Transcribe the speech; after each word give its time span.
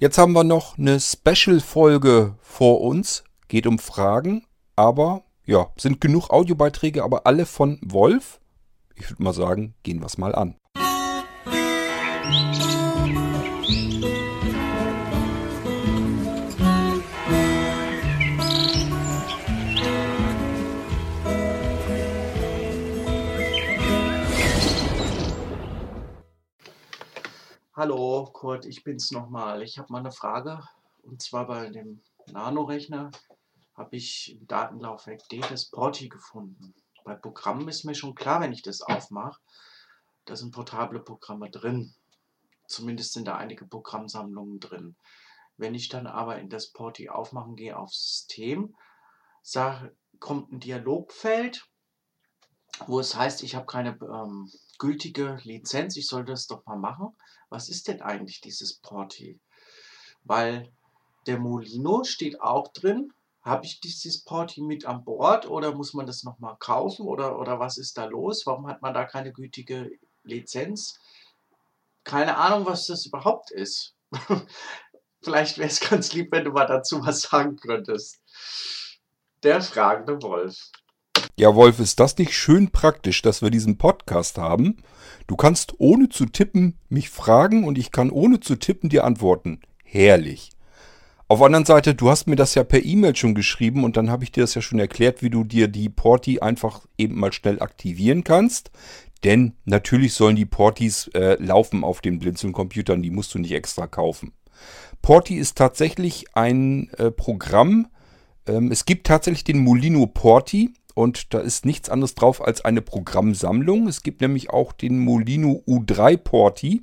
Jetzt 0.00 0.16
haben 0.16 0.32
wir 0.32 0.44
noch 0.44 0.78
eine 0.78 0.98
Special-Folge 0.98 2.34
vor 2.40 2.80
uns. 2.80 3.22
Geht 3.48 3.66
um 3.66 3.78
Fragen, 3.78 4.46
aber 4.74 5.24
ja, 5.44 5.66
sind 5.76 6.00
genug 6.00 6.30
Audiobeiträge, 6.30 7.04
aber 7.04 7.26
alle 7.26 7.44
von 7.44 7.78
Wolf. 7.82 8.40
Ich 8.94 9.10
würde 9.10 9.22
mal 9.22 9.34
sagen, 9.34 9.74
gehen 9.82 10.00
wir 10.00 10.06
es 10.06 10.16
mal 10.16 10.34
an. 10.34 10.54
Hallo 27.80 28.28
Kurt, 28.30 28.66
ich 28.66 28.84
bin's 28.84 29.10
nochmal. 29.10 29.62
Ich 29.62 29.78
habe 29.78 29.90
mal 29.90 30.00
eine 30.00 30.12
Frage 30.12 30.62
und 31.02 31.22
zwar 31.22 31.46
bei 31.46 31.70
dem 31.70 32.02
Nano-Rechner 32.26 33.10
habe 33.74 33.96
ich 33.96 34.36
im 34.38 34.46
Datenlaufwerk 34.46 35.26
D 35.30 35.40
das 35.40 35.64
Porti 35.64 36.10
gefunden. 36.10 36.74
Bei 37.06 37.14
Programmen 37.14 37.68
ist 37.68 37.84
mir 37.84 37.94
schon 37.94 38.14
klar, 38.14 38.42
wenn 38.42 38.52
ich 38.52 38.60
das 38.60 38.82
aufmache, 38.82 39.40
da 40.26 40.36
sind 40.36 40.50
portable 40.50 41.00
Programme 41.00 41.50
drin. 41.50 41.94
Zumindest 42.66 43.14
sind 43.14 43.26
da 43.26 43.38
einige 43.38 43.64
Programmsammlungen 43.64 44.60
drin. 44.60 44.94
Wenn 45.56 45.74
ich 45.74 45.88
dann 45.88 46.06
aber 46.06 46.38
in 46.38 46.50
das 46.50 46.72
Porti 46.72 47.08
aufmachen 47.08 47.56
gehe 47.56 47.78
auf 47.78 47.94
System, 47.94 48.76
sag, 49.40 49.90
kommt 50.18 50.52
ein 50.52 50.60
Dialogfeld, 50.60 51.66
wo 52.86 53.00
es 53.00 53.16
heißt, 53.16 53.42
ich 53.42 53.54
habe 53.54 53.64
keine 53.64 53.98
ähm, 54.02 54.52
gültige 54.78 55.38
Lizenz, 55.44 55.96
ich 55.96 56.06
soll 56.06 56.26
das 56.26 56.46
doch 56.46 56.66
mal 56.66 56.76
machen. 56.76 57.16
Was 57.50 57.68
ist 57.68 57.88
denn 57.88 58.00
eigentlich 58.00 58.40
dieses 58.40 58.74
Porti? 58.74 59.38
Weil 60.24 60.72
der 61.26 61.38
Molino 61.38 62.04
steht 62.04 62.40
auch 62.40 62.68
drin. 62.68 63.12
Habe 63.42 63.66
ich 63.66 63.80
dieses 63.80 64.22
Porti 64.22 64.62
mit 64.62 64.84
an 64.84 65.04
Bord 65.04 65.48
oder 65.48 65.74
muss 65.74 65.94
man 65.94 66.06
das 66.06 66.24
nochmal 66.24 66.56
kaufen 66.58 67.06
oder, 67.06 67.38
oder 67.38 67.58
was 67.58 67.78
ist 67.78 67.98
da 67.98 68.04
los? 68.04 68.46
Warum 68.46 68.66
hat 68.66 68.82
man 68.82 68.94
da 68.94 69.04
keine 69.04 69.32
gültige 69.32 69.90
Lizenz? 70.24 70.98
Keine 72.04 72.36
Ahnung, 72.36 72.66
was 72.66 72.86
das 72.86 73.06
überhaupt 73.06 73.50
ist. 73.50 73.94
Vielleicht 75.22 75.58
wäre 75.58 75.68
es 75.68 75.80
ganz 75.80 76.12
lieb, 76.12 76.32
wenn 76.32 76.44
du 76.44 76.52
mal 76.52 76.66
dazu 76.66 77.04
was 77.04 77.22
sagen 77.22 77.56
könntest. 77.56 78.20
Der 79.42 79.60
fragende 79.60 80.22
Wolf. 80.22 80.70
Ja, 81.40 81.54
Wolf, 81.54 81.80
ist 81.80 81.98
das 81.98 82.18
nicht 82.18 82.34
schön 82.34 82.70
praktisch, 82.70 83.22
dass 83.22 83.40
wir 83.40 83.48
diesen 83.48 83.78
Podcast 83.78 84.36
haben? 84.36 84.76
Du 85.26 85.36
kannst 85.36 85.72
ohne 85.78 86.10
zu 86.10 86.26
tippen 86.26 86.76
mich 86.90 87.08
fragen 87.08 87.64
und 87.64 87.78
ich 87.78 87.92
kann 87.92 88.10
ohne 88.10 88.40
zu 88.40 88.56
tippen 88.56 88.90
dir 88.90 89.04
antworten. 89.04 89.60
Herrlich. 89.82 90.50
Auf 91.28 91.38
der 91.38 91.46
anderen 91.46 91.64
Seite, 91.64 91.94
du 91.94 92.10
hast 92.10 92.26
mir 92.26 92.36
das 92.36 92.54
ja 92.56 92.62
per 92.62 92.84
E-Mail 92.84 93.16
schon 93.16 93.34
geschrieben 93.34 93.84
und 93.84 93.96
dann 93.96 94.10
habe 94.10 94.22
ich 94.22 94.32
dir 94.32 94.42
das 94.42 94.54
ja 94.54 94.60
schon 94.60 94.80
erklärt, 94.80 95.22
wie 95.22 95.30
du 95.30 95.44
dir 95.44 95.68
die 95.68 95.88
Porti 95.88 96.40
einfach 96.40 96.82
eben 96.98 97.18
mal 97.18 97.32
schnell 97.32 97.62
aktivieren 97.62 98.22
kannst. 98.22 98.70
Denn 99.24 99.54
natürlich 99.64 100.12
sollen 100.12 100.36
die 100.36 100.44
Portis 100.44 101.08
äh, 101.14 101.42
laufen 101.42 101.84
auf 101.84 102.02
den 102.02 102.18
Blinzeln-Computern, 102.18 103.00
die 103.00 103.10
musst 103.10 103.32
du 103.34 103.38
nicht 103.38 103.52
extra 103.52 103.86
kaufen. 103.86 104.34
Porti 105.00 105.36
ist 105.36 105.56
tatsächlich 105.56 106.26
ein 106.34 106.90
äh, 106.98 107.10
Programm. 107.10 107.88
Ähm, 108.46 108.70
es 108.70 108.84
gibt 108.84 109.06
tatsächlich 109.06 109.44
den 109.44 109.60
Molino 109.60 110.06
Porti. 110.06 110.74
Und 110.90 111.34
da 111.34 111.40
ist 111.40 111.64
nichts 111.64 111.88
anderes 111.88 112.14
drauf 112.14 112.44
als 112.44 112.64
eine 112.64 112.82
Programmsammlung. 112.82 113.88
Es 113.88 114.02
gibt 114.02 114.20
nämlich 114.20 114.50
auch 114.50 114.72
den 114.72 114.98
Molino 114.98 115.62
U3 115.66 116.16
Porti. 116.16 116.82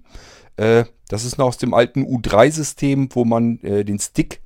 Äh, 0.58 0.86
das 1.08 1.24
ist 1.24 1.38
noch 1.38 1.48
aus 1.48 1.58
dem 1.58 1.74
alten 1.74 2.04
U3-System, 2.04 3.10
wo 3.14 3.26
man 3.26 3.60
äh, 3.62 3.86
den 3.86 4.00
Stick 4.00 4.42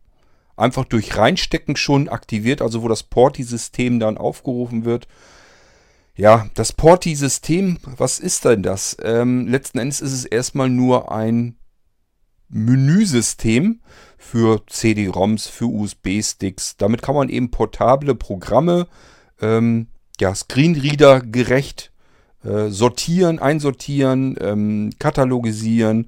einfach 0.56 0.86
durch 0.86 1.18
Reinstecken 1.18 1.76
schon 1.76 2.10
aktiviert, 2.10 2.62
also 2.62 2.84
wo 2.84 2.88
das 2.88 3.04
Porti-System 3.04 4.00
dann 4.00 4.18
aufgerufen 4.18 4.86
wird. 4.86 5.08
Ja, 6.16 6.50
das 6.54 6.74
Porti-System, 6.74 7.80
was 7.98 8.20
ist 8.20 8.46
denn 8.46 8.64
das? 8.64 8.96
Ähm, 9.02 9.48
letzten 9.48 9.80
Endes 9.80 10.02
ist 10.02 10.14
es 10.14 10.26
erstmal 10.26 10.70
nur 10.70 11.12
ein 11.12 11.58
Menüsystem 12.50 13.82
für 14.18 14.62
CD-ROMs, 14.68 15.48
für 15.48 15.66
USB-Sticks. 15.66 16.76
Damit 16.78 17.02
kann 17.02 17.16
man 17.16 17.30
eben 17.30 17.50
portable 17.50 18.14
Programme 18.14 18.88
ähm, 19.42 19.88
ja, 20.20 20.34
Screenreader 20.34 21.22
gerecht 21.22 21.92
äh, 22.44 22.70
sortieren, 22.70 23.40
einsortieren, 23.40 24.36
ähm, 24.40 24.92
katalogisieren 25.00 26.08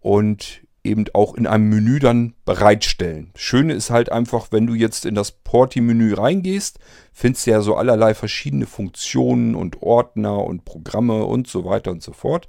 und 0.00 0.62
eben 0.84 1.04
auch 1.12 1.34
in 1.34 1.46
einem 1.46 1.68
Menü 1.68 1.98
dann 1.98 2.34
bereitstellen. 2.44 3.30
Schöne 3.36 3.72
ist 3.72 3.90
halt 3.90 4.10
einfach, 4.10 4.48
wenn 4.50 4.66
du 4.66 4.74
jetzt 4.74 5.06
in 5.06 5.14
das 5.14 5.30
Porti-Menü 5.30 6.14
reingehst, 6.14 6.78
findest 7.12 7.46
du 7.46 7.52
ja 7.52 7.60
so 7.60 7.76
allerlei 7.76 8.14
verschiedene 8.14 8.66
Funktionen 8.66 9.54
und 9.54 9.80
Ordner 9.82 10.44
und 10.44 10.64
Programme 10.64 11.24
und 11.24 11.46
so 11.46 11.64
weiter 11.64 11.92
und 11.92 12.02
so 12.02 12.12
fort. 12.12 12.48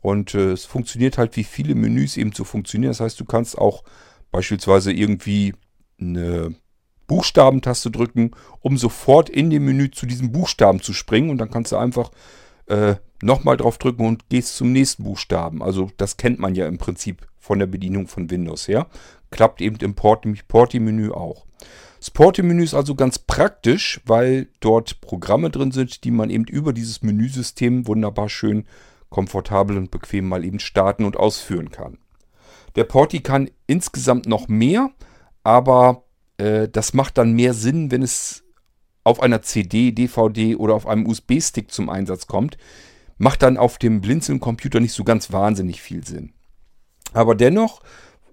Und 0.00 0.34
äh, 0.34 0.52
es 0.52 0.64
funktioniert 0.64 1.18
halt, 1.18 1.36
wie 1.36 1.44
viele 1.44 1.74
Menüs 1.74 2.16
eben 2.16 2.32
so 2.32 2.44
funktionieren. 2.44 2.90
Das 2.90 3.00
heißt, 3.00 3.20
du 3.20 3.24
kannst 3.24 3.58
auch 3.58 3.84
beispielsweise 4.30 4.92
irgendwie 4.92 5.54
eine 6.00 6.54
Buchstabentaste 7.08 7.90
drücken, 7.90 8.30
um 8.60 8.76
sofort 8.78 9.28
in 9.28 9.50
dem 9.50 9.64
Menü 9.64 9.90
zu 9.90 10.06
diesem 10.06 10.30
Buchstaben 10.30 10.80
zu 10.80 10.92
springen. 10.92 11.30
Und 11.30 11.38
dann 11.38 11.50
kannst 11.50 11.72
du 11.72 11.76
einfach 11.76 12.12
äh, 12.66 12.94
nochmal 13.20 13.56
drauf 13.56 13.78
drücken 13.78 14.06
und 14.06 14.28
gehst 14.28 14.56
zum 14.56 14.70
nächsten 14.72 15.02
Buchstaben. 15.02 15.62
Also 15.62 15.90
das 15.96 16.16
kennt 16.16 16.38
man 16.38 16.54
ja 16.54 16.68
im 16.68 16.78
Prinzip 16.78 17.26
von 17.36 17.58
der 17.58 17.66
Bedienung 17.66 18.06
von 18.06 18.30
Windows 18.30 18.68
her. 18.68 18.86
Klappt 19.30 19.60
eben 19.60 19.76
im 19.76 19.94
Porti-Menü 19.94 21.10
auch. 21.10 21.46
Das 21.98 22.10
Porti-Menü 22.10 22.62
ist 22.62 22.74
also 22.74 22.94
ganz 22.94 23.18
praktisch, 23.18 24.00
weil 24.06 24.48
dort 24.60 25.00
Programme 25.00 25.50
drin 25.50 25.72
sind, 25.72 26.04
die 26.04 26.12
man 26.12 26.30
eben 26.30 26.44
über 26.44 26.72
dieses 26.72 27.02
Menüsystem 27.02 27.88
wunderbar 27.88 28.28
schön 28.28 28.66
komfortabel 29.10 29.76
und 29.76 29.90
bequem 29.90 30.28
mal 30.28 30.44
eben 30.44 30.60
starten 30.60 31.04
und 31.04 31.16
ausführen 31.16 31.70
kann. 31.70 31.98
Der 32.76 32.84
Porti 32.84 33.20
kann 33.20 33.50
insgesamt 33.66 34.26
noch 34.26 34.46
mehr, 34.48 34.90
aber 35.42 36.04
äh, 36.38 36.68
das 36.68 36.94
macht 36.94 37.18
dann 37.18 37.32
mehr 37.32 37.54
Sinn, 37.54 37.90
wenn 37.90 38.02
es 38.02 38.44
auf 39.04 39.20
einer 39.20 39.42
CD, 39.42 39.92
DVD 39.92 40.56
oder 40.56 40.74
auf 40.74 40.86
einem 40.86 41.06
USB-Stick 41.06 41.70
zum 41.70 41.88
Einsatz 41.88 42.26
kommt. 42.26 42.56
Macht 43.16 43.42
dann 43.42 43.56
auf 43.56 43.78
dem 43.78 44.00
Blinzeln-Computer 44.00 44.80
nicht 44.80 44.92
so 44.92 45.04
ganz 45.04 45.32
wahnsinnig 45.32 45.82
viel 45.82 46.04
Sinn. 46.06 46.32
Aber 47.12 47.34
dennoch 47.34 47.80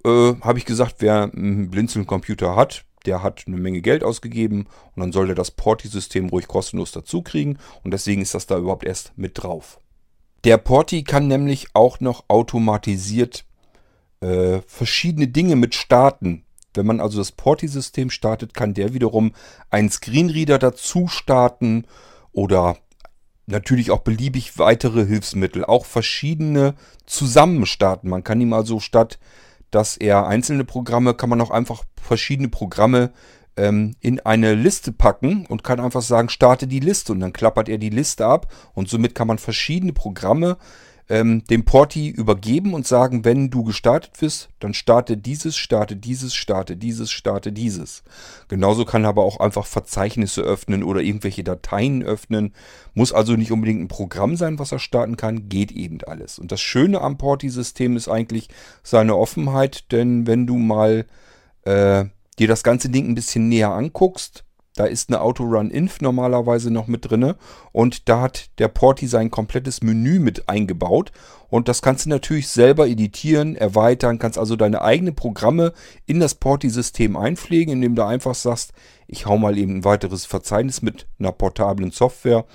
äh, 0.03 0.33
habe 0.41 0.59
ich 0.59 0.65
gesagt, 0.65 0.95
wer 0.99 1.31
einen 1.33 1.69
Blinzeln-Computer 1.71 2.55
hat, 2.55 2.85
der 3.05 3.23
hat 3.23 3.43
eine 3.47 3.57
Menge 3.57 3.81
Geld 3.81 4.03
ausgegeben 4.03 4.67
und 4.95 5.01
dann 5.01 5.11
soll 5.11 5.29
er 5.29 5.35
das 5.35 5.51
Porti-System 5.51 6.29
ruhig 6.29 6.47
kostenlos 6.47 6.91
dazu 6.91 7.21
kriegen 7.21 7.57
und 7.83 7.91
deswegen 7.91 8.21
ist 8.21 8.33
das 8.33 8.47
da 8.47 8.57
überhaupt 8.57 8.83
erst 8.83 9.17
mit 9.17 9.41
drauf. 9.41 9.79
Der 10.43 10.57
Porti 10.57 11.03
kann 11.03 11.27
nämlich 11.27 11.67
auch 11.73 11.99
noch 11.99 12.25
automatisiert 12.27 13.45
äh, 14.21 14.59
verschiedene 14.67 15.27
Dinge 15.27 15.55
mit 15.55 15.75
starten. 15.75 16.44
Wenn 16.77 16.85
man 16.85 16.99
also 16.99 17.17
das 17.17 17.31
Porti-System 17.31 18.09
startet, 18.09 18.53
kann 18.53 18.73
der 18.73 18.93
wiederum 18.93 19.33
einen 19.69 19.89
Screenreader 19.89 20.59
dazu 20.59 21.07
starten 21.07 21.85
oder 22.31 22.77
natürlich 23.47 23.91
auch 23.91 23.99
beliebig 23.99 24.57
weitere 24.57 25.05
Hilfsmittel, 25.05 25.65
auch 25.65 25.85
verschiedene 25.85 26.75
zusammen 27.05 27.65
starten. 27.65 28.09
Man 28.09 28.23
kann 28.23 28.41
ihm 28.41 28.53
also 28.53 28.79
statt, 28.79 29.19
dass 29.71 29.97
er 29.97 30.27
einzelne 30.27 30.65
Programme, 30.65 31.13
kann 31.13 31.29
man 31.29 31.41
auch 31.41 31.51
einfach 31.51 31.83
verschiedene 32.01 32.49
Programme 32.49 33.11
ähm, 33.57 33.95
in 33.99 34.19
eine 34.21 34.53
Liste 34.53 34.91
packen 34.91 35.45
und 35.45 35.63
kann 35.63 35.79
einfach 35.79 36.01
sagen, 36.01 36.29
starte 36.29 36.67
die 36.67 36.79
Liste 36.79 37.11
und 37.11 37.19
dann 37.19 37.33
klappert 37.33 37.69
er 37.69 37.77
die 37.77 37.89
Liste 37.89 38.25
ab 38.25 38.51
und 38.73 38.89
somit 38.89 39.15
kann 39.15 39.27
man 39.27 39.37
verschiedene 39.37 39.93
Programme 39.93 40.57
ähm, 41.07 41.43
dem 41.45 41.65
Porti 41.65 42.09
übergeben 42.09 42.73
und 42.73 42.87
sagen, 42.87 43.25
wenn 43.25 43.51
du 43.51 43.63
gestartet 43.63 44.13
bist, 44.19 44.49
dann 44.59 44.73
starte 44.73 45.17
dieses, 45.17 45.55
starte 45.55 45.95
dieses, 45.95 46.33
starte 46.33 46.75
dieses, 46.77 47.11
starte 47.11 47.51
dieses. 47.51 48.03
Genauso 48.47 48.85
kann 48.85 49.03
er 49.03 49.09
aber 49.09 49.23
auch 49.23 49.39
einfach 49.39 49.67
Verzeichnisse 49.67 50.41
öffnen 50.41 50.83
oder 50.83 51.01
irgendwelche 51.01 51.43
Dateien 51.43 52.01
öffnen. 52.01 52.53
Muss 52.95 53.13
also 53.13 53.33
nicht 53.33 53.51
unbedingt 53.51 53.81
ein 53.81 53.87
Programm 53.87 54.35
sein, 54.35 54.57
was 54.57 54.71
er 54.71 54.79
starten 54.79 55.17
kann, 55.17 55.47
geht 55.49 55.71
eben 55.71 55.99
alles. 56.07 56.39
Und 56.39 56.51
das 56.51 56.61
Schöne 56.61 57.01
am 57.01 57.17
Porti-System 57.17 57.95
ist 57.97 58.07
eigentlich 58.07 58.49
seine 58.81 59.15
Offenheit, 59.15 59.91
denn 59.91 60.25
wenn 60.25 60.47
du 60.47 60.57
mal 60.57 61.05
äh, 61.65 62.05
dir 62.39 62.47
das 62.47 62.63
ganze 62.63 62.89
Ding 62.89 63.09
ein 63.09 63.15
bisschen 63.15 63.47
näher 63.49 63.71
anguckst, 63.71 64.44
da 64.75 64.85
ist 64.85 65.09
eine 65.09 65.21
Autorun-Inf 65.21 66.01
normalerweise 66.01 66.71
noch 66.71 66.87
mit 66.87 67.09
drinne 67.09 67.35
und 67.71 68.09
da 68.09 68.21
hat 68.21 68.49
der 68.59 68.67
Porti 68.67 69.07
sein 69.07 69.31
komplettes 69.31 69.81
Menü 69.81 70.19
mit 70.19 70.49
eingebaut 70.49 71.11
und 71.49 71.67
das 71.67 71.81
kannst 71.81 72.05
du 72.05 72.09
natürlich 72.09 72.49
selber 72.49 72.87
editieren, 72.87 73.55
erweitern, 73.55 74.19
kannst 74.19 74.37
also 74.37 74.55
deine 74.55 74.81
eigenen 74.81 75.15
Programme 75.15 75.73
in 76.05 76.19
das 76.19 76.35
Porti-System 76.35 77.15
einpflegen, 77.15 77.73
indem 77.73 77.95
du 77.95 78.03
einfach 78.03 78.35
sagst, 78.35 78.73
ich 79.07 79.25
hau 79.25 79.37
mal 79.37 79.57
eben 79.57 79.77
ein 79.77 79.83
weiteres 79.85 80.25
Verzeichnis 80.25 80.81
mit 80.81 81.07
einer 81.19 81.31
portablen 81.31 81.91
Software 81.91 82.45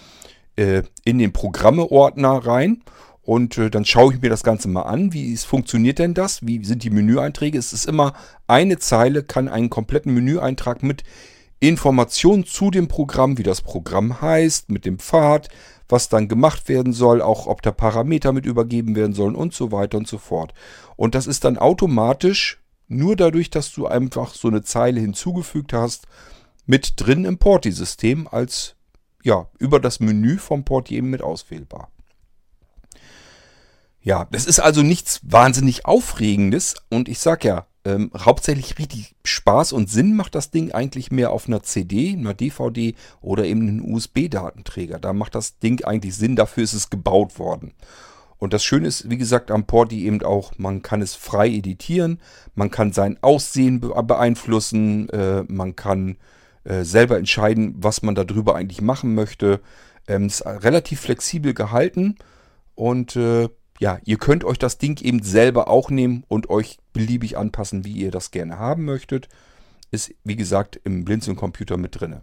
äh, 0.57 0.83
in 1.05 1.19
den 1.19 1.33
Programme-Ordner 1.33 2.47
rein 2.47 2.83
Und 3.23 3.59
äh, 3.59 3.71
dann 3.71 3.85
schaue 3.85 4.15
ich 4.15 4.21
mir 4.21 4.31
das 4.31 4.43
Ganze 4.43 4.69
mal 4.69 4.83
an. 4.83 5.13
Wie 5.13 5.33
ist, 5.33 5.45
funktioniert 5.45 5.99
denn 5.99 6.15
das? 6.15 6.45
Wie 6.47 6.65
sind 6.65 6.83
die 6.83 6.91
Menüeinträge? 6.91 7.59
Es 7.59 7.73
ist 7.73 7.87
immer 7.87 8.15
eine 8.47 8.79
Zeile, 8.79 9.23
kann 9.23 9.49
einen 9.49 9.71
kompletten 9.71 10.13
Menüeintrag 10.13 10.83
mit 10.83 11.05
Informationen 11.61 12.45
zu 12.47 12.71
dem 12.71 12.89
Programm, 12.89 13.39
wie 13.39 13.43
das 13.43 13.61
Programm 13.61 14.21
heißt, 14.21 14.71
mit 14.71 14.85
dem 14.85 14.99
Pfad, 14.99 15.49
was 15.89 16.09
dann 16.09 16.29
gemacht 16.29 16.69
werden 16.69 16.93
soll, 16.93 17.21
auch 17.21 17.47
ob 17.47 17.63
da 17.63 17.71
Parameter 17.71 18.33
mit 18.33 18.47
übergeben 18.47 18.97
werden 18.97 19.13
sollen 19.13 19.35
und 19.35 19.53
so 19.53 19.71
weiter 19.71 19.99
und 19.99 20.09
so 20.09 20.19
fort. 20.19 20.55
Und 20.97 21.15
das 21.15 21.27
ist 21.27 21.45
dann 21.45 21.59
automatisch 21.59 22.61
nur 22.89 23.15
dadurch, 23.15 23.51
dass 23.51 23.73
du 23.73 23.87
einfach 23.87 24.35
so 24.35 24.49
eine 24.49 24.63
Zeile 24.63 25.01
hinzugefügt 25.01 25.73
hast, 25.73 26.07
mit 26.67 26.95
drin 26.97 27.25
im 27.25 27.39
Porti-System 27.39 28.27
als 28.29 28.77
ja, 29.23 29.49
über 29.59 29.81
das 29.81 30.01
Menü 30.01 30.39
vom 30.39 30.65
Porti 30.65 30.97
eben 30.97 31.11
mit 31.11 31.23
auswählbar. 31.23 31.91
Ja, 34.03 34.27
das 34.31 34.47
ist 34.47 34.61
also 34.61 34.83
nichts 34.83 35.21
wahnsinnig 35.23 35.85
Aufregendes 35.85 36.77
und 36.89 37.09
ich 37.09 37.19
sag 37.19 37.45
ja, 37.45 37.67
ähm, 37.85 38.11
hauptsächlich 38.17 38.79
richtig 38.79 39.15
Spaß 39.25 39.73
und 39.73 39.89
Sinn 39.89 40.15
macht 40.15 40.35
das 40.35 40.51
Ding 40.51 40.73
eigentlich 40.73 41.11
mehr 41.11 41.31
auf 41.31 41.49
einer 41.49 41.63
CD, 41.63 42.13
einer 42.13 42.35
DVD 42.35 42.95
oder 43.21 43.45
eben 43.45 43.63
einem 43.63 43.95
USB-Datenträger. 43.95 44.99
Da 44.99 45.13
macht 45.13 45.35
das 45.35 45.59
Ding 45.59 45.85
eigentlich 45.85 46.15
Sinn, 46.15 46.37
dafür 46.37 46.65
ist 46.65 46.75
es 46.75 46.91
gebaut 46.91 47.39
worden. 47.39 47.73
Und 48.39 48.55
das 48.55 48.65
Schöne 48.65 48.89
ist, 48.89 49.11
wie 49.11 49.19
gesagt, 49.19 49.51
am 49.51 49.67
Porti 49.67 50.07
eben 50.07 50.23
auch, 50.23 50.53
man 50.57 50.83
kann 50.83 51.03
es 51.03 51.15
frei 51.15 51.49
editieren, 51.49 52.21
man 52.55 52.71
kann 52.71 52.93
sein 52.93 53.19
Aussehen 53.23 53.81
beeinflussen, 53.81 55.09
äh, 55.11 55.45
man 55.47 55.77
kann 55.77 56.17
äh, 56.65 56.85
selber 56.85 57.19
entscheiden, 57.19 57.75
was 57.79 58.03
man 58.03 58.15
darüber 58.15 58.57
eigentlich 58.57 58.81
machen 58.81 59.15
möchte. 59.15 59.61
Ähm, 60.09 60.27
ist 60.27 60.45
relativ 60.47 61.01
flexibel 61.01 61.53
gehalten 61.53 62.17
und 62.75 63.15
äh, 63.17 63.49
ja, 63.81 63.99
ihr 64.05 64.19
könnt 64.19 64.45
euch 64.45 64.59
das 64.59 64.77
Ding 64.77 65.01
eben 65.01 65.23
selber 65.23 65.69
auch 65.69 65.89
nehmen 65.89 66.23
und 66.29 66.51
euch 66.51 66.79
beliebig 66.93 67.39
anpassen, 67.39 67.85
wie 67.85 67.95
ihr 67.95 68.11
das 68.11 68.31
gerne 68.31 68.59
haben 68.59 68.85
möchtet. 68.85 69.29
Ist, 69.91 70.15
wie 70.23 70.37
gesagt, 70.37 70.79
im 70.85 71.05
Blinzeln-Computer 71.05 71.79
mit 71.79 71.99
drin. 71.99 72.21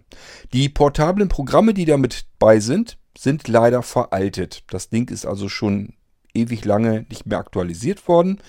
Die 0.54 0.70
portablen 0.70 1.28
Programme, 1.28 1.74
die 1.74 1.86
da 1.86 1.98
mit 1.98 2.28
bei 2.38 2.60
sind, 2.60 3.00
sind 3.18 3.48
leider 3.48 3.82
veraltet. 3.82 4.64
Das 4.70 4.90
Ding 4.90 5.10
ist 5.10 5.26
also 5.26 5.50
schon 5.50 5.96
ewig 6.34 6.64
lange 6.64 7.08
nicht 7.10 7.26
mehr 7.26 7.40
aktualisiert 7.40 8.08
worden. 8.08 8.40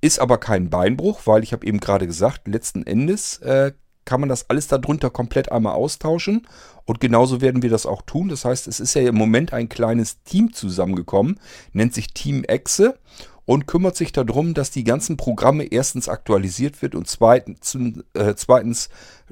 Ist 0.00 0.18
aber 0.18 0.38
kein 0.38 0.68
Beinbruch, 0.68 1.20
weil 1.24 1.44
ich 1.44 1.52
habe 1.52 1.64
eben 1.64 1.78
gerade 1.78 2.06
gesagt, 2.06 2.48
letzten 2.48 2.84
Endes 2.84 3.38
äh, 3.38 3.72
kann 4.06 4.20
man 4.20 4.30
das 4.30 4.48
alles 4.48 4.68
darunter 4.68 5.10
komplett 5.10 5.52
einmal 5.52 5.74
austauschen. 5.74 6.46
Und 6.86 7.00
genauso 7.00 7.42
werden 7.42 7.62
wir 7.62 7.68
das 7.68 7.84
auch 7.84 8.00
tun. 8.02 8.28
Das 8.28 8.46
heißt, 8.46 8.66
es 8.68 8.80
ist 8.80 8.94
ja 8.94 9.02
im 9.02 9.16
Moment 9.16 9.52
ein 9.52 9.68
kleines 9.68 10.22
Team 10.22 10.54
zusammengekommen, 10.54 11.38
nennt 11.72 11.92
sich 11.92 12.14
Team 12.14 12.44
Exe 12.44 12.98
und 13.44 13.66
kümmert 13.66 13.96
sich 13.96 14.12
darum, 14.12 14.54
dass 14.54 14.70
die 14.70 14.84
ganzen 14.84 15.16
Programme 15.16 15.64
erstens 15.64 16.08
aktualisiert 16.08 16.80
wird 16.82 16.94
und 16.94 17.08
zweitens, 17.08 17.74
äh, 18.14 18.34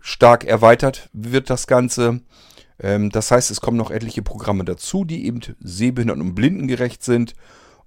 stark 0.00 0.44
erweitert 0.44 1.08
wird 1.12 1.48
das 1.48 1.66
Ganze. 1.66 2.20
Ähm, 2.80 3.10
das 3.10 3.30
heißt, 3.30 3.50
es 3.50 3.60
kommen 3.60 3.76
noch 3.76 3.90
etliche 3.90 4.22
Programme 4.22 4.64
dazu, 4.64 5.04
die 5.04 5.26
eben 5.26 5.40
sehbehinderten 5.60 6.22
und 6.22 6.34
blindengerecht 6.34 7.02
sind. 7.02 7.34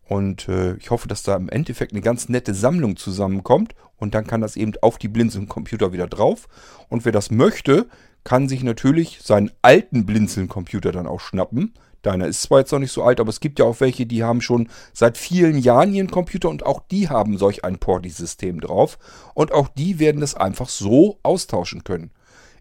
Und 0.08 0.48
äh, 0.48 0.76
ich 0.76 0.90
hoffe, 0.90 1.08
dass 1.08 1.24
da 1.24 1.36
im 1.36 1.50
Endeffekt 1.50 1.92
eine 1.92 2.02
ganz 2.02 2.30
nette 2.30 2.54
Sammlung 2.54 2.96
zusammenkommt. 2.96 3.76
Und 3.98 4.16
dann 4.16 4.28
kann 4.28 4.42
das 4.42 4.56
eben 4.56 4.74
auf 4.82 4.98
die 4.98 5.08
Blinzeln-Computer 5.08 5.92
wieder 5.92 6.08
drauf. 6.08 6.48
Und 6.88 7.04
wer 7.04 7.12
das 7.12 7.32
möchte, 7.32 7.88
kann 8.24 8.48
sich 8.48 8.64
natürlich 8.64 9.20
seinen 9.22 9.52
alten 9.62 10.06
Blinzeln-Computer 10.06 10.92
dann 10.92 11.08
auch 11.08 11.20
schnappen. 11.20 11.74
Deiner 12.04 12.28
ist 12.28 12.44
zwar 12.44 12.60
jetzt 12.60 12.72
noch 12.72 12.80
nicht 12.80 12.92
so 12.92 13.04
alt, 13.04 13.20
aber 13.20 13.30
es 13.30 13.40
gibt 13.40 13.60
ja 13.60 13.66
auch 13.66 13.80
welche, 13.80 14.06
die 14.06 14.24
haben 14.24 14.40
schon 14.40 14.70
seit 14.94 15.18
vielen 15.18 15.58
Jahren 15.58 15.94
ihren 15.94 16.12
Computer 16.12 16.48
und 16.48 16.66
auch 16.66 16.82
die 16.92 17.10
haben 17.10 17.38
solch 17.38 17.66
ein 17.66 17.80
Porti-System 17.80 18.62
drauf. 18.62 19.00
Und 19.34 19.52
auch 19.52 19.68
die 19.68 20.00
werden 20.00 20.22
das 20.22 20.36
einfach 20.36 20.70
so 20.70 21.20
austauschen 21.24 21.84
können. 21.84 22.12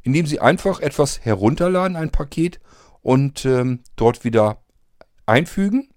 Indem 0.03 0.27
sie 0.27 0.41
einfach 0.41 0.81
etwas 0.81 1.25
herunterladen, 1.25 1.97
ein 1.97 2.11
Paket, 2.11 2.61
und 3.07 3.45
ähm, 3.45 3.85
dort 3.95 4.25
wieder 4.25 4.65
einfügen 5.27 5.91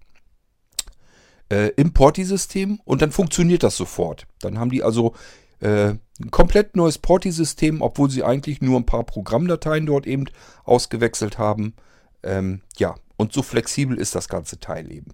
äh, 1.50 1.68
im 1.76 1.92
Porti-System 1.92 2.80
und 2.84 3.02
dann 3.02 3.12
funktioniert 3.12 3.62
das 3.62 3.76
sofort. 3.76 4.26
Dann 4.40 4.58
haben 4.58 4.70
die 4.70 4.82
also 4.82 5.14
äh, 5.60 5.94
ein 6.20 6.30
komplett 6.30 6.76
neues 6.76 6.98
Porti-System, 6.98 7.82
obwohl 7.82 8.10
sie 8.10 8.24
eigentlich 8.24 8.60
nur 8.60 8.78
ein 8.78 8.86
paar 8.86 9.04
Programmdateien 9.04 9.86
dort 9.86 10.06
eben 10.06 10.26
ausgewechselt 10.64 11.38
haben. 11.38 11.74
Ähm, 12.22 12.62
ja, 12.76 12.94
und 13.16 13.32
so 13.32 13.42
flexibel 13.42 13.98
ist 13.98 14.14
das 14.14 14.28
ganze 14.28 14.58
Teil 14.60 14.90
eben. 14.90 15.12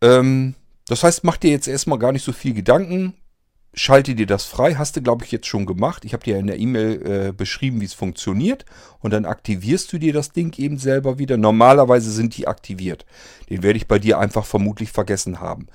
Ähm, 0.00 0.54
das 0.86 1.02
heißt, 1.04 1.24
mach 1.24 1.36
dir 1.36 1.50
jetzt 1.50 1.68
erstmal 1.68 1.98
gar 1.98 2.12
nicht 2.12 2.24
so 2.24 2.32
viel 2.32 2.54
Gedanken 2.54 3.14
schalte 3.74 4.14
dir 4.14 4.26
das 4.26 4.44
frei. 4.44 4.74
Hast 4.74 4.96
du, 4.96 5.02
glaube 5.02 5.24
ich, 5.24 5.32
jetzt 5.32 5.46
schon 5.46 5.66
gemacht. 5.66 6.04
Ich 6.04 6.12
habe 6.12 6.24
dir 6.24 6.38
in 6.38 6.46
der 6.46 6.58
E-Mail 6.58 7.28
äh, 7.28 7.32
beschrieben, 7.32 7.80
wie 7.80 7.86
es 7.86 7.94
funktioniert. 7.94 8.64
Und 9.00 9.12
dann 9.12 9.24
aktivierst 9.24 9.92
du 9.92 9.98
dir 9.98 10.12
das 10.12 10.32
Ding 10.32 10.58
eben 10.58 10.78
selber 10.78 11.18
wieder. 11.18 11.36
Normalerweise 11.36 12.10
sind 12.10 12.36
die 12.36 12.48
aktiviert. 12.48 13.06
Den 13.48 13.62
werde 13.62 13.76
ich 13.76 13.86
bei 13.86 13.98
dir 13.98 14.18
einfach 14.18 14.44
vermutlich 14.44 14.90
vergessen 14.92 15.40
haben. 15.40 15.68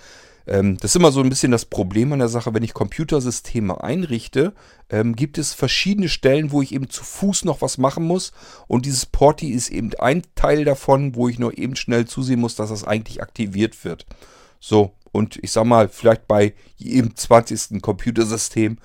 Ähm, 0.48 0.78
das 0.78 0.92
ist 0.92 0.96
immer 0.96 1.12
so 1.12 1.22
ein 1.22 1.30
bisschen 1.30 1.52
das 1.52 1.66
Problem 1.66 2.14
an 2.14 2.20
der 2.20 2.28
Sache, 2.28 2.54
wenn 2.54 2.64
ich 2.64 2.74
Computersysteme 2.74 3.84
einrichte, 3.84 4.54
ähm, 4.90 5.16
gibt 5.16 5.38
es 5.38 5.54
verschiedene 5.54 6.10
Stellen, 6.10 6.52
wo 6.52 6.62
ich 6.62 6.74
eben 6.74 6.90
zu 6.90 7.04
Fuß 7.04 7.46
noch 7.46 7.62
was 7.62 7.78
machen 7.78 8.06
muss. 8.06 8.32
Und 8.68 8.86
dieses 8.86 9.06
Porti 9.06 9.50
ist 9.50 9.70
eben 9.70 9.92
ein 9.96 10.22
Teil 10.36 10.66
davon, 10.66 11.16
wo 11.16 11.28
ich 11.28 11.40
nur 11.40 11.58
eben 11.58 11.76
schnell 11.76 12.06
zusehen 12.06 12.40
muss, 12.40 12.56
dass 12.56 12.70
das 12.70 12.84
eigentlich 12.84 13.22
aktiviert 13.22 13.84
wird. 13.84 14.06
So, 14.60 14.94
und 15.16 15.40
ich 15.42 15.52
sag 15.52 15.64
mal, 15.64 15.88
vielleicht 15.88 16.28
bei 16.28 16.54
jedem 16.76 17.16
20. 17.16 17.82
Computersystem 17.82 18.78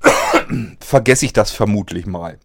vergesse 0.80 1.24
ich 1.24 1.32
das 1.32 1.50
vermutlich 1.50 2.06
mal. 2.06 2.38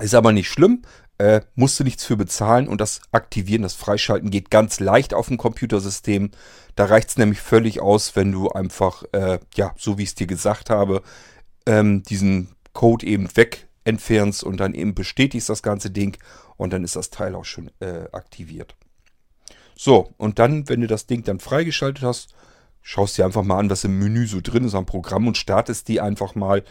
Ist 0.00 0.14
aber 0.14 0.32
nicht 0.32 0.48
schlimm, 0.48 0.82
äh, 1.18 1.40
musst 1.54 1.78
du 1.78 1.84
nichts 1.84 2.04
für 2.04 2.16
bezahlen 2.16 2.66
und 2.66 2.80
das 2.80 3.00
Aktivieren, 3.12 3.62
das 3.62 3.74
Freischalten 3.74 4.30
geht 4.30 4.50
ganz 4.50 4.80
leicht 4.80 5.14
auf 5.14 5.28
dem 5.28 5.38
Computersystem. 5.38 6.32
Da 6.74 6.86
reicht 6.86 7.10
es 7.10 7.16
nämlich 7.16 7.40
völlig 7.40 7.80
aus, 7.80 8.16
wenn 8.16 8.32
du 8.32 8.50
einfach, 8.50 9.04
äh, 9.12 9.38
ja, 9.54 9.72
so 9.78 9.96
wie 9.96 10.02
ich 10.02 10.10
es 10.10 10.14
dir 10.16 10.26
gesagt 10.26 10.68
habe, 10.68 11.02
ähm, 11.64 12.02
diesen 12.02 12.56
Code 12.72 13.06
eben 13.06 13.34
weg 13.36 13.68
entfernst 13.84 14.42
und 14.42 14.58
dann 14.58 14.74
eben 14.74 14.96
bestätigst 14.96 15.48
das 15.48 15.62
ganze 15.62 15.90
Ding 15.90 16.18
und 16.56 16.72
dann 16.72 16.82
ist 16.82 16.96
das 16.96 17.10
Teil 17.10 17.36
auch 17.36 17.44
schon 17.44 17.70
äh, 17.78 18.08
aktiviert. 18.10 18.74
So, 19.78 20.14
und 20.16 20.38
dann, 20.38 20.68
wenn 20.70 20.80
du 20.80 20.86
das 20.86 21.06
Ding 21.06 21.22
dann 21.22 21.38
freigeschaltet 21.38 22.02
hast, 22.02 22.34
schaust 22.80 23.18
dir 23.18 23.26
einfach 23.26 23.42
mal 23.42 23.58
an, 23.58 23.68
was 23.68 23.84
im 23.84 23.98
Menü 23.98 24.26
so 24.26 24.40
drin 24.42 24.64
ist 24.64 24.74
am 24.74 24.86
Programm 24.86 25.26
und 25.26 25.36
startest 25.36 25.88
die 25.88 26.00
einfach 26.00 26.34
mal. 26.34 26.64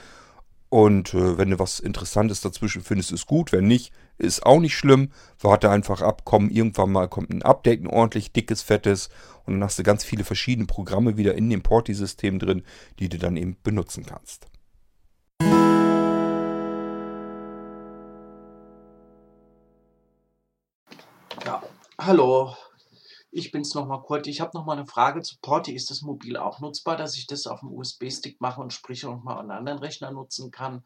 Und 0.69 1.13
äh, 1.13 1.37
wenn 1.37 1.51
du 1.51 1.59
was 1.59 1.79
Interessantes 1.79 2.41
dazwischen 2.41 2.81
findest, 2.81 3.11
ist 3.11 3.27
gut. 3.27 3.51
Wenn 3.51 3.67
nicht, 3.67 3.93
ist 4.17 4.43
auch 4.43 4.59
nicht 4.59 4.75
schlimm. 4.75 5.11
Warte 5.39 5.69
einfach 5.69 6.01
ab, 6.01 6.23
komm, 6.25 6.49
irgendwann 6.49 6.91
mal 6.91 7.07
kommt 7.07 7.29
ein 7.29 7.43
Update, 7.43 7.83
ein 7.83 7.87
ordentlich 7.87 8.33
dickes, 8.33 8.63
fettes. 8.63 9.09
Und 9.45 9.53
dann 9.53 9.63
hast 9.63 9.77
du 9.77 9.83
ganz 9.83 10.03
viele 10.03 10.23
verschiedene 10.23 10.65
Programme 10.65 11.15
wieder 11.15 11.35
in 11.35 11.47
dem 11.47 11.61
Porti-System 11.61 12.39
drin, 12.39 12.63
die 12.97 13.07
du 13.07 13.19
dann 13.19 13.37
eben 13.37 13.55
benutzen 13.61 14.03
kannst. 14.03 14.47
Ja, 21.45 21.61
hallo, 21.99 22.55
ich 23.35 23.51
bin's 23.51 23.75
nochmal 23.75 24.01
kurz. 24.01 24.27
Ich 24.27 24.39
habe 24.39 24.57
nochmal 24.57 24.77
eine 24.77 24.87
Frage 24.87 25.21
zu 25.21 25.35
Porti. 25.41 25.75
Ist 25.75 25.91
das 25.91 26.01
mobil 26.01 26.37
auch 26.37 26.61
nutzbar, 26.61 26.95
dass 26.95 27.17
ich 27.17 27.27
das 27.27 27.47
auf 27.47 27.59
dem 27.59 27.73
USB-Stick 27.73 28.39
mache 28.39 28.61
und 28.61 28.71
sprich 28.71 29.05
auch 29.05 29.21
mal 29.23 29.37
einen 29.37 29.51
anderen 29.51 29.79
Rechner 29.79 30.09
nutzen 30.11 30.51
kann? 30.51 30.85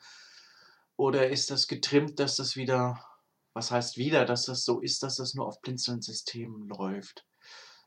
Oder 0.98 1.30
ist 1.30 1.52
das 1.52 1.68
getrimmt, 1.68 2.20
dass 2.20 2.38
das 2.38 2.56
wieder, 2.56 3.06
was 3.54 3.70
heißt 3.70 3.98
wieder, 3.98 4.26
dass 4.26 4.46
das 4.46 4.66
so 4.66 4.80
ist, 4.80 5.04
dass 5.04 5.18
das 5.18 5.36
nur 5.36 5.46
auf 5.46 5.62
Blinzeln-Systemen 5.62 6.68
läuft? 6.68 7.24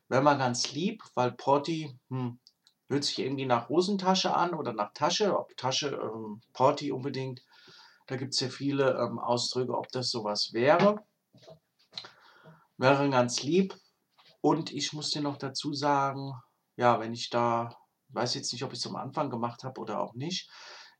Wäre 0.08 0.22
mal 0.22 0.38
ganz 0.38 0.70
lieb, 0.70 1.02
weil 1.14 1.32
Porti 1.32 1.98
hm, 2.10 2.38
hört 2.88 3.02
sich 3.02 3.18
irgendwie 3.18 3.46
nach 3.46 3.68
Hosentasche 3.68 4.32
an 4.32 4.54
oder 4.54 4.72
nach 4.72 4.92
Tasche, 4.92 5.36
ob 5.36 5.56
Tasche, 5.56 5.88
ähm, 5.88 6.40
Porti 6.52 6.92
unbedingt. 6.92 7.42
Da 8.06 8.14
gibt 8.14 8.34
es 8.34 8.38
ja 8.38 8.48
viele 8.48 8.92
ähm, 8.92 9.18
Ausdrücke, 9.18 9.76
ob 9.76 9.88
das 9.88 10.10
sowas 10.10 10.52
wäre. 10.52 11.04
Wäre 12.78 13.10
ganz 13.10 13.42
lieb. 13.42 13.74
Und 14.42 14.72
ich 14.72 14.92
muss 14.92 15.10
dir 15.10 15.22
noch 15.22 15.38
dazu 15.38 15.72
sagen, 15.72 16.32
ja, 16.76 17.00
wenn 17.00 17.14
ich 17.14 17.30
da, 17.30 17.78
weiß 18.08 18.34
jetzt 18.34 18.52
nicht, 18.52 18.64
ob 18.64 18.72
ich 18.72 18.80
es 18.80 18.86
am 18.86 18.96
Anfang 18.96 19.30
gemacht 19.30 19.62
habe 19.62 19.80
oder 19.80 20.00
auch 20.00 20.14
nicht, 20.14 20.50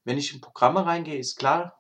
wenn 0.05 0.17
ich 0.17 0.33
in 0.33 0.41
Programme 0.41 0.87
reingehe, 0.87 1.19
ist 1.19 1.37
klar, 1.37 1.77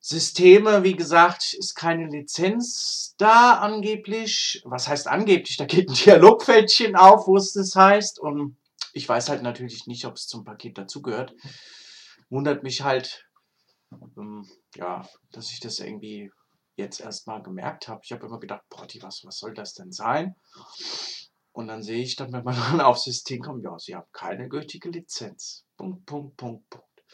Systeme, 0.00 0.82
wie 0.82 0.96
gesagt, 0.96 1.54
ist 1.54 1.74
keine 1.74 2.08
Lizenz 2.08 3.14
da 3.18 3.58
angeblich. 3.58 4.62
Was 4.64 4.88
heißt 4.88 5.06
angeblich? 5.06 5.56
Da 5.56 5.66
geht 5.66 5.88
ein 5.88 5.94
Dialogfältchen 6.04 6.96
auf, 6.96 7.26
wo 7.26 7.36
es 7.36 7.52
das 7.52 7.74
heißt. 7.74 8.18
Und 8.18 8.56
ich 8.92 9.08
weiß 9.08 9.28
halt 9.28 9.42
natürlich 9.42 9.86
nicht, 9.86 10.06
ob 10.06 10.14
es 10.14 10.26
zum 10.26 10.44
Paket 10.44 10.78
dazugehört. 10.78 11.34
Wundert 12.30 12.62
mich 12.62 12.82
halt, 12.82 13.26
ähm, 14.18 14.46
ja, 14.74 15.06
dass 15.32 15.50
ich 15.50 15.60
das 15.60 15.78
irgendwie 15.78 16.30
jetzt 16.76 17.00
erst 17.00 17.26
mal 17.26 17.42
gemerkt 17.42 17.88
habe. 17.88 18.00
Ich 18.04 18.12
habe 18.12 18.26
immer 18.26 18.40
gedacht, 18.40 18.62
boah, 18.68 18.86
was, 19.00 19.24
was 19.24 19.38
soll 19.38 19.54
das 19.54 19.74
denn 19.74 19.92
sein? 19.92 20.34
Und 21.52 21.68
dann 21.68 21.82
sehe 21.82 22.02
ich 22.02 22.16
dann, 22.16 22.32
wenn 22.32 22.44
man 22.44 22.56
dann 22.70 22.80
aufs 22.80 23.04
System 23.04 23.40
kommt, 23.40 23.62
ja, 23.62 23.78
Sie 23.78 23.94
haben 23.94 24.08
keine 24.12 24.48
gültige 24.48 24.90
Lizenz. 24.90 25.64
Punkt, 25.76 26.04
Punkt, 26.06 26.36
Punkt, 26.36 26.68
Punkt. 26.68 27.04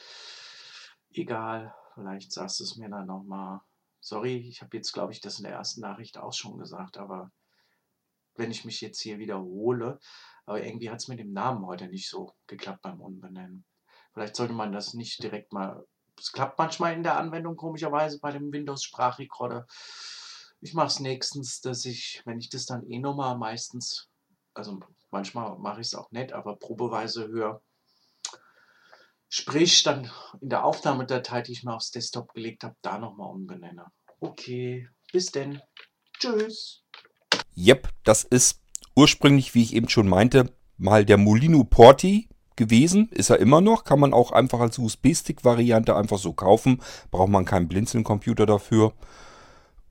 Egal, 1.12 1.74
vielleicht 1.94 2.32
sagst 2.32 2.60
du 2.60 2.64
es 2.64 2.76
mir 2.76 2.88
dann 2.88 3.06
nochmal. 3.06 3.60
Sorry, 4.00 4.36
ich 4.48 4.62
habe 4.62 4.76
jetzt, 4.76 4.92
glaube 4.92 5.12
ich, 5.12 5.20
das 5.20 5.38
in 5.38 5.44
der 5.44 5.52
ersten 5.52 5.82
Nachricht 5.82 6.16
auch 6.16 6.32
schon 6.32 6.58
gesagt, 6.58 6.96
aber 6.96 7.30
wenn 8.36 8.50
ich 8.50 8.64
mich 8.64 8.80
jetzt 8.80 9.00
hier 9.00 9.18
wiederhole, 9.18 10.00
aber 10.46 10.64
irgendwie 10.64 10.90
hat 10.90 11.00
es 11.00 11.08
mit 11.08 11.18
dem 11.18 11.32
Namen 11.32 11.66
heute 11.66 11.88
nicht 11.88 12.08
so 12.08 12.34
geklappt 12.46 12.82
beim 12.82 13.00
Umbenennen. 13.00 13.66
Vielleicht 14.12 14.36
sollte 14.36 14.54
man 14.54 14.72
das 14.72 14.94
nicht 14.94 15.22
direkt 15.22 15.52
mal. 15.52 15.86
Es 16.20 16.32
klappt 16.32 16.58
manchmal 16.58 16.92
in 16.92 17.02
der 17.02 17.16
Anwendung 17.16 17.56
komischerweise 17.56 18.20
bei 18.20 18.30
dem 18.30 18.52
Windows-Sprachrekorder. 18.52 19.66
Ich 20.60 20.74
mache 20.74 20.88
es 20.88 21.00
nächstens, 21.00 21.62
dass 21.62 21.86
ich, 21.86 22.22
wenn 22.26 22.38
ich 22.38 22.50
das 22.50 22.66
dann 22.66 22.86
eh 22.86 22.98
nochmal 22.98 23.38
meistens, 23.38 24.08
also 24.52 24.80
manchmal 25.10 25.58
mache 25.58 25.80
ich 25.80 25.86
es 25.86 25.94
auch 25.94 26.10
nett, 26.10 26.34
aber 26.34 26.56
probeweise 26.56 27.28
höre, 27.28 27.62
sprich 29.30 29.82
dann 29.82 30.10
in 30.42 30.50
der 30.50 30.64
Aufnahmedatei, 30.64 31.40
die 31.40 31.52
ich 31.52 31.64
mir 31.64 31.74
aufs 31.74 31.90
Desktop 31.90 32.34
gelegt 32.34 32.64
habe, 32.64 32.76
da 32.82 32.98
nochmal 32.98 33.30
umbenenne. 33.30 33.86
Okay, 34.20 34.88
bis 35.12 35.32
denn. 35.32 35.62
Tschüss. 36.18 36.84
Yep, 37.56 37.88
das 38.04 38.24
ist 38.24 38.60
ursprünglich, 38.94 39.54
wie 39.54 39.62
ich 39.62 39.74
eben 39.74 39.88
schon 39.88 40.08
meinte, 40.08 40.52
mal 40.76 41.06
der 41.06 41.16
Molino 41.16 41.64
Porti 41.64 42.28
gewesen. 42.60 43.08
Ist 43.10 43.30
er 43.30 43.40
immer 43.40 43.60
noch. 43.60 43.82
Kann 43.82 43.98
man 43.98 44.12
auch 44.12 44.30
einfach 44.30 44.60
als 44.60 44.78
USB-Stick-Variante 44.78 45.96
einfach 45.96 46.18
so 46.18 46.32
kaufen. 46.32 46.80
Braucht 47.10 47.30
man 47.30 47.44
keinen 47.44 47.66
Blinzeln-Computer 47.66 48.46
dafür. 48.46 48.92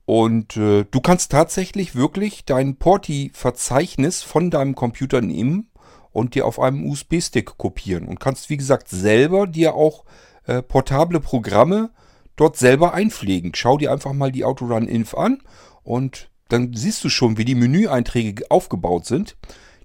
Und 0.06 0.56
äh, 0.56 0.84
du 0.90 1.00
kannst 1.00 1.32
tatsächlich 1.32 1.94
wirklich 1.94 2.44
dein 2.44 2.76
Porti-Verzeichnis 2.76 4.22
von 4.22 4.50
deinem 4.50 4.74
Computer 4.74 5.20
nehmen 5.20 5.68
und 6.12 6.34
dir 6.34 6.46
auf 6.46 6.58
einem 6.58 6.88
USB-Stick 6.88 7.58
kopieren. 7.58 8.08
Und 8.08 8.20
kannst, 8.20 8.48
wie 8.48 8.56
gesagt, 8.56 8.88
selber 8.88 9.46
dir 9.46 9.74
auch 9.74 10.04
äh, 10.46 10.62
portable 10.62 11.20
Programme 11.20 11.90
dort 12.36 12.56
selber 12.56 12.94
einpflegen. 12.94 13.52
Schau 13.54 13.76
dir 13.76 13.92
einfach 13.92 14.12
mal 14.12 14.32
die 14.32 14.44
Autorun 14.44 14.88
Inf 14.88 15.14
an 15.14 15.42
und 15.82 16.30
dann 16.48 16.72
siehst 16.74 17.04
du 17.04 17.08
schon, 17.08 17.36
wie 17.36 17.44
die 17.44 17.54
Menüeinträge 17.54 18.50
aufgebaut 18.50 19.06
sind. 19.06 19.36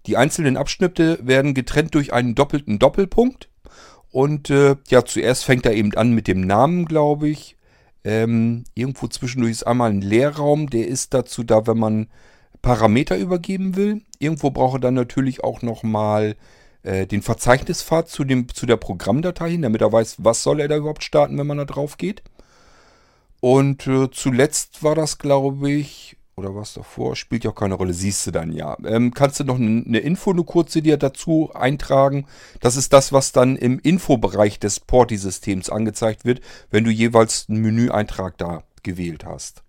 Die 0.07 0.17
einzelnen 0.17 0.57
Abschnitte 0.57 1.19
werden 1.21 1.53
getrennt 1.53 1.95
durch 1.95 2.13
einen 2.13 2.35
doppelten 2.35 2.79
Doppelpunkt. 2.79 3.49
Und 4.11 4.49
äh, 4.49 4.75
ja, 4.87 5.03
zuerst 5.03 5.43
fängt 5.43 5.65
er 5.65 5.73
eben 5.73 5.93
an 5.95 6.11
mit 6.13 6.27
dem 6.27 6.41
Namen, 6.41 6.85
glaube 6.85 7.27
ich. 7.27 7.57
Ähm, 8.03 8.63
irgendwo 8.75 9.07
zwischendurch 9.07 9.51
ist 9.51 9.67
einmal 9.67 9.89
ein 9.89 10.01
Leerraum, 10.01 10.69
der 10.69 10.87
ist 10.87 11.13
dazu 11.13 11.43
da, 11.43 11.65
wenn 11.67 11.79
man 11.79 12.07
Parameter 12.61 13.17
übergeben 13.17 13.75
will. 13.75 14.03
Irgendwo 14.19 14.51
braucht 14.51 14.77
er 14.77 14.79
dann 14.79 14.93
natürlich 14.93 15.43
auch 15.43 15.61
nochmal 15.61 16.35
äh, 16.83 17.07
den 17.07 17.23
Verzeichnispfad 17.23 18.07
zu, 18.07 18.23
dem, 18.23 18.47
zu 18.49 18.65
der 18.65 18.77
Programmdatei 18.77 19.51
hin, 19.51 19.63
damit 19.63 19.81
er 19.81 19.91
weiß, 19.91 20.17
was 20.19 20.43
soll 20.43 20.59
er 20.59 20.67
da 20.67 20.77
überhaupt 20.77 21.03
starten, 21.03 21.37
wenn 21.37 21.47
man 21.47 21.57
da 21.57 21.65
drauf 21.65 21.97
geht. 21.97 22.23
Und 23.41 23.85
äh, 23.87 24.09
zuletzt 24.11 24.83
war 24.83 24.95
das, 24.95 25.17
glaube 25.17 25.69
ich, 25.69 26.17
oder 26.37 26.53
was 26.53 26.73
davor, 26.73 27.15
spielt 27.15 27.45
ja 27.45 27.51
auch 27.51 27.55
keine 27.55 27.75
Rolle, 27.75 27.93
siehst 27.93 28.27
du 28.27 28.31
dann 28.31 28.51
ja. 28.51 28.75
Ähm, 28.85 29.13
kannst 29.13 29.39
du 29.39 29.45
noch 29.45 29.55
eine 29.55 29.99
Info, 29.99 30.31
eine 30.31 30.43
kurze 30.43 30.81
dir 30.81 30.97
dazu 30.97 31.51
eintragen? 31.53 32.25
Das 32.59 32.75
ist 32.75 32.91
das, 32.91 33.13
was 33.13 33.31
dann 33.31 33.55
im 33.55 33.79
Infobereich 33.79 34.59
des 34.59 34.81
Porti-Systems 34.81 35.69
angezeigt 35.69 36.25
wird, 36.25 36.41
wenn 36.69 36.83
du 36.83 36.91
jeweils 36.91 37.47
einen 37.47 37.61
Menüeintrag 37.61 38.37
da 38.37 38.63
gewählt 38.83 39.25
hast. 39.25 39.63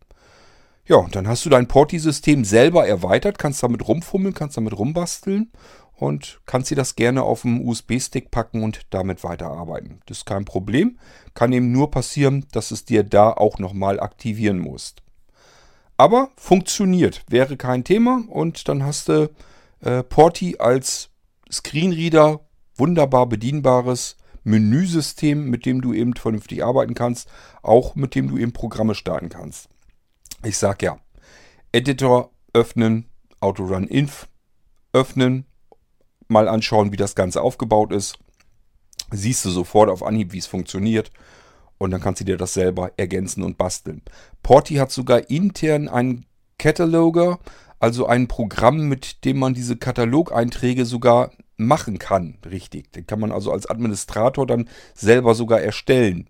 Ja, 0.87 0.97
und 0.97 1.15
dann 1.15 1.29
hast 1.29 1.45
du 1.45 1.51
dein 1.51 1.69
Porti-System 1.69 2.45
selber 2.45 2.87
erweitert, 2.87 3.39
kannst 3.39 3.63
damit 3.63 3.87
rumfummeln, 3.87 4.35
kannst 4.35 4.57
damit 4.57 4.77
rumbasteln 4.77 5.53
und 5.95 6.41
kannst 6.47 6.71
dir 6.71 6.77
das 6.77 6.97
gerne 6.97 7.23
auf 7.23 7.43
dem 7.43 7.67
USB-Stick 7.67 8.31
packen 8.33 8.63
und 8.63 8.83
damit 8.91 9.23
weiterarbeiten. 9.23 10.01
Das 10.07 10.19
ist 10.19 10.27
kein 10.27 10.45
Problem. 10.45 10.99
Kann 11.35 11.53
eben 11.53 11.71
nur 11.71 11.91
passieren, 11.93 12.45
dass 12.53 12.71
es 12.73 12.85
dir 12.85 13.05
da 13.05 13.31
auch 13.31 13.59
nochmal 13.59 14.01
aktivieren 14.01 14.59
musst. 14.59 15.06
Aber 15.97 16.31
funktioniert, 16.37 17.25
wäre 17.29 17.57
kein 17.57 17.85
Thema 17.85 18.25
und 18.29 18.69
dann 18.69 18.85
hast 18.85 19.09
du 19.09 19.31
äh, 19.81 20.03
Porti 20.03 20.57
als 20.59 21.11
Screenreader, 21.51 22.41
wunderbar 22.75 23.27
bedienbares 23.27 24.17
Menüsystem, 24.45 25.49
mit 25.49 25.65
dem 25.65 25.81
du 25.81 25.93
eben 25.93 26.15
vernünftig 26.15 26.63
arbeiten 26.63 26.95
kannst, 26.95 27.29
auch 27.63 27.95
mit 27.95 28.15
dem 28.15 28.29
du 28.29 28.37
eben 28.37 28.53
Programme 28.53 28.95
starten 28.95 29.29
kannst. 29.29 29.69
Ich 30.45 30.59
sag 30.59 30.83
ja, 30.83 30.99
Editor 31.73 32.31
öffnen, 32.53 33.07
Autorun 33.41 33.87
Inf 33.89 34.29
öffnen, 34.93 35.47
mal 36.29 36.49
anschauen, 36.49 36.93
wie 36.93 36.97
das 36.97 37.15
Ganze 37.15 37.41
aufgebaut 37.41 37.93
ist. 37.93 38.19
Siehst 39.11 39.45
du 39.45 39.51
sofort 39.51 39.89
auf 39.89 40.03
Anhieb, 40.03 40.33
wie 40.33 40.39
es 40.39 40.47
funktioniert 40.47 41.11
und 41.79 41.91
dann 41.91 42.01
kannst 42.01 42.21
du 42.21 42.25
dir 42.25 42.37
das 42.37 42.55
selber 42.55 42.93
ergänzen 42.97 43.43
und 43.43 43.59
basteln. 43.59 44.03
Porti 44.43 44.75
hat 44.75 44.91
sogar 44.91 45.31
intern 45.31 45.89
einen 45.89 46.27
Cataloger, 46.59 47.39
also 47.79 48.07
ein 48.07 48.29
Programm, 48.29 48.89
mit 48.89 49.25
dem 49.25 49.39
man 49.39 49.55
diese 49.55 49.77
Katalogeinträge 49.77 50.87
sogar 50.87 51.31
machen 51.57 51.99
kann, 51.99 52.39
richtig. 52.51 52.93
Den 52.93 53.07
kann 53.07 53.21
man 53.21 53.33
also 53.33 53.53
als 53.53 53.69
Administrator 53.69 54.47
dann 54.47 54.69
selber 54.95 55.35
sogar 55.35 55.61
erstellen. 55.61 56.29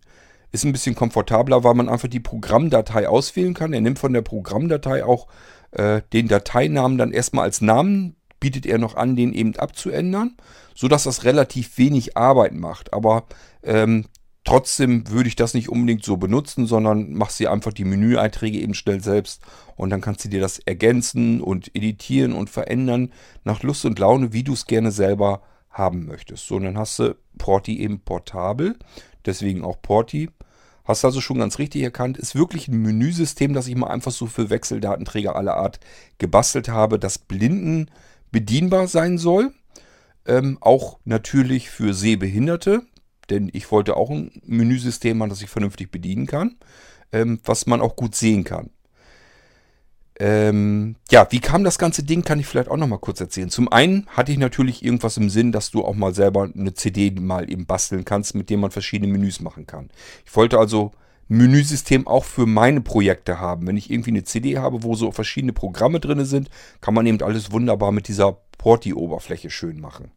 Ist 0.52 0.64
ein 0.64 0.72
bisschen 0.72 0.94
komfortabler, 0.94 1.64
weil 1.64 1.74
man 1.74 1.88
einfach 1.88 2.08
die 2.08 2.20
Programmdatei 2.20 3.08
auswählen 3.08 3.54
kann. 3.54 3.72
Er 3.72 3.80
nimmt 3.80 3.98
von 3.98 4.12
der 4.12 4.22
Programmdatei 4.22 5.04
auch 5.04 5.26
äh, 5.72 6.02
den 6.12 6.28
Dateinamen 6.28 6.98
dann 6.98 7.12
erstmal 7.12 7.44
als 7.44 7.60
Namen, 7.60 8.16
bietet 8.38 8.66
er 8.66 8.78
noch 8.78 8.94
an, 8.94 9.16
den 9.16 9.32
eben 9.32 9.56
abzuändern, 9.56 10.36
sodass 10.74 11.04
das 11.04 11.24
relativ 11.24 11.78
wenig 11.78 12.16
Arbeit 12.16 12.54
macht. 12.54 12.92
Aber 12.92 13.24
ähm, 13.62 14.06
Trotzdem 14.46 15.10
würde 15.10 15.28
ich 15.28 15.34
das 15.34 15.54
nicht 15.54 15.68
unbedingt 15.68 16.04
so 16.04 16.16
benutzen, 16.18 16.66
sondern 16.66 17.12
machst 17.14 17.40
dir 17.40 17.50
einfach 17.50 17.72
die 17.72 17.84
Menüeinträge 17.84 18.60
eben 18.60 18.74
schnell 18.74 19.02
selbst 19.02 19.42
und 19.74 19.90
dann 19.90 20.00
kannst 20.00 20.24
du 20.24 20.28
dir 20.28 20.40
das 20.40 20.60
ergänzen 20.60 21.40
und 21.40 21.74
editieren 21.74 22.32
und 22.32 22.48
verändern 22.48 23.12
nach 23.42 23.64
Lust 23.64 23.84
und 23.84 23.98
Laune, 23.98 24.32
wie 24.32 24.44
du 24.44 24.52
es 24.52 24.66
gerne 24.66 24.92
selber 24.92 25.42
haben 25.68 26.06
möchtest. 26.06 26.46
So, 26.46 26.54
und 26.54 26.62
dann 26.62 26.78
hast 26.78 27.00
du 27.00 27.16
Porti 27.38 27.80
eben 27.80 27.98
portabel, 27.98 28.76
deswegen 29.26 29.64
auch 29.64 29.82
Porti. 29.82 30.30
Hast 30.84 31.04
also 31.04 31.20
schon 31.20 31.40
ganz 31.40 31.58
richtig 31.58 31.82
erkannt, 31.82 32.16
ist 32.16 32.36
wirklich 32.36 32.68
ein 32.68 32.80
Menüsystem, 32.80 33.52
das 33.52 33.66
ich 33.66 33.74
mal 33.74 33.88
einfach 33.88 34.12
so 34.12 34.26
für 34.26 34.48
Wechseldatenträger 34.48 35.34
aller 35.34 35.56
Art 35.56 35.80
gebastelt 36.18 36.68
habe, 36.68 37.00
das 37.00 37.18
blinden 37.18 37.90
bedienbar 38.30 38.86
sein 38.86 39.18
soll. 39.18 39.52
Ähm, 40.24 40.58
auch 40.60 41.00
natürlich 41.04 41.68
für 41.68 41.94
Sehbehinderte. 41.94 42.86
Denn 43.30 43.50
ich 43.52 43.70
wollte 43.70 43.96
auch 43.96 44.10
ein 44.10 44.30
Menüsystem 44.44 45.20
haben, 45.20 45.30
das 45.30 45.42
ich 45.42 45.50
vernünftig 45.50 45.90
bedienen 45.90 46.26
kann, 46.26 46.56
ähm, 47.12 47.40
was 47.44 47.66
man 47.66 47.80
auch 47.80 47.96
gut 47.96 48.14
sehen 48.14 48.44
kann. 48.44 48.70
Ähm, 50.18 50.96
ja, 51.10 51.26
wie 51.30 51.40
kam 51.40 51.62
das 51.62 51.78
ganze 51.78 52.02
Ding, 52.02 52.22
kann 52.22 52.40
ich 52.40 52.46
vielleicht 52.46 52.70
auch 52.70 52.78
noch 52.78 52.86
mal 52.86 52.98
kurz 52.98 53.20
erzählen. 53.20 53.50
Zum 53.50 53.70
einen 53.70 54.06
hatte 54.08 54.32
ich 54.32 54.38
natürlich 54.38 54.82
irgendwas 54.82 55.18
im 55.18 55.28
Sinn, 55.28 55.52
dass 55.52 55.70
du 55.70 55.84
auch 55.84 55.94
mal 55.94 56.14
selber 56.14 56.44
eine 56.54 56.72
CD 56.72 57.10
mal 57.10 57.50
eben 57.50 57.66
basteln 57.66 58.04
kannst, 58.04 58.34
mit 58.34 58.48
dem 58.48 58.60
man 58.60 58.70
verschiedene 58.70 59.12
Menüs 59.12 59.40
machen 59.40 59.66
kann. 59.66 59.90
Ich 60.24 60.34
wollte 60.34 60.58
also 60.58 60.92
Menüsystem 61.28 62.06
auch 62.06 62.24
für 62.24 62.46
meine 62.46 62.80
Projekte 62.80 63.40
haben. 63.40 63.66
Wenn 63.66 63.76
ich 63.76 63.90
irgendwie 63.90 64.10
eine 64.10 64.24
CD 64.24 64.58
habe, 64.58 64.82
wo 64.82 64.94
so 64.94 65.12
verschiedene 65.12 65.52
Programme 65.52 66.00
drin 66.00 66.24
sind, 66.24 66.48
kann 66.80 66.94
man 66.94 67.06
eben 67.06 67.20
alles 67.20 67.52
wunderbar 67.52 67.92
mit 67.92 68.08
dieser 68.08 68.38
Porti-Oberfläche 68.58 69.50
schön 69.50 69.80
machen. 69.80 70.12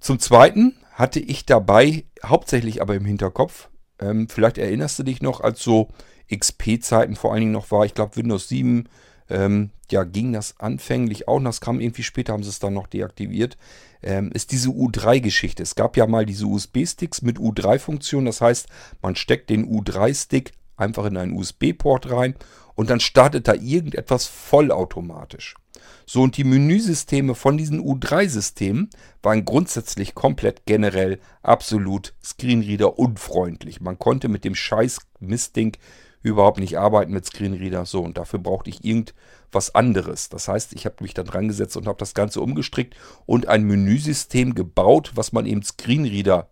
Zum 0.00 0.18
Zweiten 0.18 0.76
hatte 0.92 1.20
ich 1.20 1.46
dabei, 1.46 2.04
hauptsächlich 2.24 2.82
aber 2.82 2.94
im 2.94 3.04
Hinterkopf, 3.04 3.68
ähm, 4.00 4.28
vielleicht 4.28 4.58
erinnerst 4.58 4.98
du 4.98 5.02
dich 5.02 5.22
noch, 5.22 5.40
als 5.40 5.62
so 5.62 5.88
XP-Zeiten 6.34 7.16
vor 7.16 7.32
allen 7.32 7.40
Dingen 7.40 7.52
noch 7.52 7.70
war, 7.70 7.84
ich 7.84 7.94
glaube 7.94 8.16
Windows 8.16 8.48
7, 8.48 8.88
ähm, 9.28 9.70
ja, 9.90 10.04
ging 10.04 10.32
das 10.32 10.58
anfänglich 10.58 11.28
auch, 11.28 11.40
das 11.42 11.60
kam 11.60 11.80
irgendwie 11.80 12.02
später, 12.02 12.32
haben 12.32 12.42
sie 12.42 12.48
es 12.48 12.58
dann 12.58 12.74
noch 12.74 12.86
deaktiviert, 12.86 13.56
ähm, 14.02 14.30
ist 14.32 14.52
diese 14.52 14.70
U3-Geschichte. 14.70 15.62
Es 15.62 15.74
gab 15.74 15.96
ja 15.96 16.06
mal 16.06 16.26
diese 16.26 16.46
USB-Sticks 16.46 17.22
mit 17.22 17.38
U3-Funktion, 17.38 18.24
das 18.24 18.40
heißt, 18.40 18.68
man 19.02 19.16
steckt 19.16 19.50
den 19.50 19.66
U3-Stick 19.68 20.52
einfach 20.76 21.04
in 21.04 21.16
einen 21.16 21.36
USB-Port 21.36 22.10
rein 22.10 22.34
und 22.74 22.88
dann 22.88 23.00
startet 23.00 23.48
da 23.48 23.54
irgendetwas 23.54 24.26
vollautomatisch. 24.26 25.56
So, 26.06 26.22
und 26.22 26.36
die 26.36 26.44
Menüsysteme 26.44 27.34
von 27.34 27.56
diesen 27.56 27.80
U3-Systemen 27.80 28.90
waren 29.22 29.44
grundsätzlich 29.44 30.14
komplett 30.14 30.66
generell 30.66 31.20
absolut 31.42 32.14
Screenreader 32.24 32.98
unfreundlich. 32.98 33.80
Man 33.80 33.98
konnte 33.98 34.28
mit 34.28 34.44
dem 34.44 34.54
scheiß 34.54 35.00
Mistding 35.20 35.76
überhaupt 36.22 36.58
nicht 36.58 36.78
arbeiten 36.78 37.12
mit 37.12 37.24
Screenreader. 37.24 37.86
So, 37.86 38.02
und 38.02 38.18
dafür 38.18 38.38
brauchte 38.38 38.70
ich 38.70 38.84
irgendwas 38.84 39.74
anderes. 39.74 40.28
Das 40.28 40.48
heißt, 40.48 40.72
ich 40.74 40.84
habe 40.84 40.96
mich 41.00 41.14
dann 41.14 41.26
dran 41.26 41.48
gesetzt 41.48 41.76
und 41.76 41.86
habe 41.86 41.98
das 41.98 42.14
Ganze 42.14 42.40
umgestrickt 42.40 42.96
und 43.26 43.48
ein 43.48 43.64
Menüsystem 43.64 44.54
gebaut, 44.54 45.12
was 45.14 45.32
man 45.32 45.46
eben 45.46 45.62
Screenreader 45.62 46.50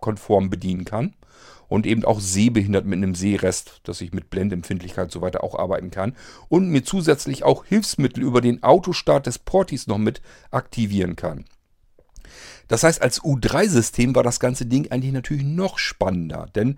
konform 0.00 0.50
bedienen 0.50 0.84
kann. 0.84 1.14
Und 1.68 1.86
eben 1.86 2.04
auch 2.04 2.20
sehbehindert 2.20 2.86
mit 2.86 2.96
einem 2.96 3.14
Sehrest, 3.14 3.80
dass 3.84 4.00
ich 4.00 4.12
mit 4.12 4.30
Blendempfindlichkeit 4.30 5.04
und 5.04 5.12
so 5.12 5.20
weiter 5.20 5.44
auch 5.44 5.58
arbeiten 5.58 5.90
kann. 5.90 6.16
Und 6.48 6.68
mir 6.68 6.82
zusätzlich 6.82 7.44
auch 7.44 7.64
Hilfsmittel 7.64 8.22
über 8.22 8.40
den 8.40 8.62
Autostart 8.62 9.26
des 9.26 9.38
Portis 9.38 9.86
noch 9.86 9.98
mit 9.98 10.22
aktivieren 10.50 11.14
kann. 11.16 11.44
Das 12.68 12.82
heißt, 12.82 13.00
als 13.00 13.22
U3-System 13.22 14.14
war 14.14 14.22
das 14.22 14.40
ganze 14.40 14.66
Ding 14.66 14.90
eigentlich 14.90 15.12
natürlich 15.12 15.44
noch 15.44 15.78
spannender, 15.78 16.46
denn 16.54 16.76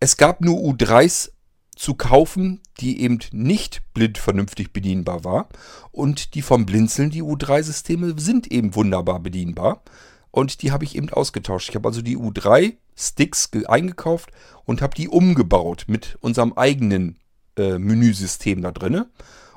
es 0.00 0.16
gab 0.16 0.40
nur 0.40 0.58
U3s 0.58 1.30
zu 1.76 1.94
kaufen, 1.94 2.60
die 2.80 3.00
eben 3.00 3.20
nicht 3.32 3.82
blind 3.94 4.18
vernünftig 4.18 4.72
bedienbar 4.72 5.24
war. 5.24 5.48
Und 5.92 6.34
die 6.34 6.42
vom 6.42 6.66
Blinzeln, 6.66 7.10
die 7.10 7.22
U3-Systeme, 7.22 8.18
sind 8.20 8.52
eben 8.52 8.74
wunderbar 8.74 9.20
bedienbar. 9.20 9.82
Und 10.30 10.62
die 10.62 10.72
habe 10.72 10.84
ich 10.84 10.96
eben 10.96 11.10
ausgetauscht. 11.10 11.68
Ich 11.70 11.74
habe 11.74 11.88
also 11.88 12.02
die 12.02 12.16
U3-Sticks 12.16 13.50
eingekauft 13.66 14.30
und 14.64 14.82
habe 14.82 14.94
die 14.94 15.08
umgebaut 15.08 15.84
mit 15.88 16.18
unserem 16.20 16.52
eigenen 16.54 17.18
äh, 17.56 17.78
Menüsystem 17.78 18.62
da 18.62 18.70
drin. 18.70 19.06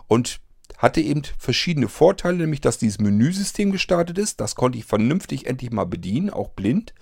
Und 0.08 0.40
hatte 0.78 1.02
eben 1.02 1.22
verschiedene 1.38 1.88
Vorteile, 1.88 2.40
nämlich 2.40 2.60
dass 2.60 2.78
dieses 2.78 3.00
Menüsystem 3.00 3.72
gestartet 3.72 4.18
ist. 4.18 4.42
Das 4.42 4.56
konnte 4.56 4.78
ich 4.78 4.86
vernünftig 4.86 5.46
endlich 5.48 5.72
mal 5.72 5.86
bedienen, 5.86 6.30
auch 6.30 6.50
blind. 6.50 6.94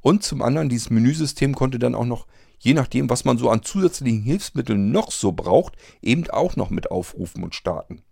Und 0.00 0.22
zum 0.22 0.40
anderen, 0.40 0.68
dieses 0.68 0.88
Menüsystem 0.88 1.54
konnte 1.54 1.78
dann 1.78 1.94
auch 1.94 2.06
noch, 2.06 2.26
je 2.58 2.72
nachdem, 2.72 3.10
was 3.10 3.24
man 3.24 3.36
so 3.36 3.50
an 3.50 3.62
zusätzlichen 3.62 4.22
Hilfsmitteln 4.22 4.90
noch 4.90 5.10
so 5.10 5.32
braucht, 5.32 5.74
eben 6.00 6.28
auch 6.30 6.56
noch 6.56 6.70
mit 6.70 6.90
aufrufen 6.90 7.42
und 7.44 7.54
starten. 7.54 8.02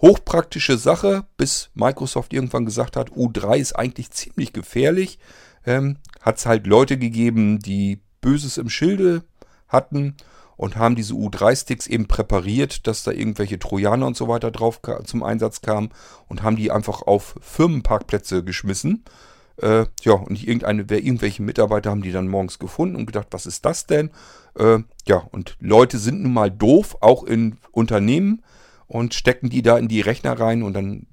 Hochpraktische 0.00 0.78
Sache, 0.78 1.24
bis 1.36 1.70
Microsoft 1.74 2.32
irgendwann 2.32 2.64
gesagt 2.64 2.96
hat, 2.96 3.10
U3 3.10 3.58
ist 3.58 3.74
eigentlich 3.74 4.10
ziemlich 4.10 4.52
gefährlich. 4.52 5.18
Ähm, 5.66 5.98
hat 6.20 6.38
es 6.38 6.46
halt 6.46 6.66
Leute 6.66 6.96
gegeben, 6.96 7.58
die 7.58 8.00
Böses 8.20 8.56
im 8.56 8.70
Schilde 8.70 9.24
hatten 9.68 10.16
und 10.56 10.76
haben 10.76 10.94
diese 10.94 11.14
U3-Sticks 11.14 11.86
eben 11.86 12.06
präpariert, 12.06 12.86
dass 12.86 13.02
da 13.02 13.12
irgendwelche 13.12 13.58
Trojaner 13.58 14.06
und 14.06 14.16
so 14.16 14.28
weiter 14.28 14.50
drauf 14.50 14.80
zum 15.04 15.22
Einsatz 15.22 15.62
kamen 15.62 15.90
und 16.28 16.42
haben 16.42 16.56
die 16.56 16.70
einfach 16.70 17.02
auf 17.02 17.34
Firmenparkplätze 17.40 18.44
geschmissen. 18.44 19.04
Äh, 19.56 19.86
ja, 20.02 20.12
und 20.12 20.42
irgendeine, 20.42 20.82
irgendwelche 20.82 21.42
Mitarbeiter 21.42 21.90
haben 21.90 22.02
die 22.02 22.12
dann 22.12 22.28
morgens 22.28 22.58
gefunden 22.58 22.96
und 22.96 23.06
gedacht, 23.06 23.28
was 23.30 23.46
ist 23.46 23.64
das 23.64 23.86
denn? 23.86 24.10
Äh, 24.58 24.80
ja, 25.06 25.16
und 25.30 25.56
Leute 25.60 25.98
sind 25.98 26.22
nun 26.22 26.32
mal 26.32 26.50
doof, 26.50 26.96
auch 27.00 27.24
in 27.24 27.58
Unternehmen 27.72 28.42
und 28.90 29.14
stecken 29.14 29.50
die 29.50 29.62
da 29.62 29.78
in 29.78 29.86
die 29.86 30.00
Rechner 30.00 30.32
rein 30.32 30.64
und 30.64 30.72
dann 30.74 31.06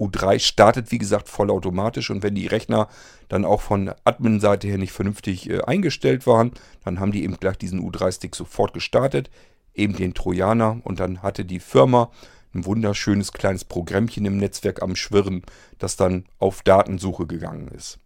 U3 0.00 0.40
startet, 0.40 0.90
wie 0.90 0.98
gesagt, 0.98 1.28
vollautomatisch. 1.28 2.10
Und 2.10 2.24
wenn 2.24 2.34
die 2.34 2.48
Rechner 2.48 2.88
dann 3.28 3.44
auch 3.44 3.60
von 3.60 3.92
Admin-Seite 4.02 4.66
her 4.66 4.78
nicht 4.78 4.90
vernünftig 4.90 5.48
äh, 5.48 5.60
eingestellt 5.60 6.26
waren, 6.26 6.50
dann 6.84 6.98
haben 6.98 7.12
die 7.12 7.22
eben 7.22 7.36
gleich 7.36 7.56
diesen 7.56 7.88
U3-Stick 7.88 8.34
sofort 8.34 8.72
gestartet, 8.72 9.30
eben 9.74 9.94
den 9.94 10.12
Trojaner. 10.12 10.80
Und 10.82 10.98
dann 10.98 11.22
hatte 11.22 11.44
die 11.44 11.60
Firma 11.60 12.10
ein 12.52 12.64
wunderschönes 12.64 13.32
kleines 13.32 13.64
Programmchen 13.64 14.26
im 14.26 14.36
Netzwerk 14.36 14.82
am 14.82 14.96
Schwirren, 14.96 15.42
das 15.78 15.94
dann 15.94 16.24
auf 16.40 16.62
Datensuche 16.62 17.28
gegangen 17.28 17.68
ist. 17.68 18.00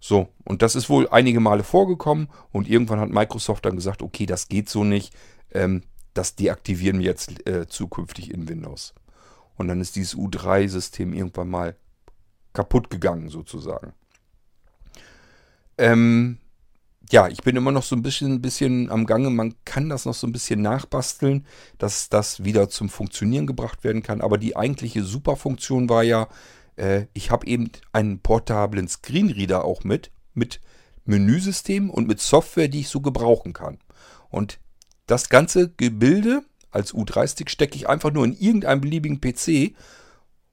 So, 0.00 0.28
und 0.44 0.62
das 0.62 0.76
ist 0.76 0.88
wohl 0.88 1.08
einige 1.10 1.40
Male 1.40 1.62
vorgekommen. 1.62 2.28
Und 2.52 2.70
irgendwann 2.70 3.00
hat 3.00 3.10
Microsoft 3.10 3.66
dann 3.66 3.76
gesagt, 3.76 4.00
okay, 4.00 4.24
das 4.24 4.48
geht 4.48 4.70
so 4.70 4.82
nicht, 4.82 5.12
ähm, 5.52 5.82
das 6.16 6.34
deaktivieren 6.34 6.98
wir 6.98 7.06
jetzt 7.06 7.46
äh, 7.48 7.66
zukünftig 7.66 8.32
in 8.32 8.48
Windows. 8.48 8.94
Und 9.56 9.68
dann 9.68 9.80
ist 9.80 9.96
dieses 9.96 10.16
U3-System 10.16 11.12
irgendwann 11.12 11.48
mal 11.48 11.76
kaputt 12.52 12.90
gegangen, 12.90 13.28
sozusagen. 13.28 13.92
Ähm, 15.78 16.38
ja, 17.10 17.28
ich 17.28 17.42
bin 17.42 17.56
immer 17.56 17.70
noch 17.70 17.82
so 17.82 17.94
ein 17.94 18.02
bisschen, 18.02 18.42
bisschen 18.42 18.90
am 18.90 19.06
Gange. 19.06 19.30
Man 19.30 19.54
kann 19.64 19.88
das 19.88 20.06
noch 20.06 20.14
so 20.14 20.26
ein 20.26 20.32
bisschen 20.32 20.62
nachbasteln, 20.62 21.46
dass 21.78 22.08
das 22.08 22.44
wieder 22.44 22.68
zum 22.68 22.88
Funktionieren 22.88 23.46
gebracht 23.46 23.84
werden 23.84 24.02
kann. 24.02 24.20
Aber 24.20 24.38
die 24.38 24.56
eigentliche 24.56 25.04
Superfunktion 25.04 25.88
war 25.88 26.02
ja, 26.02 26.28
äh, 26.76 27.06
ich 27.12 27.30
habe 27.30 27.46
eben 27.46 27.70
einen 27.92 28.20
portablen 28.20 28.88
Screenreader 28.88 29.64
auch 29.64 29.84
mit, 29.84 30.10
mit 30.34 30.60
Menüsystem 31.04 31.90
und 31.90 32.08
mit 32.08 32.20
Software, 32.20 32.68
die 32.68 32.80
ich 32.80 32.88
so 32.88 33.00
gebrauchen 33.00 33.52
kann. 33.52 33.78
Und 34.28 34.58
das 35.06 35.28
ganze 35.28 35.70
Gebilde 35.70 36.42
als 36.70 36.92
U3-Stick 36.94 37.50
stecke 37.50 37.76
ich 37.76 37.88
einfach 37.88 38.12
nur 38.12 38.24
in 38.24 38.36
irgendeinem 38.36 38.80
beliebigen 38.80 39.20
PC 39.20 39.74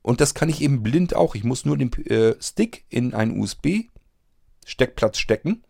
und 0.01 0.21
das 0.21 0.33
kann 0.33 0.49
ich 0.49 0.61
eben 0.61 0.83
blind 0.83 1.15
auch. 1.15 1.35
Ich 1.35 1.43
muss 1.43 1.65
nur 1.65 1.77
den 1.77 1.91
äh, 2.05 2.35
Stick 2.39 2.85
in 2.89 3.13
einen 3.13 3.39
USB-Steckplatz 3.39 5.17
stecken 5.17 5.63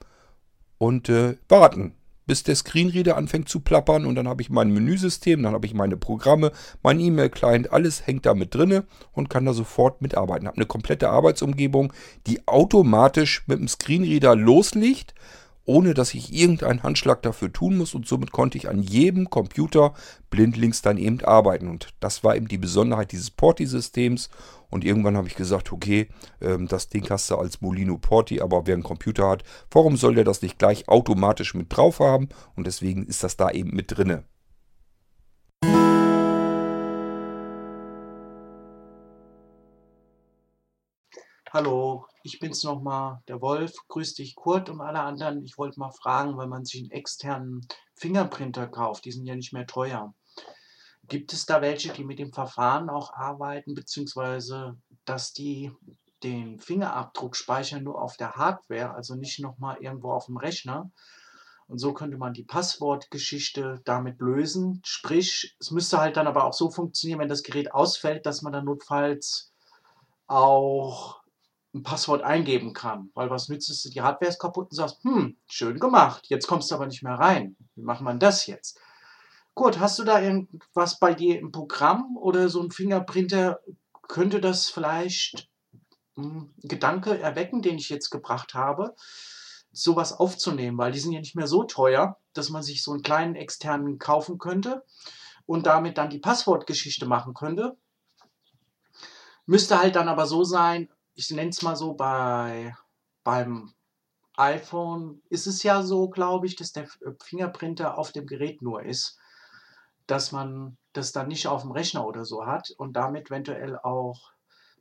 und 0.78 1.10
äh, 1.10 1.38
warten, 1.48 1.96
bis 2.26 2.44
der 2.44 2.56
Screenreader 2.56 3.18
anfängt 3.18 3.50
zu 3.50 3.60
plappern 3.60 4.06
und 4.06 4.16
dann 4.16 4.28
habe 4.28 4.42
ich 4.42 4.50
mein 4.50 4.72
Menüsystem, 4.72 5.44
dann 5.44 5.54
habe 5.54 5.66
ich 5.66 5.74
meine 5.74 5.98
Programme, 5.98 6.52
mein 6.82 7.00
E-Mail-Client, 7.00 7.72
alles 7.72 8.08
hängt 8.08 8.26
da 8.26 8.34
mit 8.34 8.56
drinne 8.56 8.86
und 9.12 9.30
kann 9.30 9.46
da 9.46 9.54
sofort 9.54 10.02
mitarbeiten. 10.02 10.48
Habe 10.48 10.58
eine 10.58 10.66
komplette 10.66 11.10
Arbeitsumgebung, 11.10 11.94
die 12.28 12.48
automatisch 12.48 13.44
mit 13.48 13.60
dem 13.60 13.68
Screenreader 13.68 14.36
loslegt 14.36 15.14
ohne 15.66 15.94
dass 15.94 16.14
ich 16.14 16.34
irgendeinen 16.34 16.84
Handschlag 16.84 17.22
dafür 17.22 17.52
tun 17.52 17.78
muss. 17.78 17.94
Und 17.94 18.08
somit 18.08 18.32
konnte 18.32 18.58
ich 18.58 18.70
an 18.70 18.82
jedem 18.82 19.30
Computer 19.30 19.94
blindlings 20.30 20.82
dann 20.82 20.98
eben 20.98 21.22
arbeiten. 21.22 21.68
Und 21.68 21.90
das 22.00 22.24
war 22.24 22.36
eben 22.36 22.48
die 22.48 22.58
Besonderheit 22.58 23.12
dieses 23.12 23.32
Porti-Systems. 23.32 24.30
Und 24.70 24.84
irgendwann 24.84 25.16
habe 25.16 25.28
ich 25.28 25.36
gesagt, 25.36 25.72
okay, 25.72 26.10
ähm, 26.42 26.68
das 26.68 26.90
Ding 26.90 27.10
hast 27.10 27.30
du 27.30 27.36
als 27.36 27.62
Molino 27.62 27.98
Porti, 27.98 28.42
aber 28.42 28.66
wer 28.66 28.74
einen 28.74 28.84
Computer 28.84 29.30
hat, 29.30 29.44
warum 29.72 29.98
soll 29.98 30.16
der 30.16 30.24
das 30.24 30.42
nicht 30.42 30.58
gleich 30.58 30.90
automatisch 30.90 31.54
mit 31.54 31.76
drauf 31.76 32.00
haben? 32.00 32.30
Und 32.56 32.68
deswegen 32.68 33.06
ist 33.06 33.24
das 33.24 33.38
da 33.38 33.52
eben 33.52 33.76
mit 33.76 33.96
drinne. 33.96 34.24
Hallo, 41.56 42.08
ich 42.24 42.40
bin's 42.40 42.64
nochmal, 42.64 43.22
der 43.28 43.40
Wolf. 43.40 43.76
Grüß 43.88 44.16
dich, 44.16 44.34
Kurt 44.34 44.72
und 44.72 44.82
alle 44.82 45.02
anderen. 45.02 45.44
Ich 45.44 45.56
wollte 45.56 45.80
mal 45.80 45.92
fragen, 45.92 46.36
wenn 46.40 46.50
man 46.50 46.66
sich 46.66 46.82
einen 46.82 46.90
externen 46.90 47.68
Fingerprinter 47.94 48.66
kauft, 48.66 49.06
die 49.06 49.12
sind 49.12 49.28
ja 49.28 49.36
nicht 49.36 49.54
mehr 49.54 49.68
teuer. 49.68 50.16
Gibt 51.08 51.32
es 51.32 51.46
da 51.46 51.62
welche, 51.62 51.94
die 51.94 52.06
mit 52.06 52.18
dem 52.18 52.34
Verfahren 52.34 52.90
auch 52.90 53.14
arbeiten, 53.14 53.76
beziehungsweise 53.76 54.80
dass 55.06 55.32
die 55.34 55.72
den 56.24 56.60
Fingerabdruck 56.60 57.36
speichern 57.36 57.84
nur 57.84 58.02
auf 58.02 58.18
der 58.18 58.32
Hardware, 58.32 58.96
also 58.96 59.14
nicht 59.14 59.40
nochmal 59.40 59.78
irgendwo 59.80 60.12
auf 60.12 60.26
dem 60.26 60.38
Rechner? 60.38 60.90
Und 61.68 61.78
so 61.78 61.94
könnte 61.94 62.18
man 62.18 62.34
die 62.34 62.46
Passwortgeschichte 62.46 63.80
damit 63.86 64.20
lösen. 64.20 64.82
Sprich, 64.84 65.56
es 65.60 65.70
müsste 65.70 66.00
halt 66.00 66.18
dann 66.18 66.26
aber 66.26 66.46
auch 66.46 66.54
so 66.54 66.72
funktionieren, 66.72 67.20
wenn 67.20 67.30
das 67.30 67.44
Gerät 67.44 67.76
ausfällt, 67.76 68.26
dass 68.26 68.42
man 68.42 68.54
dann 68.54 68.66
notfalls 68.66 69.54
auch 70.26 71.23
ein 71.74 71.84
Passwort 71.84 72.22
eingeben 72.22 72.74
kann. 72.74 73.10
Weil 73.14 73.30
was 73.30 73.50
nützt 73.50 73.70
es, 73.70 73.84
die 73.84 74.02
Hardware 74.02 74.30
ist 74.30 74.40
kaputt 74.40 74.70
und 74.70 74.76
sagst, 74.76 75.04
hm, 75.04 75.38
schön 75.48 75.80
gemacht, 75.80 76.28
jetzt 76.28 76.48
kommst 76.48 76.70
du 76.70 76.76
aber 76.76 76.86
nicht 76.86 77.04
mehr 77.04 77.16
rein. 77.16 77.56
Wie 77.76 77.82
macht 77.82 78.02
man 78.02 78.20
das 78.20 78.46
jetzt? 78.48 78.80
Gut, 79.56 79.80
hast 79.80 80.00
du 80.00 80.04
da 80.04 80.20
irgendwas 80.20 81.00
bei 81.00 81.14
dir 81.14 81.40
im 81.40 81.52
Programm 81.52 82.18
oder 82.18 82.50
so 82.50 82.62
ein 82.62 82.72
Fingerprinter? 82.72 83.60
Könnte 84.08 84.42
das 84.42 84.70
vielleicht 84.70 85.50
einen 86.18 86.54
Gedanke 86.62 87.20
erwecken, 87.20 87.62
den 87.62 87.78
ich 87.78 87.90
jetzt 87.90 88.10
gebracht 88.10 88.54
habe, 88.54 88.96
sowas 89.72 90.14
aufzunehmen, 90.14 90.78
weil 90.78 90.92
die 90.92 91.00
sind 91.00 91.12
ja 91.12 91.20
nicht 91.20 91.36
mehr 91.36 91.48
so 91.48 91.64
teuer, 91.64 92.20
dass 92.34 92.50
man 92.50 92.62
sich 92.62 92.84
so 92.84 92.92
einen 92.92 93.02
kleinen 93.02 93.36
externen 93.36 93.98
kaufen 93.98 94.38
könnte 94.38 94.84
und 95.46 95.66
damit 95.66 95.98
dann 95.98 96.10
die 96.10 96.20
Passwortgeschichte 96.20 97.06
machen 97.06 97.34
könnte. 97.34 97.78
Müsste 99.46 99.80
halt 99.80 99.96
dann 99.96 100.08
aber 100.08 100.26
so 100.26 100.44
sein, 100.44 100.90
ich 101.16 101.30
nenne 101.32 101.50
es 101.50 101.62
mal 101.62 101.76
so, 101.76 101.94
bei, 101.94 102.76
beim 103.24 103.74
iPhone 104.36 105.22
ist 105.30 105.48
es 105.48 105.64
ja 105.64 105.84
so, 105.84 106.10
glaube 106.10 106.48
ich, 106.48 106.56
dass 106.56 106.72
der 106.72 106.88
Fingerprinter 107.22 107.98
auf 107.98 108.12
dem 108.12 108.26
Gerät 108.26 108.62
nur 108.62 108.84
ist, 108.84 109.18
dass 110.08 110.32
man 110.32 110.78
das 110.94 111.12
dann 111.12 111.28
nicht 111.28 111.48
auf 111.48 111.62
dem 111.62 111.72
Rechner 111.72 112.06
oder 112.06 112.26
so 112.26 112.46
hat 112.46 112.72
und 112.78 112.94
damit 112.94 113.28
eventuell 113.28 113.78
auch 113.78 114.32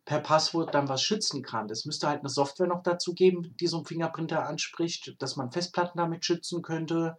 per 0.05 0.21
Passwort 0.21 0.75
dann 0.75 0.89
was 0.89 1.03
schützen 1.03 1.43
kann. 1.43 1.69
Das 1.69 1.85
müsste 1.85 2.09
halt 2.09 2.21
eine 2.21 2.29
Software 2.29 2.67
noch 2.67 2.83
dazu 2.83 3.15
geben, 3.15 3.55
die 3.61 3.67
so 3.67 3.77
einen 3.77 3.87
Fingerprinter 3.87 4.47
anspricht, 4.47 5.15
dass 5.21 5.37
man 5.37 5.53
Festplatten 5.53 5.99
damit 5.99 6.25
schützen 6.25 6.63
könnte, 6.63 7.17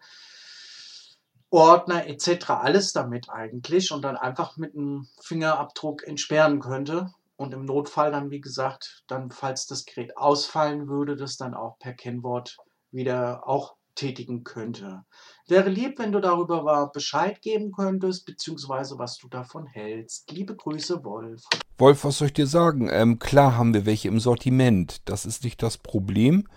Ordner 1.49 2.07
etc. 2.07 2.49
Alles 2.49 2.93
damit 2.93 3.29
eigentlich 3.29 3.91
und 3.91 4.01
dann 4.01 4.17
einfach 4.17 4.57
mit 4.57 4.75
einem 4.75 5.07
Fingerabdruck 5.21 6.03
entsperren 6.05 6.59
könnte 6.59 7.13
und 7.43 7.53
im 7.53 7.65
Notfall 7.65 8.11
dann, 8.11 8.31
wie 8.31 8.41
gesagt, 8.41 9.03
dann, 9.07 9.29
falls 9.29 9.67
das 9.67 9.85
Gerät 9.85 10.17
ausfallen 10.17 10.87
würde, 10.87 11.15
das 11.15 11.37
dann 11.37 11.53
auch 11.53 11.77
per 11.77 11.93
Kennwort 11.93 12.57
wieder 12.91 13.47
auch 13.47 13.75
tätigen 13.95 14.43
könnte. 14.43 15.03
Wäre 15.47 15.69
lieb, 15.69 15.99
wenn 15.99 16.11
du 16.11 16.19
darüber 16.19 16.89
Bescheid 16.91 17.41
geben 17.41 17.71
könntest, 17.71 18.25
beziehungsweise 18.25 18.97
was 18.97 19.17
du 19.17 19.27
davon 19.27 19.67
hältst. 19.67 20.31
Liebe 20.31 20.55
Grüße, 20.55 21.03
Wolf. 21.03 21.43
Wolf, 21.77 22.03
was 22.03 22.17
soll 22.17 22.27
ich 22.27 22.33
dir 22.33 22.47
sagen? 22.47 22.89
Ähm, 22.91 23.19
klar 23.19 23.57
haben 23.57 23.73
wir 23.73 23.85
welche 23.85 24.07
im 24.07 24.19
Sortiment. 24.19 25.01
Das 25.05 25.25
ist 25.25 25.43
nicht 25.43 25.61
das 25.61 25.77
Problem. 25.77 26.47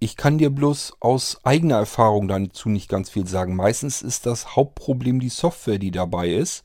Ich 0.00 0.16
kann 0.16 0.38
dir 0.38 0.50
bloß 0.50 0.94
aus 0.98 1.38
eigener 1.44 1.76
Erfahrung 1.76 2.26
dazu 2.26 2.68
nicht 2.68 2.88
ganz 2.88 3.10
viel 3.10 3.26
sagen. 3.26 3.54
Meistens 3.54 4.02
ist 4.02 4.26
das 4.26 4.56
Hauptproblem 4.56 5.20
die 5.20 5.28
Software, 5.28 5.78
die 5.78 5.92
dabei 5.92 6.30
ist. 6.30 6.64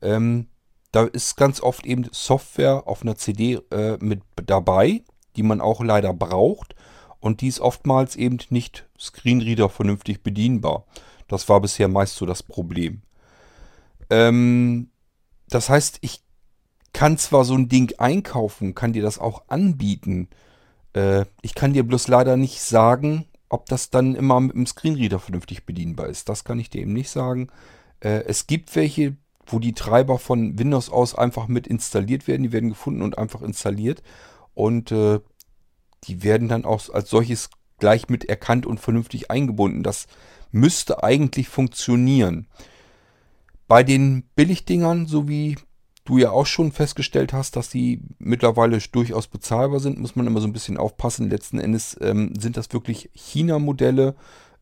Ähm, 0.00 0.48
da 0.92 1.04
ist 1.04 1.36
ganz 1.36 1.60
oft 1.60 1.86
eben 1.86 2.06
Software 2.12 2.86
auf 2.86 3.02
einer 3.02 3.16
CD 3.16 3.60
äh, 3.70 3.98
mit 4.00 4.22
dabei, 4.46 5.02
die 5.36 5.42
man 5.42 5.60
auch 5.60 5.82
leider 5.82 6.12
braucht. 6.14 6.74
Und 7.20 7.40
die 7.40 7.48
ist 7.48 7.60
oftmals 7.60 8.16
eben 8.16 8.38
nicht 8.50 8.88
Screenreader 8.98 9.68
vernünftig 9.68 10.22
bedienbar. 10.22 10.84
Das 11.26 11.48
war 11.48 11.60
bisher 11.60 11.88
meist 11.88 12.16
so 12.16 12.26
das 12.26 12.42
Problem. 12.42 13.02
Ähm, 14.10 14.90
das 15.48 15.68
heißt, 15.68 15.98
ich 16.00 16.22
kann 16.92 17.18
zwar 17.18 17.44
so 17.44 17.54
ein 17.54 17.68
Ding 17.68 17.92
einkaufen, 17.98 18.74
kann 18.74 18.92
dir 18.92 19.02
das 19.02 19.18
auch 19.18 19.42
anbieten. 19.48 20.28
Äh, 20.94 21.26
ich 21.42 21.54
kann 21.54 21.72
dir 21.72 21.82
bloß 21.86 22.08
leider 22.08 22.36
nicht 22.36 22.60
sagen, 22.60 23.26
ob 23.48 23.66
das 23.66 23.90
dann 23.90 24.14
immer 24.14 24.40
mit 24.40 24.54
dem 24.54 24.66
Screenreader 24.66 25.18
vernünftig 25.18 25.64
bedienbar 25.64 26.06
ist. 26.06 26.28
Das 26.28 26.44
kann 26.44 26.58
ich 26.58 26.70
dir 26.70 26.82
eben 26.82 26.92
nicht 26.92 27.10
sagen. 27.10 27.48
Äh, 28.00 28.24
es 28.26 28.46
gibt 28.46 28.74
welche, 28.76 29.16
wo 29.48 29.58
die 29.58 29.72
Treiber 29.72 30.18
von 30.18 30.58
Windows 30.58 30.90
aus 30.90 31.14
einfach 31.14 31.48
mit 31.48 31.66
installiert 31.66 32.28
werden. 32.28 32.42
Die 32.42 32.52
werden 32.52 32.68
gefunden 32.68 33.02
und 33.02 33.18
einfach 33.18 33.42
installiert. 33.42 34.02
Und 34.54 34.92
äh, 34.92 35.20
die 36.04 36.22
werden 36.22 36.48
dann 36.48 36.64
auch 36.64 36.88
als 36.90 37.10
solches 37.10 37.50
gleich 37.78 38.08
mit 38.08 38.24
erkannt 38.24 38.66
und 38.66 38.78
vernünftig 38.78 39.30
eingebunden. 39.30 39.82
Das 39.82 40.06
müsste 40.50 41.02
eigentlich 41.02 41.48
funktionieren. 41.48 42.46
Bei 43.66 43.82
den 43.82 44.24
Billigdingern, 44.34 45.06
so 45.06 45.28
wie 45.28 45.56
du 46.04 46.16
ja 46.18 46.30
auch 46.30 46.46
schon 46.46 46.72
festgestellt 46.72 47.32
hast, 47.32 47.56
dass 47.56 47.68
die 47.68 48.00
mittlerweile 48.18 48.78
durchaus 48.78 49.26
bezahlbar 49.26 49.78
sind, 49.78 49.98
muss 49.98 50.16
man 50.16 50.26
immer 50.26 50.40
so 50.40 50.46
ein 50.46 50.54
bisschen 50.54 50.78
aufpassen. 50.78 51.28
Letzten 51.28 51.58
Endes 51.58 51.96
ähm, 52.00 52.32
sind 52.38 52.56
das 52.56 52.72
wirklich 52.72 53.10
China-Modelle, 53.12 54.14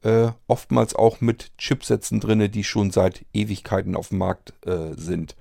äh, 0.06 0.30
oftmals 0.46 0.94
auch 0.94 1.20
mit 1.20 1.50
Chipsätzen 1.58 2.20
drin, 2.20 2.50
die 2.50 2.62
schon 2.64 2.92
seit 2.92 3.26
Ewigkeiten 3.32 3.96
auf 3.96 4.10
dem 4.10 4.18
Markt 4.18 4.54
äh, 4.64 4.94
sind. 4.96 5.34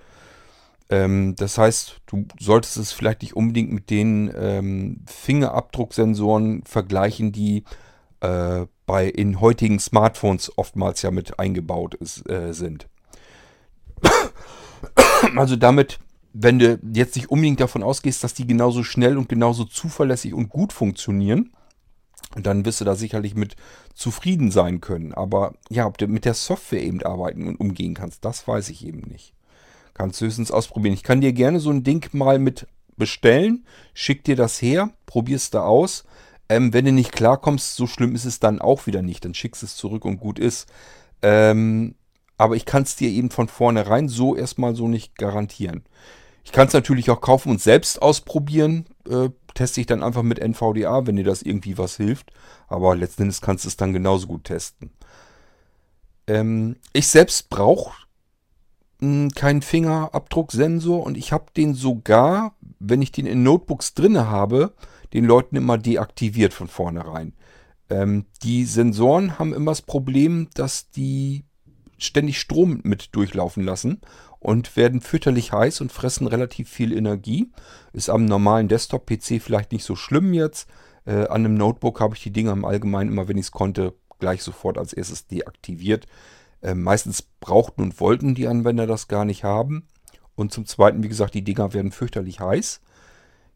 Ähm, 0.90 1.36
das 1.36 1.60
heißt, 1.60 2.02
du 2.08 2.26
solltest 2.40 2.78
es 2.78 2.92
vielleicht 2.92 3.22
nicht 3.22 3.36
unbedingt 3.36 3.72
mit 3.72 3.92
den 3.92 4.34
ähm, 4.36 5.02
Fingerabdrucksensoren 5.06 6.64
vergleichen, 6.64 7.32
die 7.32 7.64
äh, 8.22 8.66
bei 8.88 9.08
in 9.08 9.40
heutigen 9.40 9.80
Smartphones 9.80 10.52
oftmals 10.58 11.04
ja 11.04 11.12
mit 11.12 11.40
eingebaut 11.40 11.94
ist, 11.96 12.28
äh, 12.30 12.54
sind. 12.54 12.88
Also 15.36 15.56
damit, 15.56 15.98
wenn 16.34 16.60
du 16.60 16.80
jetzt 16.94 17.16
nicht 17.16 17.32
unbedingt 17.32 17.60
davon 17.60 17.82
ausgehst, 17.82 18.24
dass 18.24 18.36
die 18.36 18.46
genauso 18.46 18.84
schnell 18.84 19.18
und 19.18 19.28
genauso 19.28 19.64
zuverlässig 19.64 20.34
und 20.34 20.50
gut 20.50 20.72
funktionieren, 20.72 21.52
dann 22.44 22.66
wirst 22.66 22.82
du 22.82 22.86
da 22.86 22.96
sicherlich 22.96 23.36
mit 23.36 23.56
zufrieden 23.94 24.52
sein 24.52 24.82
können. 24.82 25.14
Aber 25.14 25.54
ja, 25.70 25.86
ob 25.86 25.98
du 25.98 26.08
mit 26.08 26.26
der 26.26 26.34
Software 26.34 26.84
eben 26.84 27.02
arbeiten 27.04 27.48
und 27.48 27.60
umgehen 27.60 27.94
kannst, 27.94 28.26
das 28.26 28.48
weiß 28.48 28.70
ich 28.70 28.86
eben 28.86 29.02
nicht. 29.02 29.34
Kannst 29.94 30.20
du 30.20 30.26
höchstens 30.26 30.52
ausprobieren. 30.52 30.94
Ich 30.94 31.04
kann 31.04 31.22
dir 31.22 31.32
gerne 31.32 31.60
so 31.60 31.70
ein 31.72 31.84
Ding 31.84 32.10
mal 32.14 32.40
mit 32.40 32.68
bestellen, 32.98 33.66
schick 33.94 34.24
dir 34.24 34.36
das 34.36 34.62
her, 34.62 34.92
probierst 35.06 35.54
da 35.54 35.64
aus. 35.64 36.04
Ähm, 36.48 36.74
wenn 36.74 36.86
du 36.86 36.92
nicht 36.92 37.12
klarkommst, 37.12 37.76
so 37.76 37.88
schlimm 37.88 38.14
ist 38.14 38.26
es 38.26 38.40
dann 38.40 38.62
auch 38.62 38.86
wieder 38.88 39.02
nicht. 39.02 39.26
Dann 39.26 39.34
schickst 39.34 39.64
es 39.64 39.76
zurück 39.76 40.06
und 40.06 40.20
gut 40.20 40.38
ist. 40.38 40.68
Ähm, 41.22 41.96
aber 42.38 42.56
ich 42.56 42.66
kann 42.66 42.84
es 42.84 42.96
dir 42.96 43.10
eben 43.10 43.32
von 43.32 43.48
vornherein 43.48 44.10
so 44.10 44.36
erstmal 44.36 44.76
so 44.76 44.88
nicht 44.88 45.18
garantieren. 45.18 45.84
Ich 46.46 46.52
kann 46.52 46.68
es 46.68 46.74
natürlich 46.74 47.10
auch 47.10 47.20
kaufen 47.20 47.50
und 47.50 47.62
selbst 47.62 48.02
ausprobieren. 48.02 48.86
Äh, 49.10 49.30
teste 49.56 49.82
ich 49.82 49.88
dann 49.88 50.04
einfach 50.04 50.22
mit 50.22 50.40
NVDA, 50.40 51.08
wenn 51.08 51.16
dir 51.16 51.24
das 51.24 51.42
irgendwie 51.42 51.78
was 51.78 51.98
hilft. 51.98 52.32
Aber 52.68 52.96
letzten 52.96 53.24
Endes 53.24 53.42
kannst 53.42 53.66
du 53.66 53.68
es 53.68 53.78
dann 53.78 53.94
genauso 53.94 54.28
gut 54.28 54.46
testen. 54.46 54.92
Ähm, 56.28 56.76
ich 56.94 57.08
selbst 57.08 57.50
brauche 57.50 57.94
hm, 59.00 59.32
keinen 59.32 59.64
Fingerabdrucksensor 59.64 61.04
und 61.04 61.18
ich 61.18 61.32
habe 61.32 61.46
den 61.58 61.74
sogar, 61.74 62.56
wenn 62.80 63.02
ich 63.02 63.12
den 63.12 63.26
in 63.26 63.44
Notebooks 63.44 63.96
drinne 63.96 64.30
habe, 64.30 64.74
den 65.14 65.26
Leuten 65.26 65.56
immer 65.56 65.78
deaktiviert 65.78 66.54
von 66.54 66.68
vornherein. 66.68 67.34
Ähm, 67.90 68.26
die 68.44 68.66
Sensoren 68.66 69.40
haben 69.40 69.54
immer 69.54 69.72
das 69.72 69.82
Problem, 69.82 70.50
dass 70.54 70.92
die 70.92 71.44
ständig 71.98 72.40
Strom 72.40 72.82
mit 72.84 73.16
durchlaufen 73.16 73.64
lassen 73.64 74.02
und 74.46 74.76
werden 74.76 75.02
fürchterlich 75.02 75.54
heiß 75.54 75.82
und 75.82 75.92
fressen 75.92 76.28
relativ 76.28 76.70
viel 76.70 76.96
Energie. 76.96 77.50
Ist 77.94 78.12
am 78.12 78.26
normalen 78.26 78.68
Desktop-PC 78.68 79.42
vielleicht 79.42 79.72
nicht 79.72 79.84
so 79.84 79.96
schlimm 79.96 80.36
jetzt. 80.36 80.70
Äh, 81.06 81.26
an 81.26 81.44
einem 81.44 81.56
Notebook 81.56 82.00
habe 82.00 82.14
ich 82.14 82.22
die 82.22 82.30
Dinger 82.30 82.52
im 82.52 82.64
Allgemeinen 82.64 83.12
immer, 83.12 83.28
wenn 83.28 83.40
ich 83.40 83.48
es 83.48 83.52
konnte, 83.52 83.96
gleich 84.20 84.44
sofort 84.44 84.78
als 84.78 84.94
erstes 84.94 85.26
deaktiviert. 85.26 86.06
Äh, 86.62 86.76
meistens 86.76 87.24
brauchten 87.24 87.82
und 87.82 88.00
wollten 88.00 88.36
die 88.36 88.48
Anwender 88.48 88.86
das 88.86 89.08
gar 89.08 89.26
nicht 89.26 89.44
haben. 89.44 89.88
Und 90.36 90.54
zum 90.54 90.68
Zweiten, 90.68 91.02
wie 91.02 91.10
gesagt, 91.10 91.34
die 91.34 91.44
Dinger 91.44 91.74
werden 91.74 91.92
fürchterlich 91.92 92.40
heiß. 92.40 92.82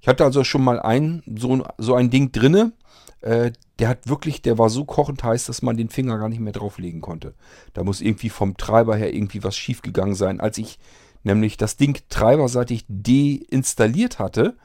Ich 0.02 0.08
hatte 0.08 0.24
also 0.24 0.44
schon 0.44 0.64
mal 0.64 0.80
ein, 0.80 1.24
so, 1.38 1.64
so 1.78 1.96
ein 1.96 2.10
Ding 2.10 2.32
drinne. 2.32 2.72
Äh, 3.22 3.52
der 3.80 3.90
hat 3.90 4.08
wirklich, 4.08 4.42
der 4.42 4.58
war 4.58 4.70
so 4.70 4.86
kochend 4.86 5.24
heiß, 5.24 5.46
dass 5.46 5.62
man 5.62 5.78
den 5.78 5.90
Finger 5.90 6.18
gar 6.18 6.30
nicht 6.30 6.40
mehr 6.40 6.54
drauflegen 6.54 7.02
konnte. 7.02 7.34
Da 7.74 7.84
muss 7.84 8.02
irgendwie 8.02 8.30
vom 8.30 8.58
Treiber 8.58 8.96
her 8.96 9.14
irgendwie 9.14 9.44
was 9.44 9.58
schiefgegangen 9.58 10.16
sein. 10.16 10.40
Als 10.40 10.58
ich 10.58 10.80
nämlich 11.24 11.58
das 11.58 11.78
Ding 11.78 12.00
treiberseitig 12.10 12.86
deinstalliert 12.88 14.20
hatte, 14.20 14.58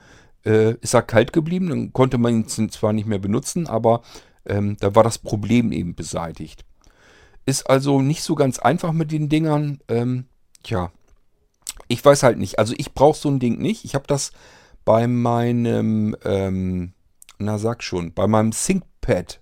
äh, 0.44 0.74
ist 0.80 0.94
er 0.94 1.02
kalt 1.02 1.32
geblieben. 1.32 1.68
Dann 1.68 1.92
konnte 1.92 2.18
man 2.18 2.44
ihn 2.44 2.70
zwar 2.70 2.92
nicht 2.92 3.06
mehr 3.06 3.18
benutzen, 3.18 3.66
aber 3.66 4.02
ähm, 4.46 4.76
da 4.78 4.94
war 4.94 5.02
das 5.02 5.18
Problem 5.18 5.72
eben 5.72 5.94
beseitigt. 5.94 6.64
Ist 7.46 7.68
also 7.68 8.00
nicht 8.00 8.22
so 8.22 8.34
ganz 8.34 8.58
einfach 8.58 8.92
mit 8.92 9.10
den 9.10 9.28
Dingern. 9.28 9.80
Ähm, 9.88 10.26
tja, 10.62 10.92
ich 11.88 12.04
weiß 12.04 12.22
halt 12.22 12.38
nicht. 12.38 12.58
Also 12.58 12.74
ich 12.76 12.94
brauche 12.94 13.18
so 13.18 13.28
ein 13.28 13.40
Ding 13.40 13.58
nicht. 13.58 13.84
Ich 13.84 13.94
habe 13.94 14.06
das 14.06 14.32
bei 14.84 15.06
meinem, 15.06 16.16
ähm, 16.24 16.92
na 17.38 17.58
sag 17.58 17.82
schon, 17.82 18.12
bei 18.12 18.26
meinem 18.26 18.50
ThinkPad 18.52 19.40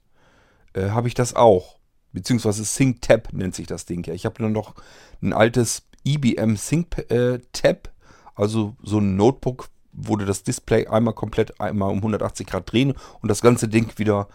äh, 0.75 0.91
habe 0.91 1.09
ich 1.09 1.15
das 1.15 1.35
auch. 1.35 1.79
Beziehungsweise 2.13 2.65
ThinkTab 2.65 3.33
nennt 3.33 3.55
sich 3.55 3.67
das 3.67 3.87
Ding 3.87 4.05
ja. 4.07 4.15
Ich 4.15 4.27
habe 4.27 4.43
nur 4.43 4.51
noch 4.51 4.75
ein 5.23 5.33
altes 5.33 5.83
IBM 6.05 6.57
ThinkTab, 6.57 7.11
äh, 7.11 7.91
also 8.35 8.77
so 8.83 8.99
ein 8.99 9.17
Notebook, 9.17 9.69
wo 9.93 10.17
du 10.17 10.25
das 10.25 10.43
Display 10.43 10.87
einmal 10.87 11.15
komplett 11.15 11.61
einmal 11.61 11.91
um 11.91 11.99
180 11.99 12.47
Grad 12.47 12.71
drehen 12.71 12.95
und 13.21 13.29
das 13.29 13.41
ganze 13.41 13.69
Ding 13.69 13.93
wieder 13.99 14.29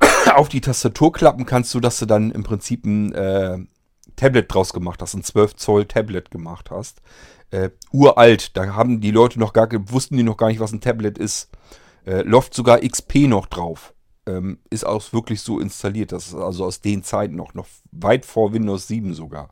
auf 0.34 0.48
die 0.48 0.60
Tastatur 0.60 1.12
klappen 1.12 1.46
kannst, 1.46 1.70
sodass 1.70 1.98
du 1.98 2.06
dann 2.06 2.30
im 2.30 2.42
Prinzip 2.42 2.84
ein 2.84 3.12
äh, 3.12 3.58
Tablet 4.18 4.52
draus 4.52 4.74
gemacht 4.74 5.00
hast, 5.00 5.14
ein 5.14 5.24
12 5.24 5.56
Zoll 5.56 5.86
Tablet 5.86 6.30
gemacht 6.30 6.70
hast 6.70 7.00
äh, 7.50 7.70
uralt. 7.92 8.56
Da 8.56 8.74
haben 8.74 9.00
die 9.00 9.10
Leute 9.10 9.38
noch 9.38 9.52
gar, 9.52 9.68
wussten 9.90 10.16
die 10.16 10.22
noch 10.22 10.36
gar 10.36 10.48
nicht, 10.48 10.60
was 10.60 10.72
ein 10.72 10.80
Tablet 10.80 11.18
ist. 11.18 11.50
Äh, 12.06 12.22
läuft 12.22 12.54
sogar 12.54 12.80
XP 12.80 13.26
noch 13.26 13.46
drauf. 13.46 13.94
Ähm, 14.26 14.58
ist 14.70 14.86
auch 14.86 15.12
wirklich 15.12 15.40
so 15.40 15.58
installiert. 15.60 16.12
Das 16.12 16.28
ist 16.28 16.34
also 16.34 16.64
aus 16.64 16.80
den 16.80 17.02
Zeiten 17.02 17.36
noch, 17.36 17.54
noch 17.54 17.66
weit 17.92 18.26
vor 18.26 18.52
Windows 18.52 18.86
7 18.88 19.14
sogar. 19.14 19.50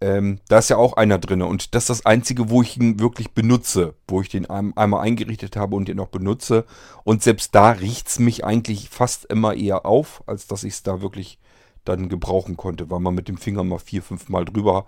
Ähm, 0.00 0.40
da 0.48 0.58
ist 0.58 0.70
ja 0.70 0.78
auch 0.78 0.94
einer 0.94 1.18
drin 1.18 1.42
und 1.42 1.76
das 1.76 1.84
ist 1.84 1.90
das 1.90 2.06
einzige, 2.06 2.50
wo 2.50 2.60
ich 2.60 2.76
ihn 2.76 2.98
wirklich 2.98 3.34
benutze, 3.34 3.94
wo 4.08 4.20
ich 4.20 4.28
den 4.28 4.46
einmal 4.50 5.00
eingerichtet 5.00 5.54
habe 5.54 5.76
und 5.76 5.86
den 5.86 5.98
noch 5.98 6.08
benutze. 6.08 6.64
Und 7.04 7.22
selbst 7.22 7.54
da 7.54 7.70
riecht 7.70 8.08
es 8.08 8.18
mich 8.18 8.44
eigentlich 8.44 8.88
fast 8.88 9.26
immer 9.26 9.54
eher 9.54 9.86
auf, 9.86 10.24
als 10.26 10.48
dass 10.48 10.64
ich 10.64 10.72
es 10.72 10.82
da 10.82 11.02
wirklich 11.02 11.38
dann 11.84 12.08
gebrauchen 12.08 12.56
konnte, 12.56 12.90
weil 12.90 13.00
man 13.00 13.14
mit 13.14 13.28
dem 13.28 13.36
Finger 13.36 13.64
mal 13.64 13.78
vier, 13.78 14.02
fünf 14.02 14.28
Mal 14.28 14.44
drüber 14.44 14.86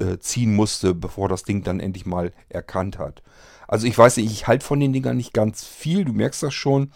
äh, 0.00 0.18
ziehen 0.18 0.54
musste, 0.54 0.94
bevor 0.94 1.28
das 1.28 1.44
Ding 1.44 1.62
dann 1.62 1.80
endlich 1.80 2.06
mal 2.06 2.32
erkannt 2.48 2.98
hat. 2.98 3.22
Also 3.68 3.86
ich 3.86 3.96
weiß 3.96 4.16
nicht, 4.18 4.30
ich 4.30 4.46
halte 4.46 4.64
von 4.64 4.80
den 4.80 4.92
Dingern 4.92 5.16
nicht 5.16 5.32
ganz 5.32 5.64
viel, 5.64 6.04
du 6.04 6.12
merkst 6.12 6.42
das 6.42 6.54
schon. 6.54 6.90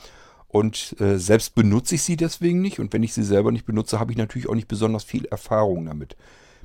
Und 0.49 0.99
äh, 0.99 1.19
selbst 1.19 1.55
benutze 1.55 1.95
ich 1.95 2.03
sie 2.03 2.17
deswegen 2.17 2.63
nicht. 2.63 2.81
Und 2.81 2.93
wenn 2.93 3.03
ich 3.03 3.13
sie 3.13 3.23
selber 3.23 3.53
nicht 3.53 3.67
benutze, 3.67 4.01
habe 4.01 4.13
ich 4.13 4.19
natürlich 4.19 4.49
auch 4.49 4.55
nicht 4.55 4.69
besonders 4.69 5.05
viel 5.05 5.27
Erfahrung 5.27 5.85
damit. 5.85 6.17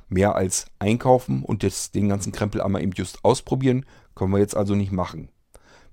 Mehr 0.08 0.34
als 0.34 0.66
einkaufen 0.78 1.42
und 1.42 1.62
das, 1.62 1.90
den 1.90 2.08
ganzen 2.08 2.32
Krempel 2.32 2.62
einmal 2.62 2.82
eben 2.82 2.92
just 2.92 3.24
ausprobieren, 3.24 3.84
können 4.14 4.32
wir 4.32 4.38
jetzt 4.38 4.56
also 4.56 4.74
nicht 4.74 4.92
machen. 4.92 5.28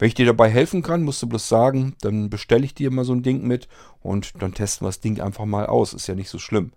Wenn 0.01 0.07
ich 0.07 0.15
dir 0.15 0.25
dabei 0.25 0.49
helfen 0.49 0.81
kann, 0.81 1.03
musst 1.03 1.21
du 1.21 1.27
bloß 1.27 1.47
sagen, 1.47 1.95
dann 2.01 2.31
bestelle 2.31 2.65
ich 2.65 2.73
dir 2.73 2.89
mal 2.89 3.05
so 3.05 3.13
ein 3.13 3.21
Ding 3.21 3.45
mit 3.45 3.67
und 3.99 4.31
dann 4.41 4.55
testen 4.55 4.83
wir 4.83 4.89
das 4.89 4.99
Ding 4.99 5.21
einfach 5.21 5.45
mal 5.45 5.67
aus. 5.67 5.93
Ist 5.93 6.07
ja 6.07 6.15
nicht 6.15 6.31
so 6.31 6.39
schlimm. 6.39 6.71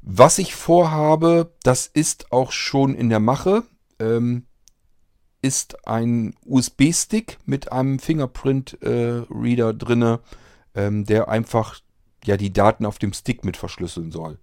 Was 0.00 0.38
ich 0.38 0.54
vorhabe, 0.54 1.52
das 1.64 1.86
ist 1.86 2.32
auch 2.32 2.50
schon 2.50 2.94
in 2.94 3.10
der 3.10 3.20
Mache, 3.20 3.64
ähm, 3.98 4.46
ist 5.42 5.86
ein 5.86 6.34
USB-Stick 6.46 7.36
mit 7.44 7.72
einem 7.72 7.98
Fingerprint-Reader 7.98 9.68
äh, 9.68 9.74
drinne, 9.74 10.20
ähm, 10.74 11.04
der 11.04 11.28
einfach 11.28 11.78
ja 12.24 12.38
die 12.38 12.54
Daten 12.54 12.86
auf 12.86 12.98
dem 12.98 13.12
Stick 13.12 13.44
mit 13.44 13.58
verschlüsseln 13.58 14.10
soll. 14.12 14.38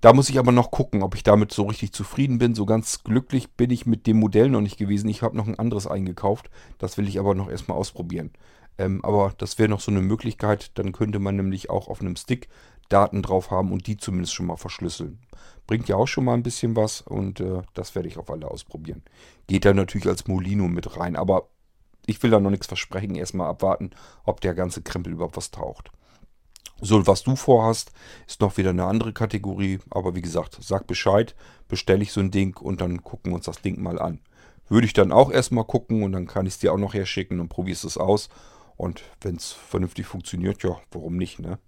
Da 0.00 0.12
muss 0.12 0.28
ich 0.28 0.38
aber 0.38 0.52
noch 0.52 0.70
gucken, 0.70 1.02
ob 1.02 1.16
ich 1.16 1.24
damit 1.24 1.52
so 1.52 1.64
richtig 1.64 1.92
zufrieden 1.92 2.38
bin. 2.38 2.54
So 2.54 2.66
ganz 2.66 3.02
glücklich 3.02 3.50
bin 3.52 3.70
ich 3.70 3.84
mit 3.84 4.06
dem 4.06 4.20
Modell 4.20 4.48
noch 4.48 4.60
nicht 4.60 4.76
gewesen. 4.76 5.08
Ich 5.08 5.22
habe 5.22 5.36
noch 5.36 5.48
ein 5.48 5.58
anderes 5.58 5.88
eingekauft. 5.88 6.50
Das 6.78 6.96
will 6.98 7.08
ich 7.08 7.18
aber 7.18 7.34
noch 7.34 7.50
erstmal 7.50 7.76
ausprobieren. 7.76 8.30
Ähm, 8.78 9.04
aber 9.04 9.34
das 9.38 9.58
wäre 9.58 9.68
noch 9.68 9.80
so 9.80 9.90
eine 9.90 10.00
Möglichkeit. 10.00 10.78
Dann 10.78 10.92
könnte 10.92 11.18
man 11.18 11.34
nämlich 11.34 11.68
auch 11.68 11.88
auf 11.88 12.00
einem 12.00 12.14
Stick 12.14 12.48
Daten 12.88 13.22
drauf 13.22 13.50
haben 13.50 13.72
und 13.72 13.86
die 13.86 13.96
zumindest 13.96 14.34
schon 14.34 14.46
mal 14.46 14.56
verschlüsseln. 14.56 15.18
Bringt 15.66 15.88
ja 15.88 15.96
auch 15.96 16.06
schon 16.06 16.24
mal 16.24 16.34
ein 16.34 16.42
bisschen 16.42 16.76
was 16.76 17.02
und 17.02 17.40
äh, 17.40 17.62
das 17.74 17.94
werde 17.94 18.08
ich 18.08 18.18
auf 18.18 18.30
alle 18.30 18.50
ausprobieren. 18.50 19.02
Geht 19.46 19.64
da 19.64 19.74
natürlich 19.74 20.06
als 20.06 20.26
Molino 20.26 20.68
mit 20.68 20.96
rein, 20.96 21.16
aber 21.16 21.48
ich 22.06 22.22
will 22.22 22.30
da 22.30 22.40
noch 22.40 22.50
nichts 22.50 22.66
versprechen. 22.66 23.16
Erstmal 23.16 23.48
abwarten, 23.48 23.90
ob 24.24 24.40
der 24.40 24.54
ganze 24.54 24.80
Krempel 24.80 25.12
überhaupt 25.12 25.36
was 25.36 25.50
taucht. 25.50 25.90
So, 26.80 27.04
was 27.08 27.24
du 27.24 27.34
vorhast, 27.34 27.90
ist 28.28 28.40
noch 28.40 28.56
wieder 28.56 28.70
eine 28.70 28.84
andere 28.84 29.12
Kategorie. 29.12 29.80
Aber 29.90 30.14
wie 30.14 30.20
gesagt, 30.20 30.58
sag 30.60 30.86
Bescheid, 30.86 31.34
bestelle 31.66 32.02
ich 32.02 32.12
so 32.12 32.20
ein 32.20 32.30
Ding 32.30 32.56
und 32.56 32.80
dann 32.80 33.02
gucken 33.02 33.32
wir 33.32 33.36
uns 33.36 33.46
das 33.46 33.60
Ding 33.60 33.82
mal 33.82 33.98
an. 33.98 34.20
Würde 34.68 34.86
ich 34.86 34.92
dann 34.92 35.10
auch 35.10 35.32
erstmal 35.32 35.64
gucken 35.64 36.04
und 36.04 36.12
dann 36.12 36.28
kann 36.28 36.46
ich 36.46 36.54
es 36.54 36.58
dir 36.60 36.72
auch 36.72 36.78
noch 36.78 36.94
herschicken 36.94 37.40
und 37.40 37.48
probierst 37.48 37.84
es 37.84 37.98
aus. 37.98 38.28
Und 38.76 39.02
wenn 39.20 39.34
es 39.34 39.50
vernünftig 39.50 40.06
funktioniert, 40.06 40.62
ja, 40.62 40.80
warum 40.92 41.16
nicht, 41.16 41.40
ne? 41.40 41.58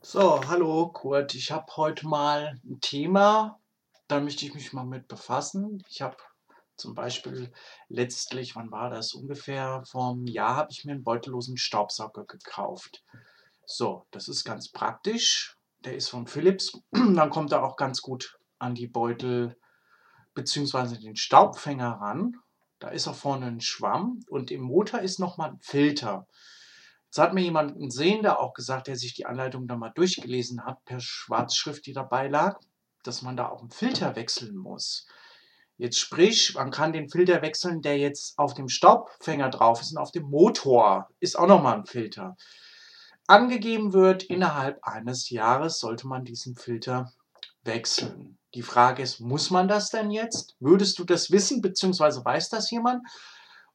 So, 0.00 0.40
hallo 0.46 0.90
Kurt. 0.92 1.34
Ich 1.34 1.50
habe 1.50 1.66
heute 1.76 2.06
mal 2.06 2.60
ein 2.64 2.78
Thema, 2.80 3.58
da 4.06 4.20
möchte 4.20 4.46
ich 4.46 4.54
mich 4.54 4.72
mal 4.72 4.84
mit 4.84 5.08
befassen. 5.08 5.82
Ich 5.88 6.02
habe 6.02 6.16
zum 6.76 6.94
Beispiel 6.94 7.52
letztlich, 7.88 8.56
wann 8.56 8.70
war 8.70 8.90
das? 8.90 9.14
Ungefähr 9.14 9.82
vor 9.84 10.12
einem 10.12 10.26
Jahr 10.26 10.56
habe 10.56 10.72
ich 10.72 10.84
mir 10.84 10.92
einen 10.92 11.04
beutellosen 11.04 11.56
Staubsauger 11.56 12.24
gekauft. 12.24 13.04
So, 13.66 14.06
das 14.10 14.28
ist 14.28 14.44
ganz 14.44 14.70
praktisch. 14.70 15.56
Der 15.80 15.96
ist 15.96 16.08
von 16.08 16.26
Philips. 16.26 16.80
Dann 16.92 17.30
kommt 17.30 17.52
er 17.52 17.62
auch 17.62 17.76
ganz 17.76 18.02
gut 18.02 18.38
an 18.58 18.74
die 18.74 18.86
Beutel 18.86 19.56
bzw. 20.34 20.98
den 20.98 21.16
Staubfänger 21.16 21.92
ran. 22.00 22.36
Da 22.78 22.88
ist 22.88 23.06
auch 23.06 23.14
vorne 23.14 23.46
ein 23.46 23.60
Schwamm 23.60 24.20
und 24.28 24.50
im 24.50 24.62
Motor 24.62 25.00
ist 25.00 25.20
nochmal 25.20 25.50
ein 25.50 25.60
Filter. 25.60 26.26
Jetzt 27.06 27.18
hat 27.18 27.34
mir 27.34 27.42
jemand, 27.42 27.78
ein 27.78 27.90
Sehender, 27.90 28.40
auch 28.40 28.54
gesagt, 28.54 28.86
der 28.86 28.96
sich 28.96 29.14
die 29.14 29.26
Anleitung 29.26 29.68
da 29.68 29.76
mal 29.76 29.90
durchgelesen 29.90 30.64
hat, 30.64 30.84
per 30.84 30.98
Schwarzschrift, 30.98 31.86
die 31.86 31.92
dabei 31.92 32.26
lag, 32.28 32.58
dass 33.02 33.22
man 33.22 33.36
da 33.36 33.50
auch 33.50 33.60
einen 33.60 33.70
Filter 33.70 34.16
wechseln 34.16 34.56
muss. 34.56 35.06
Jetzt 35.82 35.98
sprich, 35.98 36.54
man 36.54 36.70
kann 36.70 36.92
den 36.92 37.08
Filter 37.08 37.42
wechseln, 37.42 37.82
der 37.82 37.98
jetzt 37.98 38.38
auf 38.38 38.54
dem 38.54 38.68
Staubfänger 38.68 39.50
drauf 39.50 39.80
ist 39.80 39.90
und 39.90 39.98
auf 39.98 40.12
dem 40.12 40.30
Motor 40.30 41.08
ist 41.18 41.36
auch 41.36 41.48
nochmal 41.48 41.74
ein 41.74 41.86
Filter. 41.86 42.36
Angegeben 43.26 43.92
wird, 43.92 44.22
innerhalb 44.22 44.78
eines 44.84 45.28
Jahres 45.30 45.80
sollte 45.80 46.06
man 46.06 46.24
diesen 46.24 46.54
Filter 46.54 47.10
wechseln. 47.64 48.38
Die 48.54 48.62
Frage 48.62 49.02
ist, 49.02 49.18
muss 49.18 49.50
man 49.50 49.66
das 49.66 49.90
denn 49.90 50.12
jetzt? 50.12 50.54
Würdest 50.60 51.00
du 51.00 51.04
das 51.04 51.32
wissen, 51.32 51.60
beziehungsweise 51.60 52.24
weiß 52.24 52.48
das 52.50 52.70
jemand? 52.70 53.04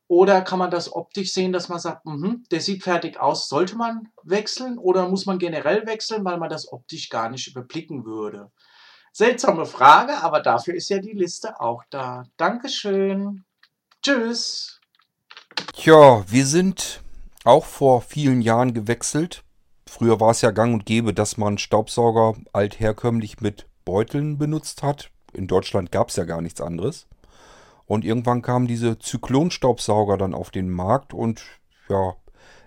Oder 0.08 0.41
kann 0.43 0.60
man 0.60 0.72
das 0.72 0.89
optisch 0.89 1.34
sehen, 1.34 1.52
dass 1.52 1.67
man 1.67 1.80
sagt, 1.80 2.06
mh, 2.06 2.38
der 2.50 2.62
sieht 2.62 2.84
fertig 2.84 3.20
aus, 3.20 3.50
sollte 3.50 3.76
man 3.76 4.08
wechseln? 4.24 4.78
Oder 4.78 5.10
muss 5.10 5.26
man 5.26 5.39
generell 5.39 5.86
wechseln, 5.86 6.24
weil 6.24 6.38
man 6.38 6.50
das 6.50 6.72
optisch 6.72 7.10
gar 7.10 7.30
nicht 7.30 7.48
überblicken 7.48 8.06
würde? 8.06 8.50
Seltsame 9.17 9.65
Frage, 9.65 10.21
aber 10.21 10.41
dafür 10.41 10.75
ist 10.75 10.89
ja 10.89 10.99
die 10.99 11.13
Liste 11.13 11.60
auch 11.60 11.84
da. 11.89 12.25
Dankeschön. 12.38 13.45
Tschüss. 14.03 14.80
Tja, 15.73 16.23
wir 16.27 16.45
sind 16.45 17.01
auch 17.43 17.65
vor 17.65 18.03
vielen 18.03 18.41
Jahren 18.41 18.75
gewechselt. 18.75 19.43
Früher 19.88 20.19
war 20.19 20.30
es 20.30 20.41
ja 20.41 20.51
gang 20.51 20.71
und 20.71 20.86
gäbe, 20.86 21.15
dass 21.15 21.36
man 21.36 21.58
Staubsauger 21.58 22.36
altherkömmlich 22.53 23.41
mit 23.41 23.65
Beuteln 23.86 24.38
benutzt 24.38 24.84
hat. 24.84 25.10
In 25.34 25.47
Deutschland 25.47 25.91
gab 25.91 26.10
es 26.10 26.15
ja 26.15 26.25
gar 26.25 26.43
nichts 26.43 26.62
anderes. 26.62 27.08
Und 27.88 28.06
irgendwann 28.06 28.43
kamen 28.43 28.67
diese 28.67 28.99
Zyklonstaubsauger 28.99 30.17
dann 30.17 30.36
auf 30.36 30.51
den 30.51 30.69
Markt 30.69 31.15
und 31.15 31.41
ja, 31.89 32.13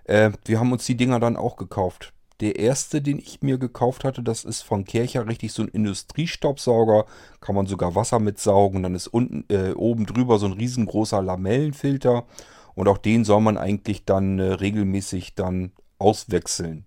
äh, 0.02 0.32
wir 0.46 0.58
haben 0.58 0.72
uns 0.72 0.84
die 0.84 0.96
Dinger 0.96 1.20
dann 1.20 1.36
auch 1.36 1.54
gekauft. 1.54 2.12
Der 2.40 2.58
erste, 2.58 3.02
den 3.02 3.18
ich 3.18 3.42
mir 3.42 3.58
gekauft 3.58 4.04
hatte, 4.04 4.22
das 4.22 4.44
ist 4.44 4.62
von 4.62 4.84
Kercher 4.84 5.26
richtig 5.26 5.52
so 5.52 5.62
ein 5.62 5.68
Industriestaubsauger. 5.68 7.04
Kann 7.40 7.54
man 7.54 7.66
sogar 7.66 7.94
Wasser 7.94 8.18
mitsaugen. 8.18 8.82
Dann 8.82 8.94
ist 8.94 9.08
unten 9.08 9.44
äh, 9.52 9.72
oben 9.72 10.06
drüber 10.06 10.38
so 10.38 10.46
ein 10.46 10.52
riesengroßer 10.52 11.22
Lamellenfilter. 11.22 12.24
Und 12.74 12.88
auch 12.88 12.98
den 12.98 13.24
soll 13.24 13.40
man 13.40 13.58
eigentlich 13.58 14.04
dann 14.04 14.38
äh, 14.38 14.52
regelmäßig 14.54 15.34
dann 15.34 15.72
auswechseln. 15.98 16.86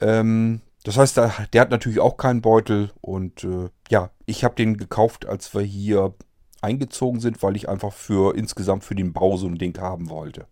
Ähm, 0.00 0.60
das 0.84 0.98
heißt, 0.98 1.16
der, 1.16 1.32
der, 1.52 1.62
hat 1.62 1.70
natürlich 1.70 2.00
auch 2.00 2.16
keinen 2.16 2.42
Beutel. 2.42 2.90
Und 3.00 3.42
äh, 3.44 3.70
ja, 3.90 4.10
ich 4.26 4.44
habe 4.44 4.54
den 4.54 4.76
gekauft, 4.76 5.26
als 5.26 5.54
wir 5.54 5.62
hier 5.62 6.14
eingezogen 6.60 7.20
sind, 7.20 7.42
weil 7.42 7.56
ich 7.56 7.68
einfach 7.68 7.92
für 7.92 8.36
insgesamt 8.36 8.84
für 8.84 8.94
den 8.94 9.12
Bau 9.12 9.36
so 9.36 9.46
ein 9.46 9.58
Ding 9.58 9.78
haben 9.78 10.10
wollte. 10.10 10.46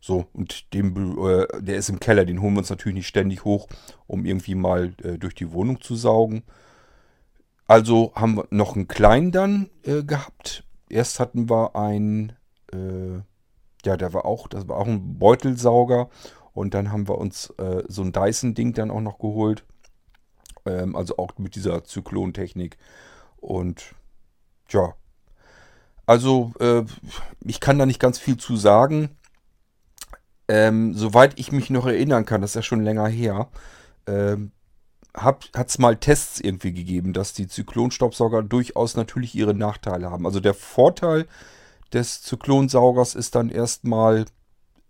So, 0.00 0.26
und 0.32 0.72
dem, 0.74 1.18
äh, 1.18 1.46
der 1.60 1.76
ist 1.76 1.88
im 1.88 2.00
Keller, 2.00 2.24
den 2.24 2.40
holen 2.40 2.54
wir 2.54 2.60
uns 2.60 2.70
natürlich 2.70 2.96
nicht 2.96 3.08
ständig 3.08 3.44
hoch, 3.44 3.68
um 4.06 4.24
irgendwie 4.24 4.54
mal 4.54 4.94
äh, 5.02 5.18
durch 5.18 5.34
die 5.34 5.52
Wohnung 5.52 5.80
zu 5.80 5.96
saugen. 5.96 6.44
Also 7.66 8.12
haben 8.14 8.36
wir 8.36 8.46
noch 8.50 8.76
einen 8.76 8.88
kleinen 8.88 9.32
dann 9.32 9.70
äh, 9.84 10.02
gehabt. 10.02 10.64
Erst 10.88 11.20
hatten 11.20 11.50
wir 11.50 11.76
einen, 11.76 12.32
äh, 12.72 13.16
ja, 13.84 13.96
der 13.96 14.14
war 14.14 14.24
auch, 14.24 14.48
das 14.48 14.68
war 14.68 14.78
auch 14.78 14.86
ein 14.86 15.18
Beutelsauger. 15.18 16.08
Und 16.54 16.74
dann 16.74 16.90
haben 16.90 17.08
wir 17.08 17.18
uns 17.18 17.50
äh, 17.58 17.84
so 17.86 18.02
ein 18.02 18.12
Dyson-Ding 18.12 18.72
dann 18.72 18.90
auch 18.90 19.00
noch 19.00 19.18
geholt. 19.18 19.64
Ähm, 20.64 20.96
also 20.96 21.18
auch 21.18 21.36
mit 21.38 21.56
dieser 21.56 21.84
Zyklontechnik. 21.84 22.78
Und 23.36 23.94
ja, 24.70 24.94
also 26.06 26.52
äh, 26.58 26.84
ich 27.44 27.60
kann 27.60 27.78
da 27.78 27.84
nicht 27.84 28.00
ganz 28.00 28.18
viel 28.18 28.38
zu 28.38 28.56
sagen. 28.56 29.10
Ähm, 30.48 30.94
soweit 30.94 31.38
ich 31.38 31.52
mich 31.52 31.70
noch 31.70 31.86
erinnern 31.86 32.24
kann, 32.24 32.40
das 32.40 32.50
ist 32.50 32.56
ja 32.56 32.62
schon 32.62 32.82
länger 32.82 33.06
her, 33.06 33.48
ähm, 34.06 34.52
hat 35.14 35.50
es 35.54 35.78
mal 35.78 35.96
Tests 35.96 36.40
irgendwie 36.40 36.72
gegeben, 36.72 37.12
dass 37.12 37.32
die 37.32 37.48
Zyklonstaubsauger 37.48 38.42
durchaus 38.42 38.96
natürlich 38.96 39.34
ihre 39.34 39.54
Nachteile 39.54 40.10
haben. 40.10 40.26
Also 40.26 40.40
der 40.40 40.54
Vorteil 40.54 41.26
des 41.92 42.22
Zyklonsaugers 42.22 43.14
ist 43.14 43.34
dann 43.34 43.48
erstmal, 43.48 44.26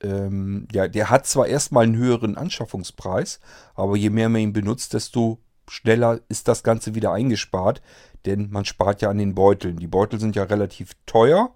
ähm, 0.02 0.68
ja, 0.70 0.86
der 0.86 1.10
hat 1.10 1.26
zwar 1.26 1.46
erstmal 1.46 1.84
einen 1.84 1.96
höheren 1.96 2.36
Anschaffungspreis, 2.36 3.40
aber 3.74 3.96
je 3.96 4.10
mehr 4.10 4.28
man 4.28 4.42
ihn 4.42 4.52
benutzt, 4.52 4.92
desto 4.92 5.38
schneller 5.68 6.20
ist 6.28 6.48
das 6.48 6.62
Ganze 6.62 6.94
wieder 6.94 7.12
eingespart 7.12 7.80
denn 8.26 8.50
man 8.50 8.64
spart 8.64 9.02
ja 9.02 9.10
an 9.10 9.18
den 9.18 9.34
Beuteln. 9.34 9.78
Die 9.78 9.86
Beutel 9.86 10.20
sind 10.20 10.36
ja 10.36 10.44
relativ 10.44 10.92
teuer 11.06 11.52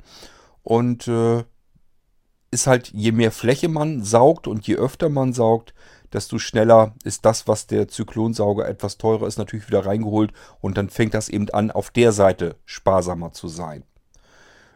und 0.63 1.09
äh, 1.09 1.45
ist 2.53 2.69
halt, 2.69 2.93
je 2.93 3.11
mehr 3.11 3.33
Fläche 3.33 3.69
man 3.69 4.05
saugt 4.05 4.47
und 4.47 4.67
je 4.67 4.77
öfter 4.77 5.09
man 5.09 5.33
saugt, 5.33 5.75
desto 6.13 6.39
schneller 6.39 6.95
ist 7.03 7.25
das, 7.25 7.49
was 7.49 7.67
der 7.67 7.89
Zyklonsauger 7.89 8.69
etwas 8.69 8.99
teurer 8.99 9.27
ist, 9.27 9.39
natürlich 9.39 9.67
wieder 9.67 9.87
reingeholt 9.87 10.33
und 10.61 10.77
dann 10.77 10.91
fängt 10.91 11.15
das 11.15 11.29
eben 11.29 11.49
an, 11.51 11.71
auf 11.71 11.91
der 11.91 12.13
Seite 12.13 12.57
sparsamer 12.67 13.33
zu 13.33 13.49
sein. 13.49 13.85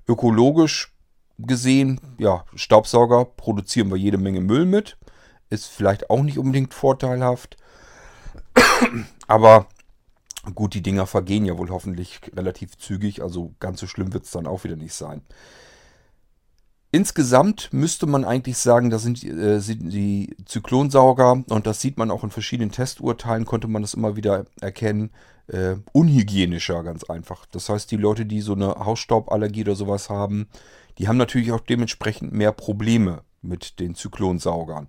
Ökologisch 0.09 0.95
gesehen, 1.39 2.01
ja, 2.19 2.45
Staubsauger 2.55 3.27
produzieren 3.27 3.91
wir 3.91 3.99
jede 3.99 4.19
Menge 4.19 4.41
Müll 4.41 4.65
mit, 4.65 4.97
ist 5.51 5.67
vielleicht 5.67 6.09
auch 6.09 6.23
nicht 6.23 6.39
unbedingt 6.39 6.73
vorteilhaft, 6.75 7.57
aber 9.29 9.69
Gut, 10.55 10.75
die 10.75 10.83
Dinger 10.83 11.07
vergehen 11.09 11.45
ja 11.45 11.59
wohl 11.59 11.71
hoffentlich 11.71 12.21
relativ 12.37 12.79
zügig, 12.79 13.21
also 13.21 13.55
ganz 13.59 13.81
so 13.81 13.89
schlimm 13.89 14.13
wird 14.13 14.27
es 14.27 14.31
dann 14.31 14.47
auch 14.47 14.63
wieder 14.63 14.77
nicht 14.77 14.95
sein. 14.95 15.23
Insgesamt 16.97 17.69
müsste 17.75 18.07
man 18.07 18.25
eigentlich 18.25 18.57
sagen, 18.57 18.89
da 18.89 18.99
sind, 18.99 19.23
äh, 19.23 19.61
sind, 19.61 19.93
die 19.93 20.35
Zyklonsauger, 20.47 21.45
und 21.47 21.67
das 21.67 21.83
sieht 21.83 21.99
man 21.99 22.11
auch 22.11 22.25
in 22.25 22.31
verschiedenen 22.31 22.73
Testurteilen, 22.73 23.45
konnte 23.45 23.69
man 23.69 23.83
das 23.83 23.93
immer 23.93 24.17
wieder 24.17 24.47
erkennen, 24.63 25.11
äh, 25.49 25.75
unhygienischer 25.93 26.83
ganz 26.85 27.05
einfach. 27.05 27.45
Das 27.51 27.69
heißt, 27.69 27.91
die 27.91 27.99
Leute, 27.99 28.25
die 28.25 28.41
so 28.41 28.55
eine 28.55 28.77
Hausstauballergie 28.77 29.61
oder 29.61 29.75
sowas 29.75 30.09
haben, 30.09 30.49
die 30.97 31.07
haben 31.07 31.19
natürlich 31.19 31.53
auch 31.53 31.61
dementsprechend 31.61 32.33
mehr 32.33 32.53
Probleme 32.53 33.21
mit 33.43 33.79
den 33.79 33.95
Zyklonsaugern. 33.95 34.87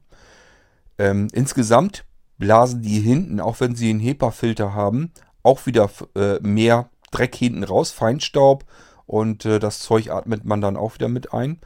Ähm, 0.98 1.28
insgesamt 1.34 2.06
blasen 2.38 2.82
die 2.84 3.02
hinten, 3.02 3.42
auch 3.42 3.60
wenn 3.60 3.76
sie 3.76 3.90
einen 3.90 4.00
HEPA-Filter 4.00 4.74
haben, 4.74 5.12
auch 5.44 5.66
wieder 5.66 5.90
äh, 6.16 6.40
mehr 6.40 6.90
Dreck 7.12 7.36
hinten 7.36 7.66
raus, 7.66 7.92
Feinstaub 7.92 8.64
und 9.06 9.44
äh, 9.44 9.60
das 9.60 9.82
Zeug 9.82 10.10
atmet 10.10 10.46
man 10.46 10.62
dann 10.62 10.78
auch 10.78 10.94
wieder 10.94 11.10
mit 11.10 11.34
ein. 11.34 11.60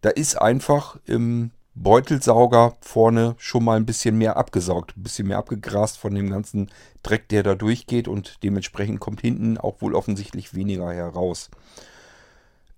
Da 0.00 0.10
ist 0.10 0.40
einfach 0.40 0.98
im 1.04 1.50
Beutelsauger 1.74 2.76
vorne 2.80 3.34
schon 3.38 3.64
mal 3.64 3.76
ein 3.76 3.86
bisschen 3.86 4.16
mehr 4.16 4.36
abgesaugt, 4.36 4.96
ein 4.96 5.02
bisschen 5.02 5.28
mehr 5.28 5.38
abgegrast 5.38 5.98
von 5.98 6.14
dem 6.14 6.30
ganzen 6.30 6.70
Dreck, 7.02 7.28
der 7.28 7.42
da 7.42 7.54
durchgeht 7.54 8.08
und 8.08 8.42
dementsprechend 8.42 8.98
kommt 9.00 9.20
hinten 9.20 9.58
auch 9.58 9.82
wohl 9.82 9.94
offensichtlich 9.94 10.54
weniger 10.54 10.90
heraus. 10.92 11.50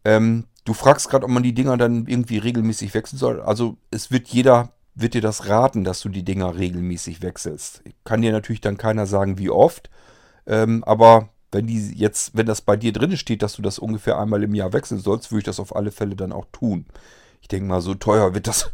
Ähm, 0.04 0.44
du 0.64 0.74
fragst 0.74 1.09
gerade, 1.09 1.24
ob 1.24 1.31
man 1.31 1.44
die 1.44 1.54
Dinger 1.54 1.76
dann 1.76 2.07
irgendwie 2.07 2.38
regelmäßig 2.38 2.92
wechseln 2.94 3.18
soll. 3.18 3.40
Also 3.40 3.76
es 3.90 4.11
wird 4.11 4.28
jeder 4.28 4.72
wird 5.00 5.14
dir 5.14 5.20
das 5.20 5.48
raten, 5.48 5.85
dass 5.85 6.00
du 6.00 6.09
die 6.09 6.24
Dinger 6.24 6.59
regelmäßig 6.59 7.22
wechselst. 7.22 7.83
Kann 8.04 8.20
dir 8.20 8.33
natürlich 8.33 8.61
dann 8.61 8.76
keiner 8.76 9.07
sagen, 9.07 9.38
wie 9.38 9.50
oft. 9.50 9.90
Ähm, 10.46 10.83
aber 10.85 11.28
wenn 11.52 11.66
die 11.66 11.92
jetzt, 11.94 12.37
wenn 12.37 12.46
das 12.46 12.61
bei 12.61 12.76
dir 12.76 12.92
drin 12.92 13.16
steht, 13.16 13.42
dass 13.42 13.54
du 13.54 13.62
das 13.62 13.78
ungefähr 13.78 14.18
einmal 14.18 14.42
im 14.42 14.54
Jahr 14.54 14.72
wechseln 14.72 15.00
sollst, 15.00 15.30
würde 15.30 15.40
ich 15.40 15.44
das 15.44 15.61
auf 15.61 15.74
alle 15.74 15.90
Fälle 15.90 16.16
dann 16.16 16.32
auch 16.32 16.46
tun. 16.52 16.87
Ich 17.40 17.48
denke 17.48 17.66
mal, 17.66 17.80
so 17.80 17.94
teuer 17.94 18.34
wird 18.34 18.46
das, 18.46 18.70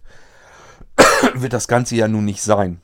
wird 1.34 1.52
das 1.52 1.68
Ganze 1.68 1.96
ja 1.96 2.08
nun 2.08 2.24
nicht 2.24 2.42
sein. 2.42 2.80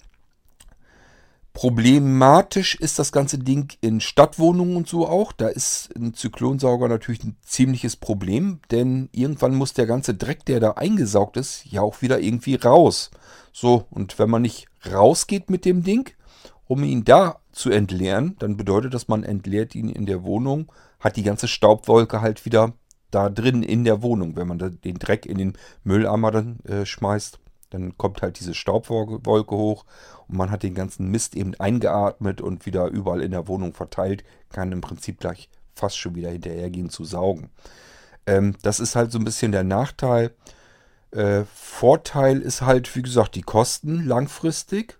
Problematisch 1.52 2.76
ist 2.76 3.00
das 3.00 3.10
ganze 3.10 3.36
Ding 3.36 3.72
in 3.80 4.00
Stadtwohnungen 4.00 4.76
und 4.76 4.88
so 4.88 5.08
auch. 5.08 5.32
Da 5.32 5.48
ist 5.48 5.90
ein 5.96 6.14
Zyklonsauger 6.14 6.86
natürlich 6.86 7.24
ein 7.24 7.36
ziemliches 7.42 7.96
Problem, 7.96 8.60
denn 8.70 9.08
irgendwann 9.10 9.56
muss 9.56 9.74
der 9.74 9.86
ganze 9.86 10.14
Dreck, 10.14 10.44
der 10.44 10.60
da 10.60 10.72
eingesaugt 10.72 11.36
ist, 11.36 11.64
ja 11.66 11.82
auch 11.82 12.02
wieder 12.02 12.20
irgendwie 12.20 12.54
raus. 12.54 13.10
So, 13.52 13.86
und 13.90 14.18
wenn 14.20 14.30
man 14.30 14.42
nicht 14.42 14.68
rausgeht 14.90 15.50
mit 15.50 15.64
dem 15.64 15.82
Ding, 15.82 16.12
um 16.68 16.84
ihn 16.84 17.04
da 17.04 17.39
zu 17.52 17.70
entleeren, 17.70 18.36
dann 18.38 18.56
bedeutet 18.56 18.94
das, 18.94 19.08
man 19.08 19.24
entleert 19.24 19.74
ihn 19.74 19.88
in 19.88 20.06
der 20.06 20.22
Wohnung, 20.22 20.70
hat 20.98 21.16
die 21.16 21.22
ganze 21.22 21.48
Staubwolke 21.48 22.20
halt 22.20 22.44
wieder 22.44 22.74
da 23.10 23.28
drin 23.28 23.62
in 23.62 23.84
der 23.84 24.02
Wohnung. 24.02 24.36
Wenn 24.36 24.48
man 24.48 24.58
den 24.58 24.98
Dreck 24.98 25.26
in 25.26 25.38
den 25.38 25.54
Mülleimer 25.82 26.30
dann 26.30 26.60
äh, 26.60 26.86
schmeißt, 26.86 27.40
dann 27.70 27.96
kommt 27.96 28.22
halt 28.22 28.38
diese 28.40 28.54
Staubwolke 28.54 29.56
hoch 29.56 29.84
und 30.28 30.36
man 30.36 30.50
hat 30.50 30.62
den 30.62 30.74
ganzen 30.74 31.08
Mist 31.08 31.36
eben 31.36 31.54
eingeatmet 31.58 32.40
und 32.40 32.66
wieder 32.66 32.88
überall 32.88 33.22
in 33.22 33.30
der 33.30 33.48
Wohnung 33.48 33.74
verteilt, 33.74 34.24
kann 34.50 34.72
im 34.72 34.80
Prinzip 34.80 35.20
gleich 35.20 35.48
fast 35.74 35.96
schon 35.96 36.14
wieder 36.14 36.30
hinterhergehen 36.30 36.90
zu 36.90 37.04
saugen. 37.04 37.50
Ähm, 38.26 38.56
das 38.62 38.80
ist 38.80 38.96
halt 38.96 39.12
so 39.12 39.18
ein 39.18 39.24
bisschen 39.24 39.52
der 39.52 39.64
Nachteil. 39.64 40.34
Äh, 41.12 41.44
Vorteil 41.52 42.40
ist 42.40 42.62
halt, 42.62 42.94
wie 42.94 43.02
gesagt, 43.02 43.34
die 43.34 43.42
Kosten 43.42 44.04
langfristig. 44.04 44.99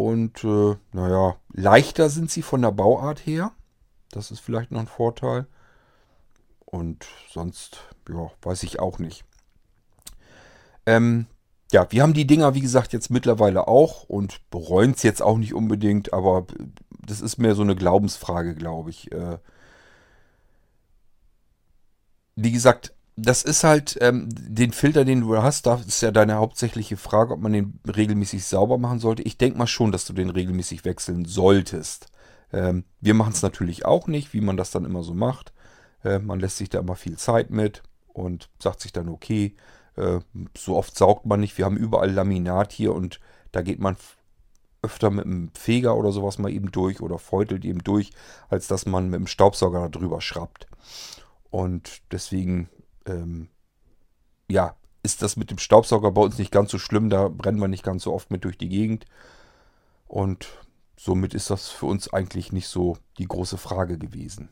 Und 0.00 0.44
äh, 0.44 0.76
naja, 0.92 1.36
leichter 1.52 2.08
sind 2.08 2.30
sie 2.30 2.40
von 2.40 2.62
der 2.62 2.70
Bauart 2.70 3.26
her. 3.26 3.52
Das 4.10 4.30
ist 4.30 4.40
vielleicht 4.40 4.70
noch 4.70 4.80
ein 4.80 4.86
Vorteil. 4.86 5.46
Und 6.64 7.04
sonst, 7.28 7.82
ja, 8.08 8.30
weiß 8.40 8.62
ich 8.62 8.80
auch 8.80 8.98
nicht. 8.98 9.26
Ähm, 10.86 11.26
ja, 11.70 11.86
wir 11.92 12.02
haben 12.02 12.14
die 12.14 12.26
Dinger, 12.26 12.54
wie 12.54 12.62
gesagt, 12.62 12.94
jetzt 12.94 13.10
mittlerweile 13.10 13.68
auch 13.68 14.04
und 14.04 14.40
bereuen 14.48 14.92
es 14.92 15.02
jetzt 15.02 15.20
auch 15.20 15.36
nicht 15.36 15.52
unbedingt, 15.52 16.14
aber 16.14 16.46
das 16.88 17.20
ist 17.20 17.36
mehr 17.36 17.54
so 17.54 17.60
eine 17.60 17.76
Glaubensfrage, 17.76 18.54
glaube 18.54 18.88
ich. 18.88 19.12
Äh, 19.12 19.36
wie 22.36 22.52
gesagt, 22.52 22.94
das 23.22 23.42
ist 23.42 23.64
halt 23.64 23.98
ähm, 24.00 24.28
den 24.30 24.72
Filter, 24.72 25.04
den 25.04 25.20
du 25.20 25.36
hast, 25.42 25.66
da 25.66 25.76
ist 25.76 26.00
ja 26.00 26.10
deine 26.10 26.36
hauptsächliche 26.36 26.96
Frage, 26.96 27.34
ob 27.34 27.40
man 27.40 27.52
den 27.52 27.80
regelmäßig 27.86 28.44
sauber 28.44 28.78
machen 28.78 28.98
sollte. 28.98 29.22
Ich 29.22 29.38
denke 29.38 29.58
mal 29.58 29.66
schon, 29.66 29.92
dass 29.92 30.04
du 30.04 30.12
den 30.12 30.30
regelmäßig 30.30 30.84
wechseln 30.84 31.24
solltest. 31.24 32.06
Ähm, 32.52 32.84
wir 33.00 33.14
machen 33.14 33.32
es 33.32 33.42
natürlich 33.42 33.84
auch 33.84 34.06
nicht, 34.06 34.32
wie 34.32 34.40
man 34.40 34.56
das 34.56 34.70
dann 34.70 34.84
immer 34.84 35.02
so 35.02 35.14
macht. 35.14 35.52
Äh, 36.04 36.18
man 36.18 36.40
lässt 36.40 36.56
sich 36.56 36.68
da 36.68 36.80
immer 36.80 36.96
viel 36.96 37.16
Zeit 37.16 37.50
mit 37.50 37.82
und 38.08 38.50
sagt 38.58 38.80
sich 38.80 38.92
dann, 38.92 39.08
okay, 39.08 39.54
äh, 39.96 40.20
so 40.56 40.76
oft 40.76 40.96
saugt 40.96 41.26
man 41.26 41.40
nicht. 41.40 41.58
Wir 41.58 41.64
haben 41.64 41.76
überall 41.76 42.10
Laminat 42.10 42.72
hier 42.72 42.94
und 42.94 43.20
da 43.52 43.62
geht 43.62 43.80
man 43.80 43.96
öfter 44.82 45.10
mit 45.10 45.26
einem 45.26 45.50
Feger 45.54 45.96
oder 45.96 46.12
sowas 46.12 46.38
mal 46.38 46.50
eben 46.50 46.70
durch 46.70 47.00
oder 47.00 47.18
feutelt 47.18 47.64
eben 47.64 47.84
durch, 47.84 48.10
als 48.48 48.66
dass 48.66 48.86
man 48.86 49.10
mit 49.10 49.20
dem 49.20 49.26
Staubsauger 49.26 49.80
da 49.80 49.88
drüber 49.88 50.20
schraubt. 50.20 50.66
Und 51.50 52.02
deswegen, 52.12 52.68
ähm, 53.10 53.48
ja, 54.48 54.76
ist 55.02 55.22
das 55.22 55.36
mit 55.36 55.50
dem 55.50 55.58
Staubsauger 55.58 56.10
bei 56.10 56.22
uns 56.22 56.38
nicht 56.38 56.52
ganz 56.52 56.70
so 56.70 56.78
schlimm. 56.78 57.10
Da 57.10 57.28
brennen 57.28 57.60
wir 57.60 57.68
nicht 57.68 57.84
ganz 57.84 58.04
so 58.04 58.12
oft 58.12 58.30
mit 58.30 58.44
durch 58.44 58.58
die 58.58 58.68
Gegend. 58.68 59.06
Und 60.06 60.48
somit 60.96 61.34
ist 61.34 61.50
das 61.50 61.68
für 61.68 61.86
uns 61.86 62.12
eigentlich 62.12 62.52
nicht 62.52 62.68
so 62.68 62.98
die 63.18 63.26
große 63.26 63.58
Frage 63.58 63.96
gewesen. 63.96 64.50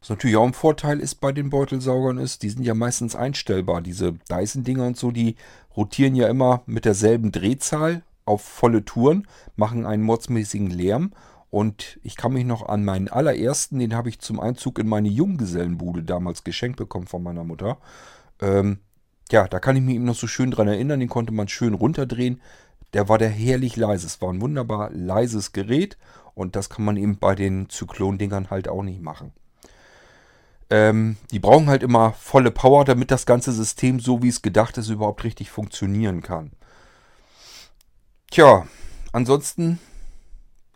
Was 0.00 0.10
natürlich 0.10 0.36
auch 0.36 0.46
ein 0.46 0.52
Vorteil 0.52 1.00
ist 1.00 1.16
bei 1.16 1.32
den 1.32 1.50
Beutelsaugern 1.50 2.18
ist, 2.18 2.42
die 2.44 2.50
sind 2.50 2.62
ja 2.62 2.74
meistens 2.74 3.16
einstellbar. 3.16 3.80
Diese 3.80 4.12
Dyson-Dinger 4.30 4.86
und 4.86 4.96
so, 4.96 5.10
die 5.10 5.34
rotieren 5.76 6.14
ja 6.14 6.28
immer 6.28 6.62
mit 6.66 6.84
derselben 6.84 7.32
Drehzahl 7.32 8.02
auf 8.24 8.42
volle 8.42 8.84
Touren, 8.84 9.26
machen 9.56 9.86
einen 9.86 10.04
mordsmäßigen 10.04 10.70
Lärm. 10.70 11.12
Und 11.50 11.98
ich 12.02 12.16
kann 12.16 12.32
mich 12.32 12.44
noch 12.44 12.68
an 12.68 12.84
meinen 12.84 13.08
allerersten, 13.08 13.78
den 13.78 13.94
habe 13.94 14.10
ich 14.10 14.20
zum 14.20 14.38
Einzug 14.38 14.78
in 14.78 14.88
meine 14.88 15.08
Junggesellenbude 15.08 16.02
damals 16.02 16.44
geschenkt 16.44 16.76
bekommen 16.76 17.06
von 17.06 17.22
meiner 17.22 17.44
Mutter. 17.44 17.78
Ähm, 18.40 18.80
ja, 19.30 19.48
da 19.48 19.58
kann 19.58 19.76
ich 19.76 19.82
mich 19.82 19.94
eben 19.94 20.04
noch 20.04 20.14
so 20.14 20.26
schön 20.26 20.50
dran 20.50 20.68
erinnern, 20.68 21.00
den 21.00 21.08
konnte 21.08 21.32
man 21.32 21.48
schön 21.48 21.74
runterdrehen. 21.74 22.40
Der 22.92 23.08
war 23.08 23.18
der 23.18 23.30
herrlich 23.30 23.76
leise. 23.76 24.06
Es 24.06 24.20
war 24.20 24.32
ein 24.32 24.40
wunderbar 24.40 24.90
leises 24.90 25.52
Gerät 25.52 25.96
und 26.34 26.54
das 26.54 26.70
kann 26.70 26.84
man 26.84 26.96
eben 26.96 27.18
bei 27.18 27.34
den 27.34 27.68
Zyklon-Dingern 27.68 28.50
halt 28.50 28.68
auch 28.68 28.82
nicht 28.82 29.00
machen. 29.00 29.32
Ähm, 30.70 31.16
die 31.30 31.38
brauchen 31.38 31.68
halt 31.68 31.82
immer 31.82 32.12
volle 32.12 32.50
Power, 32.50 32.84
damit 32.84 33.10
das 33.10 33.24
ganze 33.24 33.52
System, 33.52 34.00
so 34.00 34.22
wie 34.22 34.28
es 34.28 34.42
gedacht 34.42 34.76
ist, 34.76 34.90
überhaupt 34.90 35.24
richtig 35.24 35.50
funktionieren 35.50 36.22
kann. 36.22 36.52
Tja, 38.30 38.66
ansonsten 39.12 39.78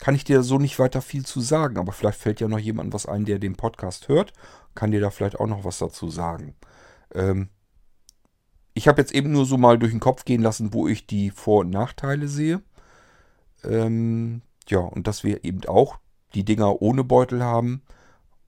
kann 0.03 0.17
ich 0.17 0.25
dir 0.25 0.43
so 0.43 0.59
nicht 0.59 0.81
weiter 0.81 1.01
viel 1.01 1.25
zu 1.25 1.41
sagen, 1.41 1.79
aber 1.79 1.93
vielleicht 1.93 2.19
fällt 2.19 2.41
ja 2.41 2.49
noch 2.49 2.59
jemand 2.59 2.93
was 2.93 3.07
ein, 3.07 3.25
der 3.25 3.39
den 3.39 3.55
Podcast 3.55 4.09
hört, 4.09 4.33
kann 4.75 4.91
dir 4.91 5.01
da 5.01 5.11
vielleicht 5.11 5.39
auch 5.39 5.47
noch 5.47 5.63
was 5.63 5.79
dazu 5.79 6.11
sagen. 6.11 6.57
Ähm, 7.15 7.51
ich 8.75 8.89
habe 8.89 9.01
jetzt 9.01 9.15
eben 9.15 9.31
nur 9.31 9.47
so 9.47 9.57
mal 9.59 9.79
durch 9.79 9.93
den 9.93 10.01
Kopf 10.01 10.25
gehen 10.25 10.43
lassen, 10.43 10.75
wo 10.75 10.89
ich 10.89 11.07
die 11.07 11.31
Vor- 11.31 11.61
und 11.61 11.71
Nachteile 11.71 12.27
sehe. 12.27 12.63
Ähm, 13.63 14.43
ja, 14.67 14.81
und 14.81 15.07
dass 15.07 15.23
wir 15.23 15.45
eben 15.45 15.65
auch 15.69 15.99
die 16.35 16.45
Dinger 16.45 16.83
ohne 16.83 17.05
Beutel 17.05 17.45
haben 17.45 17.83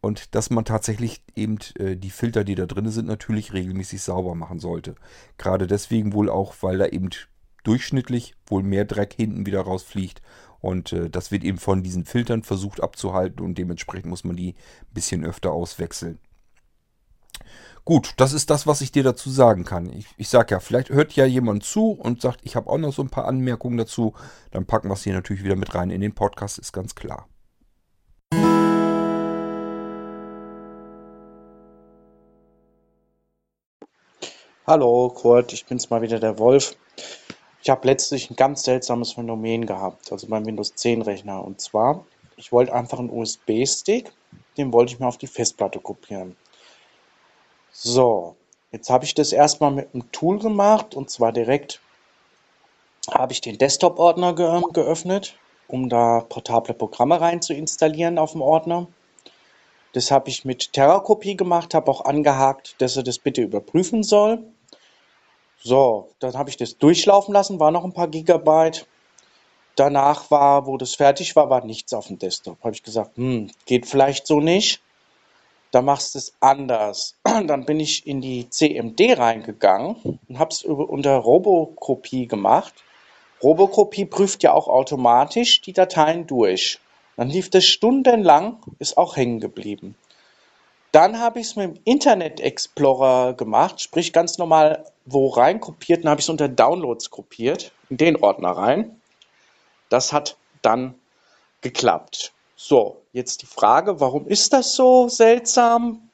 und 0.01 0.35
dass 0.35 0.51
man 0.51 0.65
tatsächlich 0.65 1.23
eben 1.37 1.59
äh, 1.79 1.95
die 1.95 2.11
Filter, 2.11 2.43
die 2.43 2.57
da 2.57 2.67
drin 2.67 2.89
sind, 2.89 3.07
natürlich 3.07 3.53
regelmäßig 3.53 4.03
sauber 4.03 4.35
machen 4.35 4.59
sollte. 4.59 4.97
Gerade 5.39 5.69
deswegen 5.69 6.15
wohl 6.15 6.31
auch, 6.31 6.57
weil 6.63 6.79
da 6.79 6.87
eben 6.87 7.11
durchschnittlich 7.63 8.35
wohl 8.49 8.65
mehr 8.65 8.85
Dreck 8.85 9.15
hinten 9.15 9.47
wieder 9.47 9.61
rausfliegt. 9.61 10.21
Und 10.65 10.95
äh, 10.95 11.11
das 11.11 11.31
wird 11.31 11.45
eben 11.45 11.59
von 11.59 11.83
diesen 11.83 12.07
Filtern 12.07 12.43
versucht 12.43 12.83
abzuhalten 12.83 13.45
und 13.45 13.59
dementsprechend 13.59 14.07
muss 14.07 14.25
man 14.25 14.35
die 14.35 14.55
ein 14.55 14.95
bisschen 14.95 15.23
öfter 15.23 15.53
auswechseln. 15.53 16.19
Gut, 17.85 18.15
das 18.17 18.33
ist 18.33 18.49
das, 18.49 18.67
was 18.67 18.81
ich 18.81 18.91
dir 18.91 19.03
dazu 19.03 19.29
sagen 19.29 19.65
kann. 19.65 19.93
Ich, 19.93 20.07
ich 20.17 20.31
sage 20.31 20.55
ja, 20.55 20.61
vielleicht 20.61 20.89
hört 20.89 21.13
ja 21.13 21.27
jemand 21.27 21.65
zu 21.65 21.91
und 21.91 22.23
sagt, 22.23 22.41
ich 22.45 22.57
habe 22.57 22.71
auch 22.71 22.79
noch 22.79 22.95
so 22.95 23.03
ein 23.03 23.11
paar 23.11 23.27
Anmerkungen 23.27 23.77
dazu. 23.77 24.15
Dann 24.53 24.65
packen 24.65 24.89
wir 24.89 24.95
es 24.95 25.05
hier 25.05 25.13
natürlich 25.13 25.45
wieder 25.45 25.55
mit 25.55 25.75
rein 25.75 25.91
in 25.91 26.01
den 26.01 26.15
Podcast, 26.15 26.59
ist 26.59 26.73
ganz 26.73 26.95
klar. 26.95 27.29
Hallo 34.67 35.11
Kurt, 35.11 35.53
ich 35.53 35.67
bin's 35.67 35.91
mal 35.91 36.01
wieder 36.01 36.19
der 36.19 36.39
Wolf. 36.39 36.75
Ich 37.65 37.71
habe 37.71 37.87
letztlich 37.87 38.31
ein 38.31 38.37
ganz 38.37 38.63
seltsames 38.65 39.13
Phänomen 39.15 39.65
gehabt, 39.65 40.13
also 40.13 40.27
beim 40.27 40.45
Windows 40.45 40.75
10 40.75 41.01
Rechner. 41.01 41.43
Und 41.43 41.63
zwar, 41.63 42.05
ich 42.37 42.53
wollte 42.53 42.75
einfach 42.75 42.99
einen 42.99 43.09
USB-Stick, 43.09 44.13
den 44.59 44.71
wollte 44.71 44.93
ich 44.93 45.01
mir 45.01 45.07
auf 45.07 45.17
die 45.17 45.27
Festplatte 45.27 45.81
kopieren. 45.81 46.37
So, 47.73 48.37
jetzt 48.71 48.91
habe 48.91 49.07
ich 49.07 49.15
das 49.15 49.33
erstmal 49.33 49.71
mit 49.71 49.95
einem 49.95 50.13
Tool 50.13 50.39
gemacht 50.41 50.95
und 50.95 51.09
zwar 51.09 51.33
direkt 51.33 51.81
habe 53.11 53.33
ich 53.33 53.41
den 53.41 53.57
Desktop-Ordner 53.57 54.35
ge 54.35 54.61
geöffnet, 54.75 55.35
um 55.67 55.89
da 55.89 56.21
portable 56.21 56.75
Programme 56.75 57.19
rein 57.19 57.41
zu 57.41 57.55
installieren 57.55 58.19
auf 58.19 58.33
dem 58.33 58.43
Ordner. 58.43 58.89
Das 59.95 60.11
habe 60.11 60.29
ich 60.29 60.45
mit 60.45 60.75
Terrakopie 60.75 61.35
gemacht, 61.35 61.73
habe 61.73 61.91
auch 61.91 62.05
angehakt, 62.05 62.75
dass 62.83 62.99
er 62.99 63.05
das 63.05 63.19
bitte 63.19 63.41
überprüfen 63.41 64.03
soll. 64.03 64.45
So, 65.67 66.11
dann 66.19 66.35
habe 66.35 66.51
ich 66.51 66.59
das 66.59 66.77
durchlaufen 66.77 67.33
lassen, 67.33 67.59
war 67.59 67.71
noch 67.71 67.85
ein 67.85 67.95
paar 67.95 68.09
Gigabyte. 68.09 68.87
Danach 69.77 70.31
war, 70.31 70.67
wo 70.67 70.77
das 70.77 70.95
fertig 70.95 71.35
war, 71.37 71.49
war 71.49 71.65
nichts 71.65 71.95
auf 71.95 72.09
dem 72.09 72.19
Desktop. 72.19 72.63
Habe 72.63 72.75
ich 72.75 72.83
gesagt, 72.83 73.17
hm, 73.17 73.51
geht 73.65 73.87
vielleicht 73.87 74.27
so 74.27 74.41
nicht. 74.41 74.83
Da 75.71 75.81
machst 75.81 76.15
du 76.15 76.19
es 76.19 76.35
anders. 76.39 77.17
Dann 77.25 77.65
bin 77.65 77.81
ich 77.81 78.07
in 78.07 78.21
die 78.21 78.51
CMD 78.51 79.19
reingegangen 79.19 80.21
und 80.29 80.39
habe 80.39 80.51
es 80.51 80.65
unter 80.65 81.17
Robokopie 81.17 82.27
gemacht. 82.27 82.75
Robokopie 83.43 84.05
prüft 84.05 84.43
ja 84.43 84.53
auch 84.53 84.69
automatisch 84.69 85.63
die 85.63 85.73
Dateien 85.73 86.27
durch. 86.27 86.79
Dann 87.17 87.31
lief 87.31 87.49
das 87.49 87.65
stundenlang, 87.65 88.59
ist 88.79 88.99
auch 88.99 89.17
hängen 89.17 89.41
geblieben. 89.41 89.97
Dann 90.95 91.19
habe 91.19 91.41
ich 91.41 91.49
es 91.49 91.57
mit 91.57 91.67
dem 91.67 91.83
Internet 91.83 92.39
Explorer 92.39 93.35
gemacht, 93.35 93.81
sprich 93.81 94.13
ganz 94.13 94.39
normal 94.39 94.85
wo 95.05 95.27
rein 95.27 95.59
kopiert, 95.59 96.05
dann 96.05 96.11
habe 96.11 96.21
ich 96.21 96.27
es 96.27 96.29
unter 96.29 96.47
Downloads 96.47 97.11
kopiert, 97.11 97.73
in 97.91 97.97
den 97.97 98.15
Ordner 98.15 98.53
rein. 98.53 99.01
Das 99.89 100.13
hat 100.13 100.37
dann 100.63 100.95
geklappt. 101.63 102.33
So, 102.55 103.03
jetzt 103.13 103.43
die 103.43 103.47
Frage, 103.47 103.99
warum 103.99 104.29
ist 104.29 104.53
das 104.53 104.77
so 104.77 105.09
seltsam? 105.09 106.11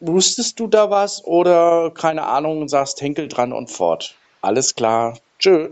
Wusstest 0.00 0.60
du 0.60 0.66
da 0.66 0.90
was 0.90 1.24
oder 1.24 1.90
keine 1.90 2.26
Ahnung, 2.26 2.68
sagst 2.68 3.00
Henkel 3.00 3.28
dran 3.28 3.54
und 3.54 3.70
fort? 3.70 4.14
Alles 4.42 4.74
klar. 4.74 5.18
Tschö. 5.38 5.70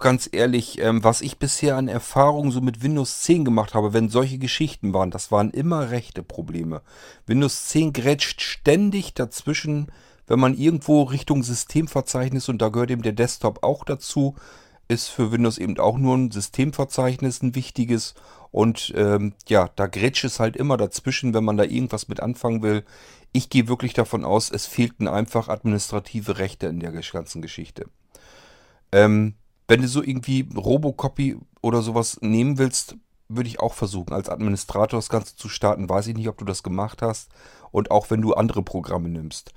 Ganz 0.00 0.28
ehrlich, 0.32 0.78
ähm, 0.80 1.04
was 1.04 1.20
ich 1.20 1.38
bisher 1.38 1.76
an 1.76 1.88
Erfahrungen 1.88 2.50
so 2.50 2.60
mit 2.60 2.82
Windows 2.82 3.20
10 3.22 3.44
gemacht 3.44 3.74
habe, 3.74 3.92
wenn 3.92 4.08
solche 4.08 4.38
Geschichten 4.38 4.94
waren, 4.94 5.10
das 5.10 5.30
waren 5.30 5.50
immer 5.50 5.90
rechte 5.90 6.22
Probleme. 6.22 6.82
Windows 7.26 7.66
10 7.68 7.92
grätscht 7.92 8.40
ständig 8.40 9.14
dazwischen, 9.14 9.90
wenn 10.26 10.40
man 10.40 10.54
irgendwo 10.54 11.02
Richtung 11.02 11.42
Systemverzeichnis, 11.42 12.48
und 12.48 12.62
da 12.62 12.68
gehört 12.68 12.90
eben 12.90 13.02
der 13.02 13.12
Desktop 13.12 13.62
auch 13.62 13.84
dazu, 13.84 14.36
ist 14.88 15.08
für 15.08 15.32
Windows 15.32 15.58
eben 15.58 15.78
auch 15.78 15.98
nur 15.98 16.16
ein 16.16 16.30
Systemverzeichnis, 16.30 17.42
ein 17.42 17.54
wichtiges. 17.54 18.14
Und 18.50 18.92
ähm, 18.96 19.34
ja, 19.48 19.70
da 19.76 19.86
grätscht 19.86 20.24
es 20.24 20.40
halt 20.40 20.56
immer 20.56 20.76
dazwischen, 20.76 21.34
wenn 21.34 21.44
man 21.44 21.56
da 21.56 21.64
irgendwas 21.64 22.08
mit 22.08 22.20
anfangen 22.20 22.62
will. 22.62 22.84
Ich 23.32 23.50
gehe 23.50 23.68
wirklich 23.68 23.94
davon 23.94 24.24
aus, 24.24 24.50
es 24.50 24.66
fehlten 24.66 25.08
einfach 25.08 25.48
administrative 25.48 26.38
Rechte 26.38 26.66
in 26.66 26.80
der 26.80 26.92
ganzen 26.92 27.42
Geschichte. 27.42 27.86
Ähm, 28.94 29.34
wenn 29.66 29.82
du 29.82 29.88
so 29.88 30.02
irgendwie 30.02 30.48
Robocopy 30.56 31.36
oder 31.62 31.82
sowas 31.82 32.18
nehmen 32.20 32.58
willst, 32.58 32.96
würde 33.28 33.48
ich 33.48 33.58
auch 33.58 33.74
versuchen, 33.74 34.12
als 34.12 34.28
Administrator 34.28 34.98
das 34.98 35.08
Ganze 35.08 35.34
zu 35.34 35.48
starten. 35.48 35.88
Weiß 35.88 36.06
ich 36.06 36.14
nicht, 36.14 36.28
ob 36.28 36.38
du 36.38 36.44
das 36.44 36.62
gemacht 36.62 37.02
hast. 37.02 37.32
Und 37.72 37.90
auch 37.90 38.10
wenn 38.10 38.22
du 38.22 38.34
andere 38.34 38.62
Programme 38.62 39.08
nimmst. 39.08 39.52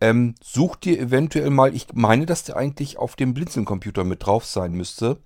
Ähm, 0.00 0.34
such 0.42 0.74
dir 0.76 0.98
eventuell 0.98 1.50
mal, 1.50 1.74
ich 1.74 1.86
meine, 1.92 2.26
dass 2.26 2.42
der 2.42 2.56
eigentlich 2.56 2.98
auf 2.98 3.14
dem 3.14 3.32
Blinzeln-Computer 3.32 4.02
mit 4.02 4.26
drauf 4.26 4.44
sein 4.44 4.72
müsste. 4.72 5.18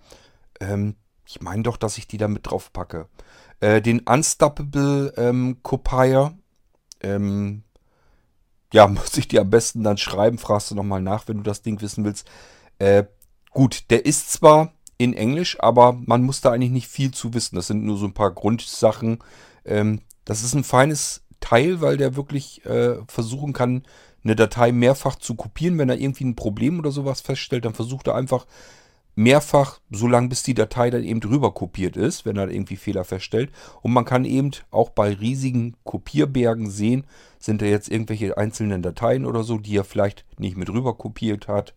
Ähm, 0.61 0.97
ich 1.27 1.41
meine 1.41 1.63
doch, 1.63 1.79
dass 1.79 1.97
ich 1.97 2.07
die 2.07 2.19
da 2.19 2.29
mit 2.29 2.51
drauf 2.51 2.71
packe. 2.71 3.09
Äh, 3.61 3.81
den 3.81 4.01
Unstoppable 4.01 5.15
ähm, 5.17 5.61
Copier. 5.63 6.37
Ähm, 7.01 7.63
ja, 8.75 8.87
muss 8.89 9.17
ich 9.17 9.29
dir 9.29 9.41
am 9.41 9.49
besten 9.51 9.85
dann 9.85 9.97
schreiben. 9.97 10.37
Fragst 10.37 10.71
du 10.71 10.75
nochmal 10.75 11.01
nach, 11.01 11.29
wenn 11.29 11.39
du 11.39 11.45
das 11.45 11.63
Ding 11.63 11.81
wissen 11.81 12.05
willst. 12.05 12.29
Äh, 12.79 13.05
Gut, 13.55 13.85
der 13.91 14.05
ist 14.05 14.33
zwar 14.33 14.73
in 14.99 15.15
Englisch, 15.15 15.57
aber 15.61 15.93
man 15.93 16.25
muss 16.25 16.41
da 16.41 16.51
eigentlich 16.51 16.73
nicht 16.73 16.89
viel 16.89 17.13
zu 17.13 17.35
wissen. 17.35 17.55
Das 17.55 17.69
sind 17.69 17.85
nur 17.85 17.97
so 17.97 18.07
ein 18.07 18.13
paar 18.13 18.33
Grundsachen. 18.33 19.21
Ähm, 19.65 20.01
das 20.25 20.43
ist 20.43 20.55
ein 20.55 20.65
feines 20.65 21.23
Teil, 21.39 21.81
weil 21.81 21.97
der 21.97 22.17
wirklich 22.17 22.67
äh, 22.67 22.97
versuchen 23.07 23.53
kann, 23.53 23.85
eine 24.25 24.35
Datei 24.35 24.73
mehrfach 24.73 25.15
zu 25.15 25.37
kopieren. 25.37 25.79
Wenn 25.79 25.89
er 25.89 26.01
irgendwie 26.01 26.25
ein 26.25 26.35
Problem 26.35 26.81
oder 26.81 26.91
sowas 26.91 27.21
feststellt, 27.21 27.65
dann 27.65 27.75
versucht 27.75 28.09
er 28.09 28.17
einfach 28.17 28.47
mehrfach, 29.15 29.79
so 29.89 30.09
lange 30.09 30.31
bis 30.31 30.43
die 30.43 30.55
Datei 30.55 30.91
dann 30.91 31.05
eben 31.05 31.21
drüber 31.21 31.55
kopiert 31.55 31.97
ist, 31.97 32.25
wenn 32.25 32.37
er 32.37 32.51
irgendwie 32.51 32.75
Fehler 32.75 33.05
feststellt. 33.05 33.53
Und 33.83 33.93
man 33.93 34.05
kann 34.05 34.25
eben 34.25 34.51
auch 34.73 34.91
bei 34.91 35.13
riesigen 35.13 35.77
Kopierbergen 35.85 36.71
sehen, 36.71 37.07
sind 37.39 37.63
da 37.63 37.67
jetzt 37.67 37.89
irgendwelche 37.89 38.37
einzelnen 38.37 38.83
Dateien 38.83 39.25
oder 39.25 39.45
so, 39.45 39.59
die 39.59 39.77
er 39.77 39.85
vielleicht 39.85 40.25
nicht 40.39 40.57
mit 40.57 40.71
rüber 40.71 40.95
kopiert 40.95 41.47
hat 41.47 41.73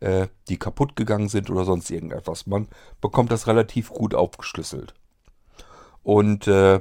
äh, 0.00 0.28
die 0.48 0.58
kaputt 0.58 0.96
gegangen 0.96 1.28
sind 1.28 1.50
oder 1.50 1.64
sonst 1.64 1.90
irgendetwas. 1.90 2.46
Man 2.46 2.68
bekommt 3.00 3.30
das 3.30 3.46
relativ 3.46 3.90
gut 3.90 4.14
aufgeschlüsselt. 4.14 4.94
Und 6.02 6.46
äh, 6.48 6.80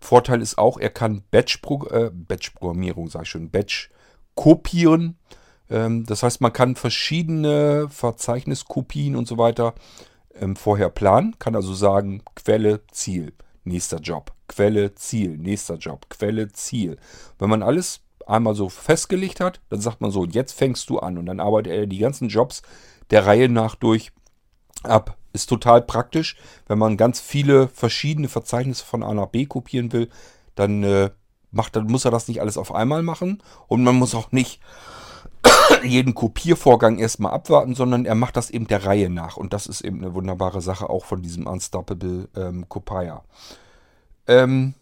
Vorteil 0.00 0.40
ist 0.40 0.56
auch, 0.56 0.78
er 0.78 0.90
kann 0.90 1.22
Batch-Programmierung, 1.30 3.04
Batch 3.04 3.12
sage 3.12 3.22
ich 3.24 3.28
schon, 3.28 3.50
Batch 3.50 3.90
kopieren. 4.34 5.18
Ähm, 5.68 6.06
das 6.06 6.22
heißt, 6.22 6.40
man 6.40 6.52
kann 6.52 6.76
verschiedene 6.76 7.88
Verzeichniskopien 7.90 9.16
und 9.16 9.28
so 9.28 9.36
weiter 9.36 9.74
ähm, 10.34 10.56
vorher 10.56 10.88
planen. 10.88 11.38
Kann 11.38 11.54
also 11.54 11.74
sagen, 11.74 12.22
Quelle, 12.34 12.86
Ziel, 12.90 13.34
nächster 13.64 13.98
Job. 13.98 14.32
Quelle, 14.48 14.94
Ziel, 14.94 15.36
nächster 15.36 15.76
Job, 15.76 16.06
Quelle, 16.08 16.50
Ziel. 16.52 16.96
Wenn 17.38 17.50
man 17.50 17.62
alles 17.62 18.00
einmal 18.30 18.54
so 18.54 18.68
festgelegt 18.68 19.40
hat, 19.40 19.60
dann 19.68 19.80
sagt 19.80 20.00
man 20.00 20.10
so, 20.10 20.24
jetzt 20.24 20.52
fängst 20.52 20.88
du 20.90 20.98
an 20.98 21.18
und 21.18 21.26
dann 21.26 21.40
arbeitet 21.40 21.72
er 21.72 21.86
die 21.86 21.98
ganzen 21.98 22.28
Jobs 22.28 22.62
der 23.10 23.26
Reihe 23.26 23.48
nach 23.48 23.74
durch 23.74 24.12
ab. 24.82 25.16
Ist 25.32 25.48
total 25.48 25.82
praktisch, 25.82 26.36
wenn 26.66 26.78
man 26.78 26.96
ganz 26.96 27.20
viele 27.20 27.68
verschiedene 27.68 28.28
Verzeichnisse 28.28 28.84
von 28.84 29.02
A 29.02 29.14
nach 29.14 29.26
B 29.26 29.46
kopieren 29.46 29.92
will, 29.92 30.08
dann, 30.54 30.82
äh, 30.82 31.10
macht, 31.52 31.76
dann 31.76 31.86
muss 31.86 32.04
er 32.04 32.10
das 32.10 32.28
nicht 32.28 32.40
alles 32.40 32.58
auf 32.58 32.74
einmal 32.74 33.02
machen 33.02 33.42
und 33.68 33.84
man 33.84 33.96
muss 33.96 34.14
auch 34.14 34.32
nicht 34.32 34.60
jeden 35.84 36.14
Kopiervorgang 36.14 36.98
erstmal 36.98 37.32
abwarten, 37.32 37.74
sondern 37.74 38.04
er 38.06 38.14
macht 38.14 38.36
das 38.36 38.50
eben 38.50 38.66
der 38.66 38.84
Reihe 38.84 39.08
nach 39.08 39.36
und 39.36 39.52
das 39.52 39.66
ist 39.66 39.82
eben 39.82 40.02
eine 40.02 40.14
wunderbare 40.14 40.60
Sache 40.60 40.90
auch 40.90 41.04
von 41.04 41.22
diesem 41.22 41.46
Unstoppable 41.46 42.28
ähm, 42.36 42.68
Copier. 42.68 43.22
Ähm, 44.26 44.74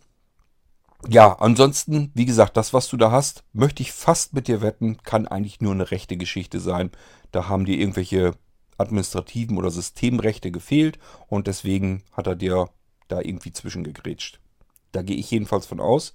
ja, 1.07 1.35
ansonsten, 1.39 2.11
wie 2.15 2.27
gesagt, 2.27 2.57
das, 2.57 2.73
was 2.73 2.89
du 2.89 2.97
da 2.97 3.11
hast, 3.13 3.45
möchte 3.53 3.83
ich 3.83 3.93
fast 3.93 4.33
mit 4.33 4.49
dir 4.49 4.63
wetten, 4.63 4.99
kann 5.05 5.29
eigentlich 5.29 5.61
nur 5.61 5.73
eine 5.73 5.91
rechte 5.91 6.17
Geschichte 6.17 6.59
sein. 6.59 6.91
Da 7.31 7.49
haben 7.49 7.65
dir 7.65 7.79
irgendwelche 7.79 8.33
administrativen 8.79 9.59
oder 9.59 9.71
Systemrechte 9.71 10.51
gefehlt 10.51 10.99
und 11.29 11.47
deswegen 11.47 12.03
hat 12.13 12.27
er 12.27 12.37
dir 12.37 12.69
da 13.09 13.21
irgendwie 13.21 13.53
zwischengegrätscht. 13.53 14.41
Da 14.93 15.03
gehe 15.03 15.17
ich 15.17 15.31
jedenfalls 15.31 15.67
von 15.67 15.81
aus. 15.81 16.15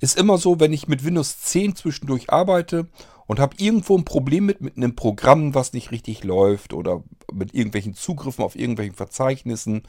Ist 0.00 0.18
immer 0.18 0.38
so, 0.38 0.60
wenn 0.60 0.72
ich 0.72 0.88
mit 0.88 1.04
Windows 1.04 1.40
10 1.40 1.76
zwischendurch 1.76 2.30
arbeite 2.30 2.88
und 3.26 3.38
habe 3.38 3.56
irgendwo 3.58 3.96
ein 3.96 4.04
Problem 4.04 4.46
mit, 4.46 4.60
mit 4.60 4.76
einem 4.76 4.96
Programm, 4.96 5.54
was 5.54 5.72
nicht 5.72 5.90
richtig 5.90 6.24
läuft 6.24 6.72
oder 6.72 7.04
mit 7.32 7.54
irgendwelchen 7.54 7.94
Zugriffen 7.94 8.44
auf 8.44 8.56
irgendwelchen 8.56 8.94
Verzeichnissen, 8.94 9.82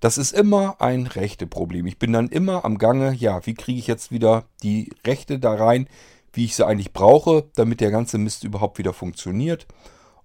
das 0.00 0.18
ist 0.18 0.32
immer 0.32 0.80
ein 0.80 1.06
Rechteproblem. 1.06 1.86
Ich 1.86 1.98
bin 1.98 2.12
dann 2.12 2.28
immer 2.28 2.64
am 2.64 2.78
Gange, 2.78 3.12
ja, 3.14 3.44
wie 3.46 3.54
kriege 3.54 3.78
ich 3.78 3.86
jetzt 3.86 4.12
wieder 4.12 4.44
die 4.62 4.90
Rechte 5.04 5.38
da 5.38 5.54
rein, 5.54 5.88
wie 6.32 6.44
ich 6.44 6.54
sie 6.54 6.66
eigentlich 6.66 6.92
brauche, 6.92 7.46
damit 7.56 7.80
der 7.80 7.90
ganze 7.90 8.18
Mist 8.18 8.44
überhaupt 8.44 8.78
wieder 8.78 8.92
funktioniert. 8.92 9.66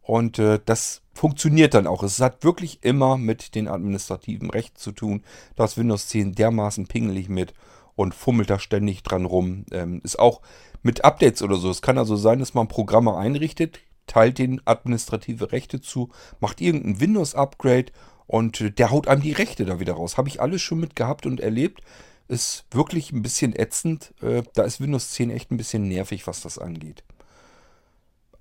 Und 0.02 0.38
äh, 0.38 0.60
das 0.64 1.02
funktioniert 1.14 1.74
dann 1.74 1.88
auch. 1.88 2.04
Es 2.04 2.20
hat 2.20 2.44
wirklich 2.44 2.84
immer 2.84 3.18
mit 3.18 3.56
den 3.56 3.68
administrativen 3.68 4.50
Rechten 4.50 4.78
zu 4.78 4.92
tun. 4.92 5.24
Da 5.56 5.66
ist 5.66 5.78
Windows 5.78 6.08
10 6.10 6.34
dermaßen 6.34 6.88
pingelig 6.88 7.30
mit 7.30 7.54
und 7.96 8.14
fummelt 8.14 8.50
da 8.50 8.60
ständig 8.60 9.04
dran 9.04 9.26
rum. 9.26 9.66
Ähm, 9.72 10.02
ist 10.04 10.20
auch 10.20 10.42
mit 10.82 11.06
Updates 11.06 11.42
oder 11.42 11.56
so. 11.56 11.70
Es 11.70 11.82
kann 11.82 11.98
also 11.98 12.16
sein, 12.16 12.40
dass 12.40 12.54
man 12.54 12.68
Programme 12.68 13.16
einrichtet, 13.16 13.80
teilt 14.06 14.38
den 14.38 14.62
administrative 14.66 15.52
Rechte 15.52 15.80
zu, 15.80 16.10
macht 16.40 16.60
irgendein 16.60 17.00
Windows-Upgrade 17.00 17.92
und 18.28 18.62
äh, 18.62 18.72
der 18.72 18.92
haut 18.92 19.08
einem 19.08 19.22
die 19.22 19.32
Rechte 19.32 19.66
da 19.66 19.80
wieder 19.80 19.94
raus. 19.94 20.18
Habe 20.18 20.30
ich 20.30 20.42
alles 20.42 20.62
schon 20.62 20.80
mit 20.80 20.96
gehabt 20.96 21.26
und 21.26 21.40
erlebt. 21.40 21.82
Ist 22.28 22.66
wirklich 22.72 23.12
ein 23.12 23.22
bisschen 23.22 23.56
ätzend. 23.56 24.14
Äh, 24.22 24.44
da 24.54 24.64
ist 24.64 24.82
Windows 24.82 25.12
10 25.12 25.30
echt 25.30 25.52
ein 25.52 25.58
bisschen 25.58 25.88
nervig, 25.88 26.26
was 26.28 26.42
das 26.42 26.58
angeht. 26.58 27.04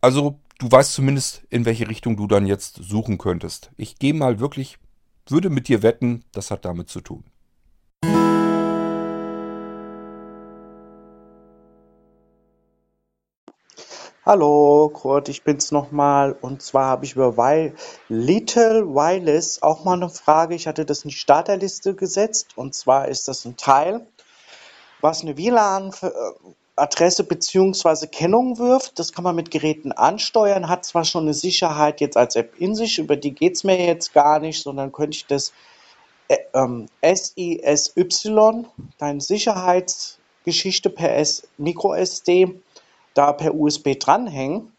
Also, 0.01 0.39
du 0.59 0.71
weißt 0.71 0.93
zumindest, 0.93 1.43
in 1.51 1.65
welche 1.65 1.89
Richtung 1.89 2.17
du 2.17 2.27
dann 2.27 2.47
jetzt 2.47 2.77
suchen 2.77 3.19
könntest. 3.19 3.71
Ich 3.77 3.99
gehe 3.99 4.15
mal 4.15 4.41
wirklich, 4.41 4.79
würde 5.29 5.51
mit 5.51 5.69
dir 5.69 5.83
wetten, 5.83 6.25
das 6.33 6.51
hat 6.51 6.65
damit 6.65 6.89
zu 6.89 7.01
tun. 7.01 7.25
Hallo, 14.25 14.89
Kurt, 14.89 15.29
ich 15.29 15.43
bin's 15.43 15.73
nochmal. 15.73 16.37
Und 16.41 16.63
zwar 16.63 16.85
habe 16.87 17.05
ich 17.05 17.17
über 17.17 17.37
Wi 17.37 17.73
Little 18.09 18.87
Wireless 18.95 19.63
auch 19.63 19.83
mal 19.85 19.95
eine 19.95 20.11
Frage. 20.11 20.55
Ich 20.55 20.69
hatte 20.69 20.85
das 20.85 21.03
in 21.03 21.09
die 21.09 21.17
Starterliste 21.17 21.97
gesetzt. 21.97 22.51
Und 22.55 22.73
zwar 22.73 23.09
ist 23.09 23.27
das 23.27 23.45
ein 23.45 23.57
Teil, 23.57 24.07
was 25.01 25.23
eine 25.23 25.37
WLAN-Adresse 25.37 27.25
bzw. 27.25 28.07
Kennung 28.07 28.61
wirft. 28.61 29.01
Das 29.01 29.13
kann 29.13 29.25
man 29.25 29.35
mit 29.35 29.51
Geräten 29.51 29.91
ansteuern, 29.91 30.69
hat 30.69 30.85
zwar 30.85 31.05
schon 31.05 31.25
eine 31.25 31.35
Sicherheit 31.35 32.01
jetzt 32.01 32.17
als 32.17 32.37
App 32.37 32.55
in 32.61 32.77
sich, 32.77 33.01
über 33.01 33.17
die 33.17 33.35
geht's 33.35 33.65
mir 33.65 33.85
jetzt 33.85 34.15
gar 34.15 34.39
nicht, 34.39 34.63
sondern 34.63 34.93
könnte 34.93 35.17
ich 35.17 35.27
das 35.27 35.53
äh, 36.29 36.37
ähm, 36.55 36.87
SISY, 37.03 38.07
deine 38.99 39.21
Sicherheitsgeschichte 39.21 40.91
per 40.91 41.17
S 41.17 41.43
MicroSD, 41.59 42.63
da 43.15 43.33
per 43.33 43.55
USB 43.55 43.99
dranhängen 43.99 44.73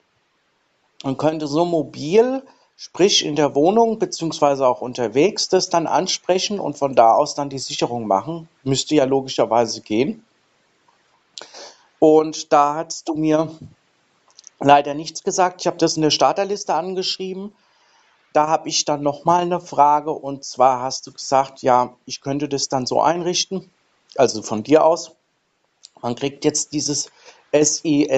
und 1.03 1.17
könnte 1.17 1.47
so 1.47 1.65
mobil, 1.65 2.43
sprich 2.75 3.25
in 3.25 3.35
der 3.35 3.55
Wohnung 3.55 3.99
beziehungsweise 3.99 4.67
auch 4.67 4.81
unterwegs, 4.81 5.49
das 5.49 5.69
dann 5.69 5.87
ansprechen 5.87 6.59
und 6.59 6.77
von 6.77 6.95
da 6.95 7.13
aus 7.13 7.35
dann 7.35 7.49
die 7.49 7.59
Sicherung 7.59 8.07
machen. 8.07 8.49
Müsste 8.63 8.95
ja 8.95 9.05
logischerweise 9.05 9.81
gehen. 9.81 10.25
Und 11.99 12.51
da 12.51 12.75
hast 12.75 13.07
du 13.07 13.15
mir 13.15 13.49
leider 14.59 14.93
nichts 14.93 15.23
gesagt. 15.23 15.61
Ich 15.61 15.67
habe 15.67 15.77
das 15.77 15.95
in 15.95 16.01
der 16.01 16.09
Starterliste 16.09 16.73
angeschrieben. 16.73 17.53
Da 18.33 18.47
habe 18.47 18.67
ich 18.67 18.83
dann 18.83 19.03
nochmal 19.03 19.43
eine 19.43 19.61
Frage 19.61 20.11
und 20.11 20.43
zwar 20.43 20.81
hast 20.81 21.05
du 21.05 21.13
gesagt, 21.13 21.61
ja, 21.61 21.95
ich 22.05 22.21
könnte 22.21 22.49
das 22.49 22.67
dann 22.67 22.87
so 22.87 22.99
einrichten, 22.99 23.69
also 24.15 24.41
von 24.41 24.63
dir 24.63 24.83
aus. 24.83 25.11
Man 26.01 26.15
kriegt 26.15 26.43
jetzt 26.43 26.73
dieses 26.73 27.11
SISY 27.53 28.09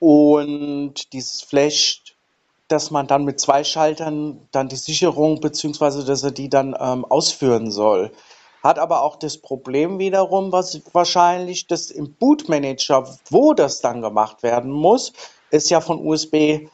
und 0.00 1.12
dieses 1.12 1.42
Flash, 1.42 2.02
dass 2.68 2.90
man 2.90 3.06
dann 3.06 3.24
mit 3.24 3.40
zwei 3.40 3.64
Schaltern 3.64 4.46
dann 4.52 4.68
die 4.68 4.76
Sicherung 4.76 5.40
beziehungsweise 5.40 6.04
dass 6.04 6.22
er 6.22 6.30
die 6.30 6.48
dann 6.48 6.76
ähm, 6.78 7.04
ausführen 7.04 7.70
soll. 7.70 8.12
Hat 8.62 8.78
aber 8.78 9.02
auch 9.02 9.16
das 9.16 9.38
Problem 9.38 9.98
wiederum, 9.98 10.52
was 10.52 10.80
wahrscheinlich 10.92 11.66
das 11.66 11.90
im 11.90 12.14
Bootmanager, 12.14 13.08
wo 13.30 13.54
das 13.54 13.80
dann 13.80 14.02
gemacht 14.02 14.42
werden 14.42 14.70
muss, 14.70 15.12
ist 15.50 15.70
ja 15.70 15.80
von 15.80 16.04
USB 16.04 16.34
äh, 16.34 16.68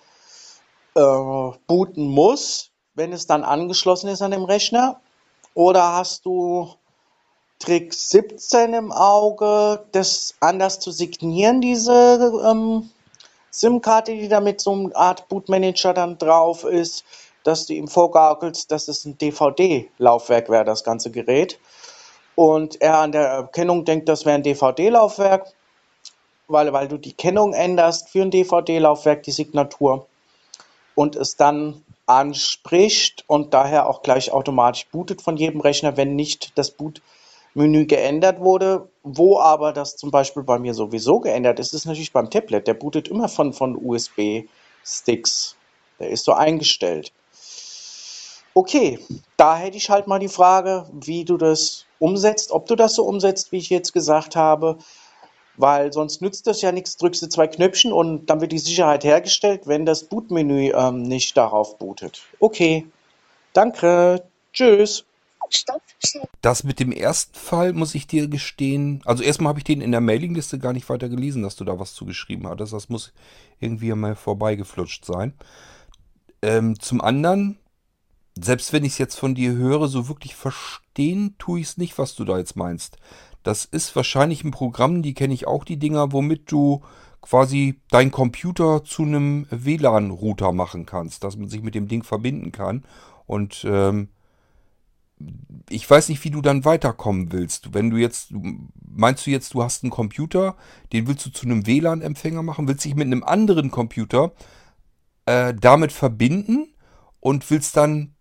booten 1.67 2.07
muss, 2.07 2.71
wenn 2.95 3.13
es 3.13 3.27
dann 3.27 3.45
angeschlossen 3.45 4.09
ist 4.09 4.23
an 4.23 4.31
dem 4.31 4.45
Rechner? 4.45 5.01
Oder 5.55 5.93
hast 5.95 6.25
du 6.25 6.75
Trick 7.65 7.95
17 7.95 8.75
im 8.75 8.93
Auge, 8.93 9.85
das 9.93 10.35
anders 10.41 10.81
zu 10.81 10.91
signieren, 10.91 11.63
diese 11.63 12.31
ähm, 12.47 12.91
SIM-Karte, 13.51 14.13
die 14.13 14.29
da 14.29 14.41
mit 14.41 14.61
so 14.61 14.73
einer 14.73 14.95
Art 14.95 15.29
Bootmanager 15.29 15.95
dann 15.95 16.19
drauf 16.19 16.65
ist, 16.65 17.05
dass 17.43 17.65
du 17.67 17.73
ihm 17.73 17.89
vorgaukelst, 17.89 18.71
dass 18.71 18.89
es 18.89 19.07
ein 19.07 19.17
DVD-Laufwerk 19.17 20.51
wäre, 20.51 20.65
das 20.65 20.85
ganze 20.85 21.11
Gerät. 21.11 21.59
Und 22.35 22.83
er 22.83 22.99
an 22.99 23.13
der 23.13 23.29
Erkennung 23.29 23.87
denkt, 23.87 24.11
das 24.11 24.27
wäre 24.27 24.35
ein 24.35 24.43
DVD-Laufwerk, 24.43 25.53
weil, 26.49 26.71
weil 26.75 26.89
du 26.89 26.99
die 26.99 27.15
Kennung 27.15 27.55
änderst 27.55 28.11
für 28.11 28.23
ein 28.23 28.31
DVD-Laufwerk, 28.31 29.23
die 29.23 29.33
Signatur, 29.33 30.07
und 30.95 31.17
es 31.17 31.37
dann 31.37 31.83
anspricht 32.07 33.25
und 33.27 33.55
daher 33.55 33.89
auch 33.89 34.03
gleich 34.03 34.33
automatisch 34.33 34.87
bootet 34.89 35.23
von 35.23 35.39
jedem 35.39 35.61
Rechner, 35.61 35.97
wenn 35.97 36.15
nicht 36.15 36.59
das 36.59 36.71
Bootmenü 37.55 37.87
geändert 37.87 38.41
wurde. 38.41 38.89
Wo 39.03 39.39
aber 39.39 39.73
das 39.73 39.97
zum 39.97 40.11
Beispiel 40.11 40.43
bei 40.43 40.59
mir 40.59 40.75
sowieso 40.75 41.21
geändert 41.21 41.61
ist, 41.61 41.75
ist 41.75 41.87
natürlich 41.87 42.13
beim 42.13 42.31
Tablet. 42.31 42.67
Der 42.67 42.75
bootet 42.75 43.09
immer 43.09 43.29
von, 43.29 43.53
von 43.53 43.77
USB-Sticks. 43.77 45.57
Der 46.01 46.11
ist 46.11 46.25
so 46.25 46.33
eingestellt. 46.33 47.13
Okay, 48.55 48.99
da 49.37 49.57
hätte 49.57 49.77
ich 49.77 49.91
halt 49.91 50.07
mal 50.07 50.21
die 50.21 50.29
Frage, 50.29 50.87
wie 50.93 51.25
du 51.25 51.37
das 51.37 51.87
umsetzt, 51.99 52.51
ob 52.53 52.67
du 52.67 52.77
das 52.77 52.95
so 52.95 53.05
umsetzt, 53.05 53.51
wie 53.53 53.59
ich 53.59 53.69
jetzt 53.69 53.93
gesagt 53.93 54.37
habe, 54.37 54.79
weil 55.57 55.93
sonst 55.93 56.23
nützt 56.23 56.47
das 56.47 56.63
ja 56.63 56.71
nichts, 56.71 56.97
drückst 56.97 57.23
du 57.23 57.29
zwei 57.29 57.49
Knöpfchen 57.49 57.93
und 57.93 58.27
dann 58.27 58.41
wird 58.41 58.53
die 58.53 58.59
Sicherheit 58.59 59.05
hergestellt, 59.05 59.63
wenn 59.67 59.85
das 59.85 60.05
Bootmenü 60.05 60.73
ähm, 60.73 61.03
nicht 61.03 61.37
darauf 61.37 61.79
bootet. 61.79 62.23
Okay, 62.39 62.87
danke, 63.53 64.23
tschüss. 64.53 65.05
Das 66.41 66.65
mit 66.65 66.81
dem 66.81 66.93
ersten 66.93 67.35
Fall 67.35 67.73
muss 67.73 67.95
ich 67.95 68.07
dir 68.07 68.29
gestehen. 68.29 69.03
Also 69.05 69.23
erstmal 69.23 69.51
habe 69.51 69.61
ich 69.61 69.65
den 69.65 69.81
in 69.81 69.93
der 69.93 70.01
Mailingliste 70.01 70.59
gar 70.59 70.73
nicht 70.73 70.89
weiter 70.89 71.09
gelesen, 71.09 71.43
dass 71.43 71.57
du 71.57 71.65
da 71.65 71.79
was 71.79 71.95
zugeschrieben 71.95 72.47
hattest. 72.47 72.73
Das 72.73 72.89
muss 72.89 73.13
irgendwie 73.61 73.93
mal 73.93 74.15
vorbeigeflutscht 74.15 75.05
sein. 75.05 75.35
Ähm, 76.43 76.79
zum 76.79 77.01
anderen 77.01 77.59
selbst 78.37 78.73
wenn 78.73 78.85
ich 78.85 78.93
es 78.93 78.99
jetzt 78.99 79.19
von 79.19 79.35
dir 79.35 79.53
höre, 79.53 79.89
so 79.89 80.09
wirklich 80.09 80.35
verstehen 80.35 81.37
tue 81.39 81.61
ich 81.61 81.67
es 81.69 81.77
nicht, 81.77 81.99
was 81.99 82.15
du 82.15 82.25
da 82.25 82.39
jetzt 82.39 82.57
meinst. 82.57 82.97
Das 83.43 83.65
ist 83.65 83.95
wahrscheinlich 83.95 84.43
ein 84.43 84.51
Programm, 84.51 85.03
die 85.03 85.15
kenne 85.15 85.35
ich 85.35 85.47
auch, 85.47 85.65
die 85.65 85.79
Dinger, 85.79 86.13
womit 86.13 86.51
du 86.51 86.83
quasi 87.21 87.81
deinen 87.91 88.11
Computer 88.11 88.85
zu 88.85 89.03
einem 89.03 89.47
WLAN-Router 89.51 90.53
machen 90.53 90.87
kannst, 90.87 91.25
dass 91.25 91.37
man 91.37 91.49
sich 91.49 91.63
mit 91.63 91.75
dem 91.75 91.89
Ding 91.89 92.03
verbinden 92.03 92.53
kann. 92.53 92.85
Und 93.27 93.65
ähm, 93.69 94.09
ich 95.71 95.89
weiß 95.89 96.09
nicht, 96.09 96.23
wie 96.25 96.31
du 96.31 96.43
dann 96.43 96.65
weiterkommen 96.65 97.33
willst. 97.33 97.73
Wenn 97.73 97.91
du 97.91 97.97
jetzt, 97.97 98.33
meinst 98.87 99.27
du 99.27 99.31
jetzt, 99.31 99.55
du 99.55 99.63
hast 99.63 99.83
einen 99.83 99.91
Computer, 99.91 100.57
den 100.93 101.07
willst 101.07 101.25
du 101.27 101.31
zu 101.31 101.47
einem 101.47 101.67
WLAN-Empfänger 101.67 102.43
machen, 102.43 102.69
willst 102.69 102.85
dich 102.85 102.95
mit 102.95 103.07
einem 103.07 103.25
anderen 103.25 103.71
Computer 103.71 104.33
äh, 105.27 105.55
damit 105.55 105.93
verbinden 105.93 106.69
und 107.21 107.49
willst 107.51 107.77
dann 107.77 108.15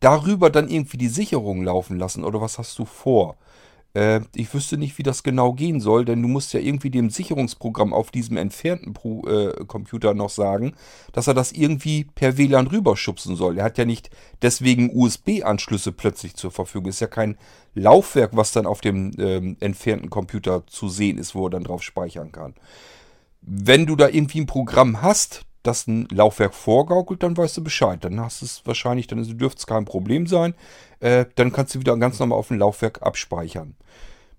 darüber 0.00 0.50
dann 0.50 0.68
irgendwie 0.68 0.98
die 0.98 1.08
Sicherung 1.08 1.62
laufen 1.62 1.98
lassen 1.98 2.24
oder 2.24 2.40
was 2.40 2.58
hast 2.58 2.78
du 2.78 2.84
vor? 2.84 3.38
Äh, 3.94 4.20
ich 4.34 4.52
wüsste 4.54 4.78
nicht, 4.78 4.98
wie 4.98 5.02
das 5.02 5.22
genau 5.22 5.52
gehen 5.52 5.80
soll, 5.80 6.04
denn 6.04 6.22
du 6.22 6.28
musst 6.28 6.52
ja 6.52 6.60
irgendwie 6.60 6.90
dem 6.90 7.10
Sicherungsprogramm 7.10 7.92
auf 7.92 8.10
diesem 8.10 8.36
entfernten 8.36 8.92
Pro 8.92 9.26
äh, 9.26 9.64
Computer 9.66 10.14
noch 10.14 10.30
sagen, 10.30 10.74
dass 11.12 11.26
er 11.26 11.34
das 11.34 11.52
irgendwie 11.52 12.04
per 12.04 12.38
WLAN 12.38 12.68
rüberschubsen 12.68 13.36
soll. 13.36 13.58
Er 13.58 13.64
hat 13.64 13.78
ja 13.78 13.84
nicht 13.84 14.10
deswegen 14.40 14.90
USB-Anschlüsse 14.94 15.92
plötzlich 15.92 16.34
zur 16.34 16.50
Verfügung. 16.50 16.88
Ist 16.88 17.00
ja 17.00 17.06
kein 17.06 17.36
Laufwerk, 17.74 18.36
was 18.36 18.52
dann 18.52 18.66
auf 18.66 18.80
dem 18.80 19.12
ähm, 19.18 19.56
entfernten 19.60 20.10
Computer 20.10 20.66
zu 20.66 20.88
sehen 20.88 21.18
ist, 21.18 21.34
wo 21.34 21.46
er 21.46 21.50
dann 21.50 21.64
drauf 21.64 21.82
speichern 21.82 22.32
kann. 22.32 22.54
Wenn 23.42 23.86
du 23.86 23.96
da 23.96 24.08
irgendwie 24.08 24.40
ein 24.40 24.46
Programm 24.46 25.02
hast, 25.02 25.44
das 25.62 25.86
ein 25.86 26.08
Laufwerk 26.10 26.54
vorgaukelt, 26.54 27.22
dann 27.22 27.36
weißt 27.36 27.56
du 27.56 27.64
Bescheid. 27.64 28.04
Dann 28.04 28.20
hast 28.20 28.42
es 28.42 28.62
wahrscheinlich, 28.64 29.06
dann 29.06 29.22
dürfte 29.38 29.60
es 29.60 29.66
kein 29.66 29.84
Problem 29.84 30.26
sein. 30.26 30.54
Äh, 31.02 31.26
dann 31.34 31.52
kannst 31.52 31.74
du 31.74 31.80
wieder 31.80 31.96
ganz 31.96 32.20
normal 32.20 32.38
auf 32.38 32.48
dem 32.48 32.58
Laufwerk 32.58 33.02
abspeichern. 33.02 33.74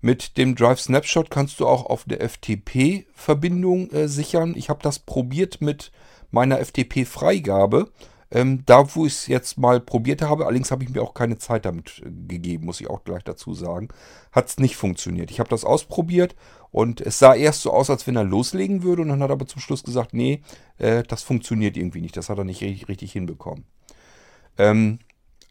Mit 0.00 0.38
dem 0.38 0.54
Drive 0.54 0.80
Snapshot 0.80 1.30
kannst 1.30 1.60
du 1.60 1.66
auch 1.66 1.86
auf 1.86 2.04
der 2.04 2.26
FTP-Verbindung 2.26 3.90
äh, 3.90 4.08
sichern. 4.08 4.54
Ich 4.56 4.70
habe 4.70 4.82
das 4.82 4.98
probiert 4.98 5.60
mit 5.60 5.92
meiner 6.30 6.58
FTP-Freigabe. 6.64 7.90
Ähm, 8.30 8.62
da, 8.64 8.94
wo 8.94 9.04
ich 9.04 9.12
es 9.12 9.26
jetzt 9.26 9.58
mal 9.58 9.78
probiert 9.78 10.22
habe, 10.22 10.46
allerdings 10.46 10.70
habe 10.70 10.82
ich 10.82 10.90
mir 10.90 11.02
auch 11.02 11.12
keine 11.12 11.36
Zeit 11.36 11.66
damit 11.66 12.02
äh, 12.04 12.10
gegeben, 12.28 12.64
muss 12.64 12.80
ich 12.80 12.88
auch 12.88 13.04
gleich 13.04 13.24
dazu 13.24 13.52
sagen, 13.52 13.88
hat 14.32 14.48
es 14.48 14.58
nicht 14.58 14.76
funktioniert. 14.76 15.30
Ich 15.30 15.40
habe 15.40 15.50
das 15.50 15.64
ausprobiert 15.64 16.34
und 16.70 17.02
es 17.02 17.18
sah 17.18 17.34
erst 17.34 17.60
so 17.60 17.72
aus, 17.72 17.90
als 17.90 18.06
wenn 18.06 18.16
er 18.16 18.24
loslegen 18.24 18.82
würde 18.82 19.02
und 19.02 19.08
dann 19.08 19.22
hat 19.22 19.30
er 19.30 19.34
aber 19.34 19.46
zum 19.46 19.60
Schluss 19.60 19.84
gesagt, 19.84 20.14
nee, 20.14 20.40
äh, 20.78 21.02
das 21.02 21.22
funktioniert 21.22 21.76
irgendwie 21.76 22.00
nicht. 22.00 22.16
Das 22.16 22.30
hat 22.30 22.38
er 22.38 22.44
nicht 22.44 22.62
richtig, 22.62 22.88
richtig 22.88 23.12
hinbekommen. 23.12 23.64
Ähm, 24.56 24.98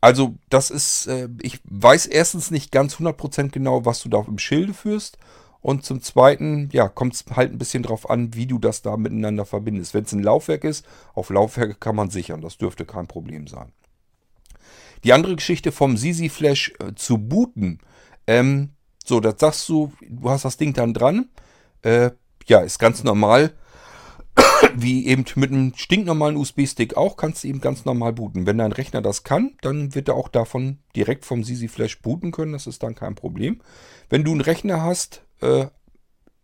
also 0.03 0.35
das 0.49 0.69
ist, 0.69 1.07
äh, 1.07 1.29
ich 1.41 1.61
weiß 1.63 2.07
erstens 2.07 2.51
nicht 2.51 2.73
ganz 2.73 2.95
100% 2.95 3.51
genau, 3.51 3.85
was 3.85 4.03
du 4.03 4.09
da 4.09 4.21
im 4.27 4.37
Schilde 4.37 4.73
führst 4.73 5.17
und 5.61 5.85
zum 5.85 6.01
Zweiten, 6.01 6.67
ja, 6.73 6.89
kommt 6.89 7.13
es 7.13 7.23
halt 7.33 7.53
ein 7.53 7.57
bisschen 7.57 7.83
drauf 7.83 8.09
an, 8.09 8.33
wie 8.33 8.45
du 8.45 8.59
das 8.59 8.81
da 8.81 8.97
miteinander 8.97 9.45
verbindest. 9.45 9.93
Wenn 9.93 10.03
es 10.03 10.11
ein 10.11 10.21
Laufwerk 10.21 10.65
ist, 10.65 10.85
auf 11.13 11.29
Laufwerke 11.29 11.75
kann 11.75 11.95
man 11.95 12.09
sichern. 12.09 12.41
Das 12.41 12.57
dürfte 12.57 12.83
kein 12.83 13.07
Problem 13.07 13.47
sein. 13.47 13.71
Die 15.05 15.13
andere 15.13 15.37
Geschichte 15.37 15.71
vom 15.71 15.95
Sisi 15.95 16.27
Flash 16.27 16.73
äh, 16.79 16.95
zu 16.95 17.17
booten. 17.17 17.79
Ähm, 18.27 18.71
so, 19.05 19.21
das 19.21 19.35
sagst 19.37 19.69
du, 19.69 19.93
du 20.01 20.29
hast 20.29 20.43
das 20.43 20.57
Ding 20.57 20.73
dann 20.73 20.93
dran. 20.93 21.29
Äh, 21.81 22.11
ja, 22.45 22.59
ist 22.59 22.77
ganz 22.77 23.05
normal. 23.05 23.53
Wie 24.75 25.07
eben 25.07 25.25
mit 25.35 25.51
einem 25.51 25.73
stinknormalen 25.75 26.37
USB-Stick 26.37 26.97
auch, 26.97 27.17
kannst 27.17 27.43
du 27.43 27.47
eben 27.47 27.61
ganz 27.61 27.85
normal 27.85 28.13
booten. 28.13 28.45
Wenn 28.45 28.57
dein 28.57 28.71
Rechner 28.71 29.01
das 29.01 29.23
kann, 29.23 29.55
dann 29.61 29.93
wird 29.93 30.07
er 30.07 30.15
auch 30.15 30.29
davon 30.29 30.79
direkt 30.95 31.25
vom 31.25 31.43
Sisi 31.43 31.67
Flash 31.67 32.01
booten 32.01 32.31
können. 32.31 32.53
Das 32.53 32.67
ist 32.67 32.81
dann 32.81 32.95
kein 32.95 33.15
Problem. 33.15 33.61
Wenn 34.09 34.23
du 34.23 34.31
einen 34.31 34.41
Rechner 34.41 34.81
hast, 34.81 35.23
äh, 35.41 35.67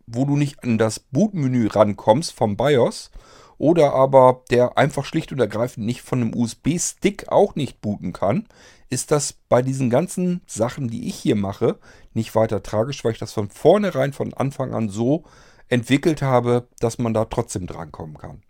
wo 0.05 0.25
du 0.25 0.35
nicht 0.35 0.63
an 0.63 0.77
das 0.77 0.99
Bootmenü 0.99 1.67
rankommst 1.67 2.33
vom 2.33 2.57
BIOS 2.57 3.11
oder 3.57 3.93
aber 3.93 4.43
der 4.49 4.77
einfach 4.77 5.05
schlicht 5.05 5.31
und 5.31 5.39
ergreifend 5.39 5.85
nicht 5.85 6.01
von 6.01 6.21
einem 6.21 6.35
USB-Stick 6.35 7.29
auch 7.29 7.55
nicht 7.55 7.81
booten 7.81 8.13
kann, 8.13 8.47
ist 8.89 9.11
das 9.11 9.33
bei 9.33 9.61
diesen 9.61 9.89
ganzen 9.89 10.41
Sachen, 10.47 10.87
die 10.87 11.07
ich 11.07 11.15
hier 11.15 11.35
mache, 11.35 11.77
nicht 12.13 12.33
weiter 12.35 12.63
tragisch, 12.63 13.03
weil 13.03 13.11
ich 13.11 13.19
das 13.19 13.33
von 13.33 13.49
vornherein, 13.49 14.13
von 14.13 14.33
Anfang 14.33 14.73
an 14.73 14.89
so 14.89 15.25
entwickelt 15.70 16.22
habe, 16.22 16.67
dass 16.80 16.97
man 16.97 17.13
da 17.13 17.26
trotzdem 17.26 17.67
drankommen 17.67 18.17
kann. 18.17 18.41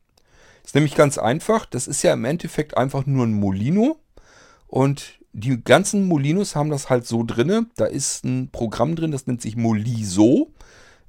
Ist 0.64 0.76
nämlich 0.76 0.96
ganz 0.96 1.18
einfach, 1.18 1.66
das 1.66 1.88
ist 1.88 2.04
ja 2.04 2.14
im 2.14 2.26
Endeffekt 2.26 2.78
einfach 2.78 3.06
nur 3.06 3.26
ein 3.26 3.34
Molino 3.34 4.00
und 4.68 5.20
die 5.32 5.64
ganzen 5.64 6.06
Molinos 6.06 6.56
haben 6.56 6.70
das 6.70 6.90
halt 6.90 7.06
so 7.06 7.24
drinne. 7.24 7.68
Da 7.76 7.86
ist 7.86 8.24
ein 8.26 8.50
Programm 8.52 8.96
drin, 8.96 9.12
das 9.12 9.28
nennt 9.28 9.42
sich 9.42 9.56
Moliso. 9.56 10.54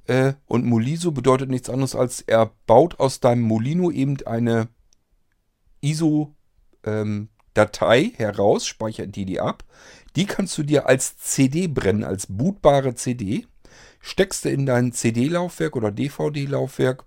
Äh, 0.05 0.33
und 0.47 0.65
Moliso 0.65 1.11
bedeutet 1.11 1.49
nichts 1.49 1.69
anderes 1.69 1.95
als, 1.95 2.21
er 2.21 2.51
baut 2.67 2.99
aus 2.99 3.19
deinem 3.19 3.41
Molino 3.41 3.91
eben 3.91 4.17
eine 4.25 4.67
ISO-Datei 5.81 7.29
ähm, 8.01 8.13
heraus, 8.15 8.67
speichert 8.67 9.15
die 9.15 9.25
die 9.25 9.39
ab. 9.39 9.63
Die 10.15 10.25
kannst 10.25 10.57
du 10.57 10.63
dir 10.63 10.87
als 10.87 11.17
CD 11.17 11.67
brennen, 11.67 12.03
als 12.03 12.27
bootbare 12.27 12.95
CD. 12.95 13.47
Steckst 14.01 14.45
du 14.45 14.49
in 14.49 14.65
dein 14.65 14.91
CD-Laufwerk 14.91 15.75
oder 15.75 15.91
DVD-Laufwerk. 15.91 17.05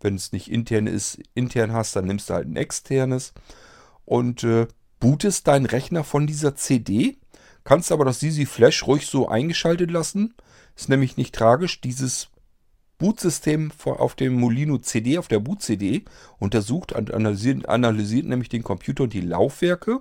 Wenn 0.00 0.16
es 0.16 0.32
nicht 0.32 0.50
intern 0.50 0.86
ist, 0.86 1.20
intern 1.34 1.72
hast, 1.72 1.96
dann 1.96 2.06
nimmst 2.06 2.28
du 2.28 2.34
halt 2.34 2.48
ein 2.48 2.56
externes. 2.56 3.32
Und 4.04 4.44
äh, 4.44 4.66
bootest 5.00 5.46
deinen 5.46 5.66
Rechner 5.66 6.04
von 6.04 6.26
dieser 6.26 6.56
CD, 6.56 7.18
kannst 7.62 7.92
aber 7.92 8.04
das 8.04 8.20
Sisi 8.20 8.46
Flash 8.46 8.86
ruhig 8.86 9.06
so 9.06 9.28
eingeschaltet 9.28 9.90
lassen. 9.90 10.34
Ist 10.76 10.88
nämlich 10.88 11.16
nicht 11.16 11.34
tragisch. 11.34 11.80
Dieses 11.80 12.28
Bootsystem 12.98 13.72
auf 13.84 14.14
dem 14.14 14.34
Molino 14.34 14.78
CD, 14.78 15.18
auf 15.18 15.28
der 15.28 15.40
Boot-CD, 15.40 16.04
untersucht 16.38 16.92
und 16.92 17.12
analysiert, 17.12 17.68
analysiert 17.68 18.26
nämlich 18.26 18.48
den 18.48 18.62
Computer 18.62 19.04
und 19.04 19.12
die 19.12 19.20
Laufwerke. 19.20 20.00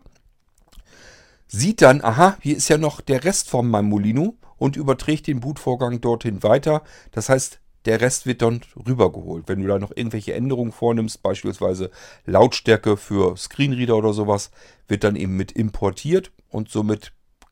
Sieht 1.47 1.81
dann, 1.81 2.03
aha, 2.03 2.37
hier 2.41 2.57
ist 2.57 2.69
ja 2.69 2.77
noch 2.77 3.01
der 3.01 3.23
Rest 3.23 3.49
von 3.49 3.67
meinem 3.67 3.89
Molino 3.89 4.35
und 4.63 4.77
überträgt 4.77 5.27
den 5.27 5.41
Bootvorgang 5.41 5.99
dorthin 5.99 6.41
weiter. 6.41 6.83
Das 7.11 7.27
heißt, 7.27 7.59
der 7.83 7.99
Rest 7.99 8.25
wird 8.25 8.41
dann 8.41 8.61
rübergeholt. 8.87 9.49
Wenn 9.49 9.59
du 9.61 9.67
da 9.67 9.77
noch 9.77 9.91
irgendwelche 9.93 10.35
Änderungen 10.35 10.71
vornimmst, 10.71 11.21
beispielsweise 11.21 11.91
Lautstärke 12.25 12.95
für 12.95 13.35
Screenreader 13.35 13.97
oder 13.97 14.13
sowas, 14.13 14.51
wird 14.87 15.03
dann 15.03 15.17
eben 15.17 15.35
mit 15.35 15.51
importiert 15.51 16.31
und 16.47 16.69
somit 16.69 17.11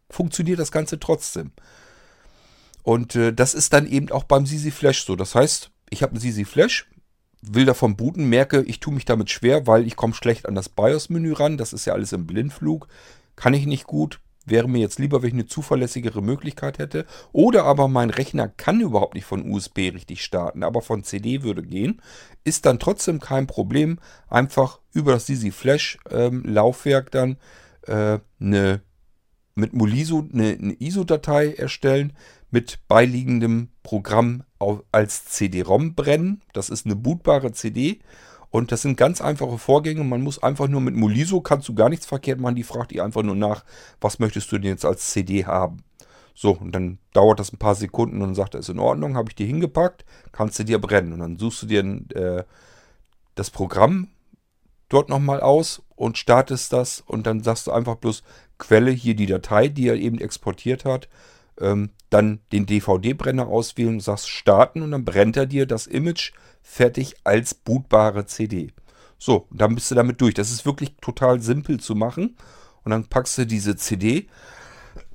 funktioniert 0.10 0.58
das 0.58 0.72
Ganze 0.72 1.02
trotzdem. 1.02 1.52
Und 2.82 3.18
äh, 3.18 3.34
das 3.34 3.56
ist 3.56 3.74
dann 3.74 3.88
eben 3.88 4.10
auch 4.10 4.24
beim 4.24 4.46
Sisi 4.46 4.72
Flash 4.72 5.04
so. 5.04 5.18
Das 5.18 5.36
heißt, 5.36 5.70
ich 5.90 6.04
habe 6.04 6.12
einen 6.12 6.22
Sisi 6.22 6.46
Flash, 6.46 6.90
will 7.42 7.66
davon 7.66 7.98
booten, 7.98 8.30
merke, 8.30 8.62
ich 8.62 8.80
tue 8.80 8.94
mich 8.94 9.04
damit 9.04 9.30
schwer, 9.30 9.68
weil 9.68 9.86
ich 9.86 9.98
komme 9.98 10.14
schlecht 10.14 10.48
an 10.48 10.56
das 10.56 10.70
BIOS-Menü 10.70 11.34
ran. 11.34 11.58
Das 11.58 11.74
ist 11.74 11.84
ja 11.84 11.92
alles 11.92 12.14
im 12.14 12.26
Blindflug. 12.26 12.88
Kann 13.36 13.54
ich 13.54 13.66
nicht 13.66 13.84
gut. 13.84 14.22
Wäre 14.46 14.68
mir 14.68 14.80
jetzt 14.80 14.98
lieber, 14.98 15.22
wenn 15.22 15.28
ich 15.30 15.34
eine 15.34 15.46
zuverlässigere 15.46 16.22
Möglichkeit 16.22 16.80
hätte. 16.80 17.06
Oder 17.32 17.66
aber 17.66 17.88
mein 17.88 18.10
Rechner 18.10 18.48
kann 18.48 18.82
überhaupt 18.82 19.14
nicht 19.14 19.26
von 19.26 19.50
USB 19.50 19.78
richtig 19.94 20.24
starten, 20.24 20.64
aber 20.64 20.82
von 20.82 21.04
CD 21.04 21.44
würde 21.44 21.62
gehen. 21.62 22.02
Ist 22.44 22.66
dann 22.66 22.80
trotzdem 22.80 23.20
kein 23.20 23.46
Problem. 23.46 24.00
Einfach 24.30 24.80
über 24.94 25.12
das 25.14 25.30
Easy 25.30 25.52
Flash 25.52 26.00
ähm, 26.10 26.44
Laufwerk 26.44 27.12
dann 27.12 27.38
äh, 27.84 28.18
eine, 28.40 28.82
mit 29.54 29.74
Moliso 29.74 30.28
eine, 30.34 30.58
eine 30.60 30.74
ISO-Datei 30.74 31.54
erstellen 31.54 32.14
mit 32.50 32.80
beiliegendem 32.88 33.70
Programm 33.82 34.44
als 34.92 35.26
CD-ROM 35.26 35.96
brennen. 35.96 36.44
Das 36.54 36.70
ist 36.70 36.86
eine 36.86 36.96
bootbare 36.96 37.54
CD. 37.54 38.00
Und 38.52 38.72
das 38.72 38.82
sind 38.82 38.98
ganz 38.98 39.22
einfache 39.22 39.58
Vorgänge. 39.58 40.04
Man 40.04 40.22
muss 40.22 40.44
einfach 40.44 40.68
nur 40.68 40.82
mit 40.82 40.96
Moliso, 40.96 41.42
kannst 41.42 41.70
du 41.70 41.74
gar 41.74 41.90
nichts 41.90 42.06
verkehrt 42.06 42.40
machen. 42.40 42.56
Die 42.56 42.64
fragt 42.64 42.92
ihr 42.92 43.04
einfach 43.04 43.24
nur 43.24 43.36
nach, 43.36 43.64
was 44.02 44.20
möchtest 44.20 44.52
du 44.52 44.58
denn 44.58 44.72
jetzt 44.72 44.86
als 44.86 45.10
CD 45.12 45.46
haben? 45.46 45.84
So, 46.36 46.52
und 46.52 46.74
dann 46.74 47.00
dauert 47.14 47.40
das 47.40 47.54
ein 47.54 47.60
paar 47.60 47.76
Sekunden 47.76 48.22
und 48.22 48.36
sagt 48.36 48.54
er, 48.54 48.60
ist 48.60 48.70
in 48.70 48.80
Ordnung, 48.80 49.16
habe 49.16 49.30
ich 49.30 49.36
dir 49.36 49.48
hingepackt, 49.48 50.06
kannst 50.32 50.60
du 50.60 50.66
dir 50.66 50.80
brennen. 50.80 51.14
Und 51.14 51.20
dann 51.20 51.38
suchst 51.38 51.64
du 51.64 51.66
dir 51.68 51.82
äh, 52.14 52.44
das 53.36 53.50
Programm 53.50 54.10
dort 54.90 55.08
nochmal 55.08 55.40
aus 55.40 55.82
und 55.96 56.18
startest 56.18 56.74
das 56.74 57.02
und 57.02 57.26
dann 57.26 57.44
sagst 57.44 57.68
du 57.68 57.72
einfach 57.72 57.96
bloß 57.96 58.24
Quelle, 58.58 58.92
hier 58.92 59.16
die 59.16 59.26
Datei, 59.26 59.70
die 59.70 59.88
er 59.88 59.96
eben 59.96 60.20
exportiert 60.20 60.86
hat. 60.86 61.08
Ähm, 61.62 61.92
dann 62.10 62.40
den 62.52 62.66
DVD-Brenner 62.66 63.48
auswählen, 63.48 64.00
sagst 64.00 64.30
starten 64.30 64.82
und 64.82 64.92
dann 64.92 65.06
brennt 65.06 65.38
er 65.38 65.46
dir 65.46 65.66
das 65.66 65.88
Image 65.88 66.34
fertig 66.62 67.16
als 67.24 67.54
bootbare 67.54 68.26
CD. 68.26 68.74
So, 69.18 69.48
dann 69.52 69.76
bist 69.76 69.90
du 69.92 69.96
damit 69.96 70.20
durch. 70.20 70.34
Das 70.34 70.52
ist 70.52 70.66
wirklich 70.66 70.96
total 71.02 71.40
simpel 71.42 71.80
zu 71.80 71.96
machen. 71.96 72.36
Und 72.84 72.90
dann 72.90 73.06
packst 73.06 73.38
du 73.38 73.46
diese 73.46 73.76
CD, 73.76 74.28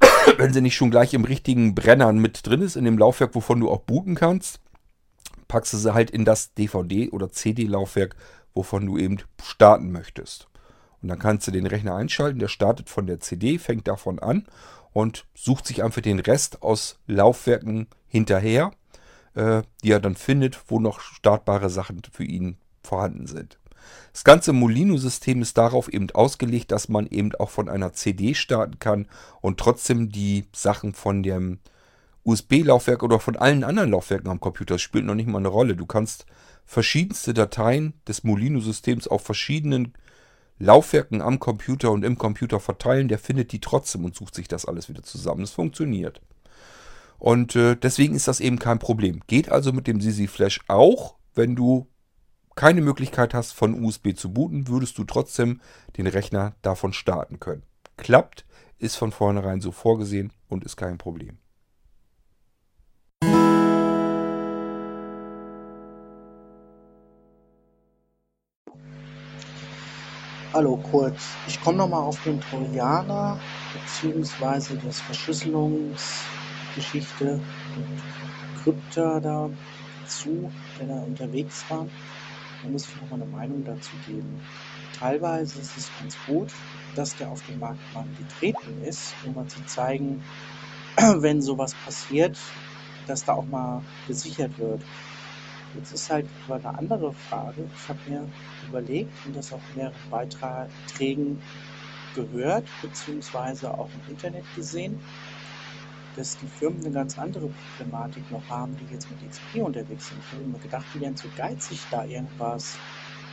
wenn 0.39 0.53
sie 0.53 0.61
nicht 0.61 0.77
schon 0.77 0.91
gleich 0.91 1.13
im 1.13 1.25
richtigen 1.25 1.75
Brenner 1.75 2.13
mit 2.13 2.47
drin 2.47 2.63
ist, 2.63 2.77
in 2.77 2.85
dem 2.85 2.99
Laufwerk, 2.99 3.35
wovon 3.35 3.61
du 3.61 3.69
auch 3.69 3.81
booten 3.81 4.15
kannst, 4.15 4.61
packst 5.49 5.73
du 5.73 5.77
sie 5.77 5.93
halt 5.93 6.11
in 6.11 6.25
das 6.25 6.55
DVD- 6.57 7.11
oder 7.11 7.31
CD-Laufwerk, 7.31 8.17
wovon 8.55 8.87
du 8.87 8.97
eben 8.97 9.19
starten 9.43 9.91
möchtest. 9.91 10.49
Und 11.03 11.09
dann 11.09 11.19
kannst 11.19 11.47
du 11.47 11.51
den 11.51 11.67
Rechner 11.67 11.95
einschalten, 11.95 12.39
der 12.39 12.49
startet 12.49 12.89
von 12.89 13.07
der 13.07 13.21
CD, 13.21 13.59
fängt 13.59 13.87
davon 13.87 14.19
an 14.19 14.47
und 14.97 15.27
sucht 15.35 15.67
sich 15.67 15.85
einfach 15.85 16.01
den 16.01 16.21
Rest 16.21 16.63
aus 16.63 16.99
Laufwerken 17.07 17.87
hinterher, 18.09 18.73
äh, 19.35 19.61
die 19.85 19.91
er 19.91 20.01
dann 20.01 20.15
findet, 20.15 20.59
wo 20.69 20.81
noch 20.81 21.01
startbare 21.01 21.69
Sachen 21.69 22.01
für 22.11 22.25
ihn 22.25 22.57
vorhanden 22.83 23.27
sind. 23.27 23.59
Das 24.15 24.25
ganze 24.25 24.55
Molino-System 24.55 25.43
ist 25.43 25.59
darauf 25.59 25.93
eben 25.93 26.11
ausgelegt, 26.13 26.73
dass 26.73 26.89
man 26.89 27.07
eben 27.09 27.35
auch 27.35 27.51
von 27.51 27.69
einer 27.69 27.93
CD 27.93 28.33
starten 28.33 28.79
kann 28.79 29.07
und 29.43 29.61
trotzdem 29.61 30.09
die 30.09 30.47
Sachen 30.55 30.95
von 30.95 31.23
dem 31.23 31.59
USB-Laufwerk 32.25 33.03
oder 33.03 33.21
von 33.21 33.37
allen 33.37 33.65
anderen 33.65 33.91
Laufwerken 33.91 34.31
am 34.31 34.41
Computer 34.41 34.79
spielt 34.79 35.05
noch 35.05 35.15
nicht 35.15 35.29
mal 35.29 35.41
eine 35.41 35.49
Rolle. 35.49 35.77
Du 35.77 35.85
kannst 35.85 36.25
verschiedenste 36.65 37.35
Dateien 37.35 37.93
des 38.09 38.25
Molino-Systems 38.25 39.09
auf 39.09 39.23
verschiedenen 39.23 39.93
Laufwerken 40.59 41.21
am 41.21 41.39
Computer 41.39 41.91
und 41.91 42.05
im 42.05 42.19
Computer 42.19 42.61
verteilen, 42.61 43.09
der 43.09 43.19
findet 43.19 43.53
die 43.53 43.61
trotzdem 43.61 44.05
und 44.05 44.15
sucht 44.15 44.35
sich 44.35 44.49
das 44.49 44.65
alles 44.65 44.89
wieder 44.89 45.03
zusammen. 45.03 45.43
Es 45.43 45.51
funktioniert. 45.51 46.21
Und 47.19 47.57
äh, 47.57 47.77
deswegen 47.77 48.15
ist 48.15 48.29
das 48.29 48.41
eben 48.41 48.59
kein 48.59 48.79
Problem. 48.79 49.21
Geht 49.27 49.51
also 49.51 49.73
mit 49.73 49.87
dem 49.87 50.01
Sisi 50.01 50.27
Flash 50.27 50.61
auch, 50.69 51.17
wenn 51.35 51.57
du 51.57 51.89
keine 52.55 52.81
Möglichkeit 52.81 53.35
hast, 53.35 53.53
von 53.53 53.85
USB 53.85 54.17
zu 54.17 54.33
booten, 54.33 54.69
würdest 54.69 54.97
du 54.97 55.05
trotzdem 55.05 55.61
den 55.99 56.07
Rechner 56.07 56.55
davon 56.63 56.93
starten 56.95 57.39
können. 57.39 57.63
Klappt, 57.99 58.47
ist 58.79 58.97
von 58.97 59.13
vornherein 59.13 59.61
so 59.61 59.73
vorgesehen 59.73 60.33
und 60.49 60.65
ist 60.65 60.77
kein 60.77 60.99
Problem. 60.99 61.39
Hallo 70.57 70.81
Kurt, 70.91 71.21
ich 71.47 71.61
komme 71.61 71.77
nochmal 71.77 72.01
auf 72.01 72.19
den 72.23 72.41
Trojaner 72.41 73.39
bzw. 73.75 74.79
das 74.83 75.03
Verschlüsselungsgeschichte 75.03 77.39
und 77.77 78.03
Krypta 78.63 79.21
da 79.21 79.51
zu, 80.07 80.51
der 80.81 80.87
da 80.87 81.03
unterwegs 81.03 81.63
war. 81.69 81.87
Da 82.63 82.69
muss 82.71 82.89
ich 82.89 82.97
nochmal 83.03 83.21
eine 83.21 83.31
Meinung 83.31 83.67
dazu 83.67 83.91
geben. 84.07 84.41
Teilweise 84.99 85.61
ist 85.61 85.77
es 85.77 85.91
ganz 86.01 86.17
gut, 86.27 86.49
dass 86.95 87.15
der 87.17 87.29
auf 87.29 87.43
den 87.43 87.59
Markt 87.59 87.81
mal 87.93 88.07
getreten 88.17 88.83
ist, 88.83 89.13
um 89.27 89.35
mal 89.35 89.47
zu 89.49 89.63
zeigen, 89.67 90.25
wenn 90.97 91.43
sowas 91.43 91.75
passiert, 91.85 92.39
dass 93.07 93.27
da 93.27 93.35
auch 93.35 93.45
mal 93.45 93.83
gesichert 94.09 94.59
wird. 94.59 94.81
Jetzt 95.77 95.93
ist 95.93 96.11
halt 96.11 96.27
eine 96.49 96.79
andere 96.79 97.13
Frage. 97.13 97.69
Ich 97.75 97.89
habe 97.89 97.99
mir 98.09 98.29
überlegt 98.69 99.13
und 99.27 99.37
das 99.37 99.53
auf 99.53 99.61
mehreren 99.75 99.95
Beiträgen 100.11 101.43
gehört, 102.15 102.65
beziehungsweise 102.81 103.73
auch 103.73 103.89
im 104.07 104.13
Internet 104.13 104.45
gesehen, 104.55 104.99
dass 106.17 106.39
die 106.39 106.47
Firmen 106.47 106.81
eine 106.81 106.95
ganz 106.95 107.19
andere 107.19 107.49
Problematik 107.49 108.31
noch 108.31 108.49
haben, 108.49 108.75
die 108.79 108.95
jetzt 108.95 109.09
mit 109.11 109.31
XP 109.31 109.63
unterwegs 109.63 110.09
sind. 110.09 110.19
Ich 110.25 110.33
habe 110.33 110.45
mir 110.45 110.59
gedacht, 110.59 110.87
die 110.95 111.01
wären 111.01 111.17
zu 111.17 111.29
geizig, 111.37 111.81
da 111.91 112.05
irgendwas 112.05 112.79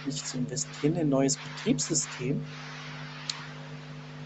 nicht 0.06 0.28
zu 0.28 0.38
investieren 0.38 0.96
in 0.96 1.02
ein 1.02 1.10
neues 1.10 1.38
Betriebssystem. 1.38 2.44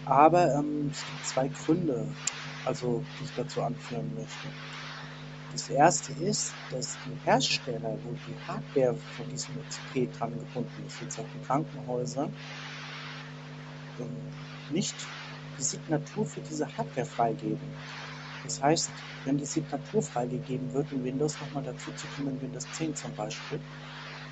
Aber 0.06 0.54
ähm, 0.54 0.90
es 0.90 1.04
gibt 1.04 1.26
zwei 1.26 1.48
Gründe, 1.48 2.08
also 2.64 3.04
die 3.20 3.24
ich 3.24 3.32
dazu 3.36 3.62
anführen 3.62 4.10
möchte. 4.16 4.48
Das 5.52 5.70
erste 5.70 6.12
ist, 6.12 6.52
dass 6.70 6.98
die 7.06 7.16
Hersteller, 7.24 7.96
wo 8.04 8.14
die 8.26 8.36
Hardware 8.46 8.94
von 9.16 9.28
diesem 9.30 9.54
XP 9.66 10.12
dran 10.18 10.38
gebunden 10.38 10.84
ist, 10.86 11.00
jetzt 11.00 11.18
auch 11.18 11.26
die 11.34 11.44
Krankenhäuser, 11.46 12.28
ähm, 13.98 14.16
nicht 14.70 14.94
die 15.58 15.62
Signatur 15.62 16.26
für 16.26 16.40
diese 16.42 16.66
Hardware 16.76 17.06
freigeben. 17.06 17.68
Das 18.44 18.62
heißt, 18.62 18.90
wenn 19.24 19.38
die 19.38 19.46
Signatur 19.46 20.02
freigegeben 20.02 20.72
wird, 20.72 20.92
in 20.92 21.02
Windows 21.02 21.40
nochmal 21.40 21.64
dazu 21.64 21.90
zu 21.92 22.06
kommen, 22.08 22.28
in 22.28 22.42
Windows 22.42 22.66
10 22.72 22.94
zum 22.94 23.14
Beispiel, 23.14 23.58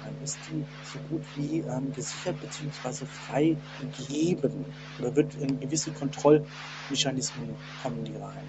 dann 0.04 0.14
ist 0.22 0.38
die 0.48 0.64
so 0.84 0.98
gut 1.08 1.24
wie 1.34 1.60
ähm, 1.60 1.92
gesichert 1.92 2.36
bzw. 2.40 3.06
freigegeben 3.06 4.66
oder 4.98 5.16
wird 5.16 5.34
in 5.36 5.58
gewisse 5.58 5.90
Kontrollmechanismen 5.92 7.56
kommen 7.82 8.04
die 8.04 8.16
rein. 8.16 8.48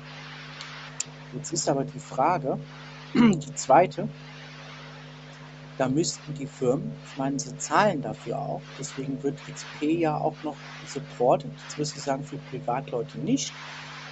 Jetzt 1.34 1.52
ist 1.52 1.68
aber 1.68 1.84
die 1.84 2.00
Frage, 2.00 2.58
die 3.14 3.56
zweite, 3.56 4.08
da 5.78 5.88
müssten 5.88 6.34
die 6.34 6.48
Firmen, 6.48 6.96
ich 7.06 7.18
meine, 7.18 7.40
sie 7.40 7.56
zahlen 7.58 8.02
dafür 8.02 8.40
auch, 8.40 8.62
deswegen 8.80 9.22
wird 9.22 9.38
XP 9.46 9.84
ja 9.84 10.18
auch 10.18 10.36
noch 10.44 10.56
supported, 10.88 11.52
jetzt 11.64 11.78
muss 11.78 11.96
ich 11.96 12.02
sagen, 12.02 12.24
für 12.24 12.38
Privatleute 12.38 13.20
nicht, 13.20 13.54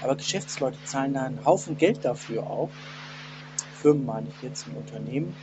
aber 0.01 0.15
Geschäftsleute 0.15 0.77
zahlen 0.83 1.13
da 1.13 1.23
einen 1.23 1.43
Haufen 1.45 1.77
Geld 1.77 2.03
dafür 2.03 2.43
auch, 2.43 2.69
Firmen 3.81 4.05
meine 4.05 4.27
ich 4.27 4.43
jetzt 4.43 4.67
im 4.67 4.77
Unternehmen, 4.77 5.35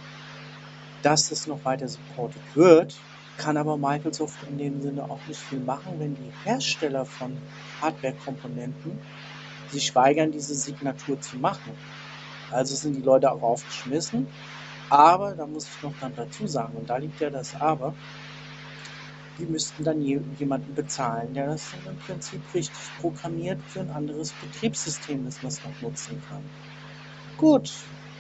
dass 1.03 1.29
das 1.31 1.47
noch 1.47 1.65
weiter 1.65 1.89
supported 1.89 2.43
wird, 2.55 2.97
kann 3.39 3.57
aber 3.57 3.77
Microsoft 3.77 4.37
in 4.49 4.59
dem 4.59 4.83
Sinne 4.83 5.05
auch 5.05 5.19
nicht 5.27 5.41
viel 5.41 5.59
machen, 5.61 5.95
wenn 5.99 6.15
die 6.15 6.33
Hersteller 6.45 7.05
von 7.05 7.37
Hardware-Komponenten 7.81 9.01
sich 9.73 9.95
weigern, 9.95 10.31
diese 10.31 10.55
Signatur 10.55 11.21
zu 11.21 11.37
machen. 11.39 11.73
Also 12.51 12.75
sind 12.75 12.95
die 12.95 13.03
Leute 13.03 13.33
auch 13.33 13.43
aufgeschmissen. 13.43 14.27
Aber, 14.91 15.33
da 15.33 15.47
muss 15.47 15.67
ich 15.67 15.83
noch 15.83 15.95
dann 16.01 16.15
dazu 16.15 16.47
sagen, 16.47 16.77
und 16.77 16.91
da 16.91 16.99
liegt 16.99 17.19
ja 17.21 17.31
das 17.31 17.55
Aber, 17.59 17.95
die 19.39 19.47
müssten 19.47 19.83
dann 19.85 20.03
jemanden 20.03 20.75
bezahlen, 20.75 21.33
der 21.33 21.47
das 21.47 21.71
dann 21.71 21.95
im 21.95 21.99
Prinzip 22.01 22.43
richtig 22.55 22.77
programmiert 23.01 23.59
für 23.67 23.81
ein 23.81 23.91
anderes 23.91 24.33
Betriebssystem, 24.33 25.25
das 25.25 25.43
man 25.43 25.53
noch 25.53 25.89
nutzen 25.89 26.23
kann. 26.29 26.43
Gut, 27.39 27.73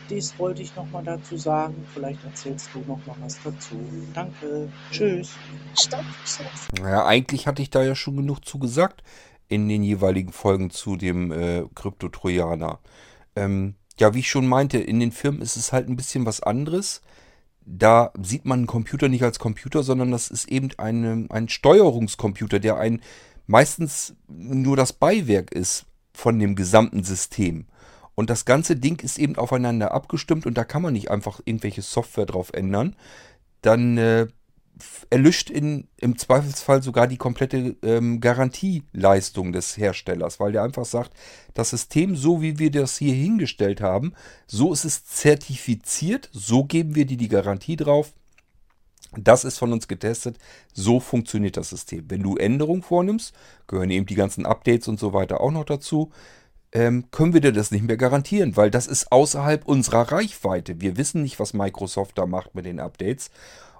dies 0.08 0.38
wollte 0.38 0.62
ich 0.62 0.74
noch 0.74 0.90
mal 0.90 1.04
dazu 1.04 1.36
sagen. 1.36 1.86
Vielleicht 1.92 2.24
erzählst 2.24 2.70
du 2.72 2.78
noch 2.80 3.04
mal 3.06 3.16
was 3.20 3.38
dazu. 3.44 3.76
Danke. 4.14 4.68
Tschüss. 4.90 5.32
Stopp. 5.78 6.04
Naja, 6.80 7.04
eigentlich 7.06 7.46
hatte 7.46 7.60
ich 7.62 7.70
da 7.70 7.82
ja 7.82 7.94
schon 7.94 8.16
genug 8.16 8.44
zu 8.46 8.58
gesagt 8.58 9.02
in 9.48 9.68
den 9.68 9.82
jeweiligen 9.82 10.32
Folgen 10.32 10.70
zu 10.70 10.96
dem 10.96 11.32
äh, 11.32 11.64
Krypto-Trojaner. 11.74 12.80
Ähm, 13.36 13.74
ja, 13.98 14.14
wie 14.14 14.20
ich 14.20 14.30
schon 14.30 14.46
meinte, 14.46 14.78
in 14.78 15.00
den 15.00 15.12
Firmen 15.12 15.42
ist 15.42 15.56
es 15.56 15.72
halt 15.72 15.88
ein 15.88 15.96
bisschen 15.96 16.26
was 16.26 16.42
anderes. 16.42 17.02
Da 17.64 18.12
sieht 18.20 18.44
man 18.44 18.60
einen 18.60 18.66
Computer 18.66 19.08
nicht 19.08 19.22
als 19.22 19.38
Computer, 19.38 19.82
sondern 19.82 20.10
das 20.10 20.30
ist 20.30 20.48
eben 20.48 20.70
eine, 20.78 21.26
ein 21.30 21.48
Steuerungscomputer, 21.48 22.58
der 22.58 22.78
ein 22.78 23.00
meistens 23.46 24.14
nur 24.28 24.76
das 24.76 24.92
Beiwerk 24.92 25.52
ist 25.52 25.86
von 26.12 26.38
dem 26.38 26.56
gesamten 26.56 27.04
System. 27.04 27.66
Und 28.14 28.30
das 28.30 28.44
ganze 28.44 28.76
Ding 28.76 29.02
ist 29.02 29.18
eben 29.18 29.36
aufeinander 29.36 29.92
abgestimmt 29.92 30.46
und 30.46 30.54
da 30.58 30.64
kann 30.64 30.82
man 30.82 30.92
nicht 30.92 31.10
einfach 31.10 31.40
irgendwelche 31.44 31.82
Software 31.82 32.26
drauf 32.26 32.50
ändern. 32.52 32.96
dann 33.62 33.96
äh, 33.96 34.26
erlischt 35.10 35.50
in, 35.50 35.88
im 35.96 36.18
Zweifelsfall 36.18 36.82
sogar 36.82 37.06
die 37.06 37.16
komplette 37.16 37.76
ähm, 37.82 38.20
Garantieleistung 38.20 39.52
des 39.52 39.76
Herstellers, 39.76 40.40
weil 40.40 40.52
der 40.52 40.62
einfach 40.62 40.84
sagt, 40.84 41.12
das 41.54 41.70
System, 41.70 42.16
so 42.16 42.40
wie 42.42 42.58
wir 42.58 42.70
das 42.70 42.96
hier 42.98 43.14
hingestellt 43.14 43.80
haben, 43.80 44.14
so 44.46 44.72
ist 44.72 44.84
es 44.84 45.04
zertifiziert, 45.04 46.28
so 46.32 46.64
geben 46.64 46.94
wir 46.94 47.06
dir 47.06 47.16
die 47.16 47.28
Garantie 47.28 47.76
drauf. 47.76 48.12
Das 49.16 49.44
ist 49.44 49.58
von 49.58 49.72
uns 49.72 49.88
getestet, 49.88 50.38
so 50.72 50.98
funktioniert 50.98 51.58
das 51.58 51.68
System. 51.68 52.04
Wenn 52.08 52.22
du 52.22 52.36
Änderungen 52.36 52.82
vornimmst, 52.82 53.34
gehören 53.66 53.90
eben 53.90 54.06
die 54.06 54.14
ganzen 54.14 54.46
Updates 54.46 54.88
und 54.88 54.98
so 54.98 55.12
weiter 55.12 55.42
auch 55.42 55.50
noch 55.50 55.64
dazu, 55.64 56.10
ähm, 56.72 57.10
können 57.10 57.34
wir 57.34 57.42
dir 57.42 57.52
das 57.52 57.70
nicht 57.70 57.84
mehr 57.84 57.98
garantieren, 57.98 58.56
weil 58.56 58.70
das 58.70 58.86
ist 58.86 59.12
außerhalb 59.12 59.66
unserer 59.66 60.10
Reichweite. 60.10 60.80
Wir 60.80 60.96
wissen 60.96 61.22
nicht, 61.22 61.38
was 61.38 61.52
Microsoft 61.52 62.16
da 62.16 62.26
macht 62.26 62.54
mit 62.54 62.64
den 62.64 62.80
Updates. 62.80 63.30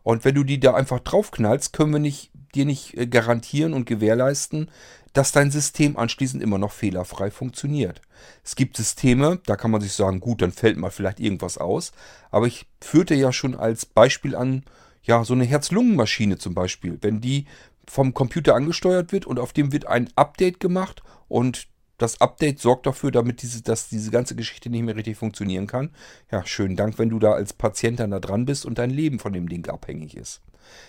Und 0.03 0.25
wenn 0.25 0.35
du 0.35 0.45
die 0.45 0.61
da 0.61 0.75
einfach 0.75 1.01
draufknallst, 1.01 1.73
können 1.73 1.93
wir 1.93 2.01
nicht, 2.01 2.31
dir 2.55 2.65
nicht 2.65 2.97
äh, 2.97 3.07
garantieren 3.07 3.73
und 3.73 3.87
gewährleisten, 3.87 4.71
dass 5.13 5.33
dein 5.33 5.51
System 5.51 5.97
anschließend 5.97 6.43
immer 6.43 6.59
noch 6.59 6.73
fehlerfrei 6.73 7.31
funktioniert. 7.31 8.01
Es 8.45 8.57
gibt 8.57 8.77
Systeme, 8.77 9.41
da 9.47 9.57
kann 9.57 9.71
man 9.71 9.81
sich 9.81 9.93
sagen, 9.93 10.21
gut, 10.21 10.41
dann 10.41 10.53
fällt 10.53 10.79
mal 10.79 10.91
vielleicht 10.91 11.21
irgendwas 11.21 11.59
aus. 11.59 11.93
Aber 12.31 12.47
ich 12.47 12.67
führte 12.81 13.15
ja 13.15 13.33
schon 13.33 13.55
als 13.55 13.85
Beispiel 13.85 14.35
an, 14.35 14.65
ja, 15.03 15.25
so 15.25 15.35
eine 15.35 15.45
Herz-Lungen-Maschine 15.45 16.39
zum 16.39 16.55
Beispiel. 16.55 16.99
Wenn 17.01 17.21
die 17.21 17.47
vom 17.87 18.15
Computer 18.15 18.55
angesteuert 18.55 19.13
wird 19.13 19.27
und 19.27 19.39
auf 19.39 19.53
dem 19.53 19.73
wird 19.73 19.87
ein 19.87 20.09
Update 20.15 20.61
gemacht 20.61 21.03
und 21.29 21.67
das 22.03 22.21
Update 22.21 22.59
sorgt 22.59 22.87
dafür, 22.87 23.11
damit 23.11 23.43
diese, 23.43 23.63
dass 23.63 23.89
diese 23.89 24.11
ganze 24.11 24.35
Geschichte 24.35 24.69
nicht 24.69 24.83
mehr 24.83 24.97
richtig 24.97 25.17
funktionieren 25.17 25.67
kann. 25.67 25.91
Ja, 26.31 26.45
schönen 26.45 26.77
Dank, 26.77 26.99
wenn 26.99 27.09
du 27.09 27.19
da 27.19 27.33
als 27.33 27.53
Patient 27.53 28.01
dann 28.01 28.11
da 28.11 28.21
dran 28.21 28.45
bist 28.45 28.67
und 28.67 28.79
dein 28.79 28.91
Leben 28.91 29.19
von 29.19 29.33
dem 29.33 29.49
Ding 29.49 29.67
abhängig 29.69 30.17
ist. 30.17 30.43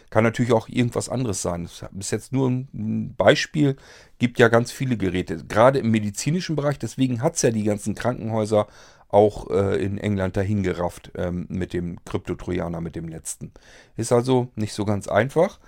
Kann 0.09 0.23
natürlich 0.23 0.53
auch 0.53 0.69
irgendwas 0.69 1.09
anderes 1.09 1.41
sein. 1.41 1.63
Das 1.63 1.89
ist 1.91 2.11
jetzt 2.11 2.31
nur 2.31 2.49
ein 2.49 3.15
Beispiel. 3.15 3.75
Gibt 4.19 4.39
ja 4.39 4.47
ganz 4.47 4.71
viele 4.71 4.97
Geräte, 4.97 5.43
gerade 5.45 5.79
im 5.79 5.91
medizinischen 5.91 6.55
Bereich. 6.55 6.79
Deswegen 6.79 7.21
hat 7.21 7.35
es 7.35 7.41
ja 7.41 7.51
die 7.51 7.63
ganzen 7.63 7.95
Krankenhäuser 7.95 8.67
auch 9.09 9.49
äh, 9.51 9.83
in 9.83 9.97
England 9.97 10.35
dahin 10.37 10.63
gerafft 10.63 11.11
ähm, 11.15 11.45
mit 11.49 11.73
dem 11.73 12.03
Kryptotrojaner, 12.05 12.81
mit 12.81 12.95
dem 12.95 13.07
letzten. 13.07 13.51
Ist 13.95 14.11
also 14.11 14.49
nicht 14.55 14.73
so 14.73 14.85
ganz 14.85 15.07
einfach. 15.07 15.59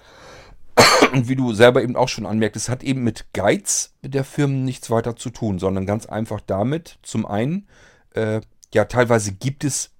Und 1.13 1.30
wie 1.30 1.36
du 1.36 1.53
selber 1.53 1.82
eben 1.82 1.95
auch 1.95 2.09
schon 2.09 2.26
anmerkst, 2.26 2.55
es 2.55 2.69
hat 2.69 2.84
eben 2.84 3.03
mit 3.03 3.34
Geiz 3.34 3.93
der 4.01 4.23
Firmen 4.23 4.65
nichts 4.65 4.89
weiter 4.89 5.15
zu 5.15 5.30
tun, 5.30 5.59
sondern 5.59 5.86
ganz 5.86 6.05
einfach 6.05 6.41
damit, 6.41 6.99
zum 7.03 7.26
einen, 7.26 7.67
äh, 8.13 8.41
ja, 8.73 8.86
teilweise 8.86 9.32
gibt 9.32 9.63
es 9.63 9.91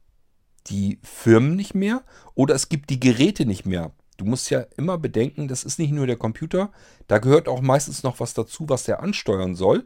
die 0.68 1.00
Firmen 1.04 1.56
nicht 1.56 1.76
mehr 1.76 2.04
oder 2.34 2.56
es 2.56 2.70
gibt 2.70 2.90
die 2.90 3.00
Geräte 3.00 3.46
nicht 3.46 3.66
mehr. 3.66 3.92
Du 4.18 4.26
musst 4.26 4.50
ja 4.50 4.66
immer 4.78 4.98
bedenken, 4.98 5.48
das 5.48 5.64
ist 5.64 5.80
nicht 5.80 5.92
nur 5.92 6.08
der 6.08 6.18
Computer, 6.18 6.72
da 7.08 7.20
gehört 7.20 7.48
auch 7.48 7.62
meistens 7.62 8.04
noch 8.04 8.20
was 8.20 8.34
dazu, 8.34 8.68
was 8.70 8.84
der 8.84 9.02
ansteuern 9.02 9.56
soll. 9.56 9.86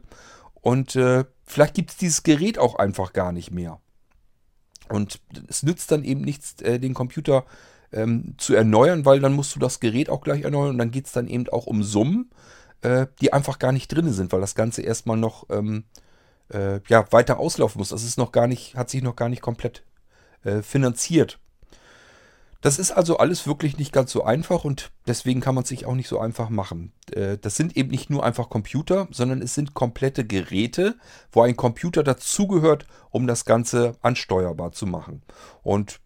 Und 0.54 0.94
äh, 0.96 1.24
vielleicht 1.44 1.74
gibt 1.74 1.90
es 1.90 1.96
dieses 1.96 2.22
Gerät 2.22 2.58
auch 2.58 2.76
einfach 2.76 3.12
gar 3.12 3.32
nicht 3.32 3.50
mehr. 3.50 3.80
Und 4.88 5.20
es 5.48 5.62
nützt 5.62 5.90
dann 5.90 6.04
eben 6.04 6.20
nichts, 6.20 6.60
äh, 6.62 6.78
den 6.78 6.94
Computer 6.94 7.44
ähm, 7.92 8.34
zu 8.38 8.54
erneuern, 8.54 9.04
weil 9.04 9.20
dann 9.20 9.32
musst 9.32 9.54
du 9.54 9.60
das 9.60 9.80
Gerät 9.80 10.10
auch 10.10 10.20
gleich 10.20 10.42
erneuern 10.42 10.70
und 10.70 10.78
dann 10.78 10.90
geht 10.90 11.06
es 11.06 11.12
dann 11.12 11.28
eben 11.28 11.48
auch 11.48 11.66
um 11.66 11.82
Summen, 11.82 12.30
äh, 12.82 13.06
die 13.20 13.32
einfach 13.32 13.58
gar 13.58 13.72
nicht 13.72 13.88
drin 13.88 14.12
sind, 14.12 14.32
weil 14.32 14.40
das 14.40 14.54
Ganze 14.54 14.82
erstmal 14.82 15.16
noch 15.16 15.46
ähm, 15.50 15.84
äh, 16.52 16.80
ja, 16.88 17.10
weiter 17.12 17.38
auslaufen 17.38 17.78
muss. 17.78 17.90
Das 17.90 18.04
ist 18.04 18.18
noch 18.18 18.32
gar 18.32 18.46
nicht, 18.46 18.76
hat 18.76 18.90
sich 18.90 19.02
noch 19.02 19.16
gar 19.16 19.28
nicht 19.28 19.42
komplett 19.42 19.82
äh, 20.44 20.62
finanziert. 20.62 21.38
Das 22.62 22.78
ist 22.78 22.92
also 22.92 23.16
alles 23.16 23.46
wirklich 23.46 23.78
nicht 23.78 23.90
ganz 23.90 24.12
so 24.12 24.22
einfach 24.22 24.64
und 24.64 24.90
deswegen 25.06 25.40
kann 25.40 25.54
man 25.54 25.62
es 25.62 25.70
sich 25.70 25.86
auch 25.86 25.94
nicht 25.94 26.08
so 26.08 26.18
einfach 26.18 26.50
machen. 26.50 26.92
Äh, 27.10 27.38
das 27.38 27.56
sind 27.56 27.76
eben 27.76 27.90
nicht 27.90 28.10
nur 28.10 28.22
einfach 28.22 28.50
Computer, 28.50 29.08
sondern 29.10 29.40
es 29.40 29.54
sind 29.54 29.72
komplette 29.72 30.26
Geräte, 30.26 30.96
wo 31.32 31.40
ein 31.40 31.56
Computer 31.56 32.02
dazugehört, 32.02 32.86
um 33.10 33.26
das 33.26 33.46
Ganze 33.46 33.96
ansteuerbar 34.02 34.72
zu 34.72 34.86
machen. 34.86 35.22
Und 35.62 36.00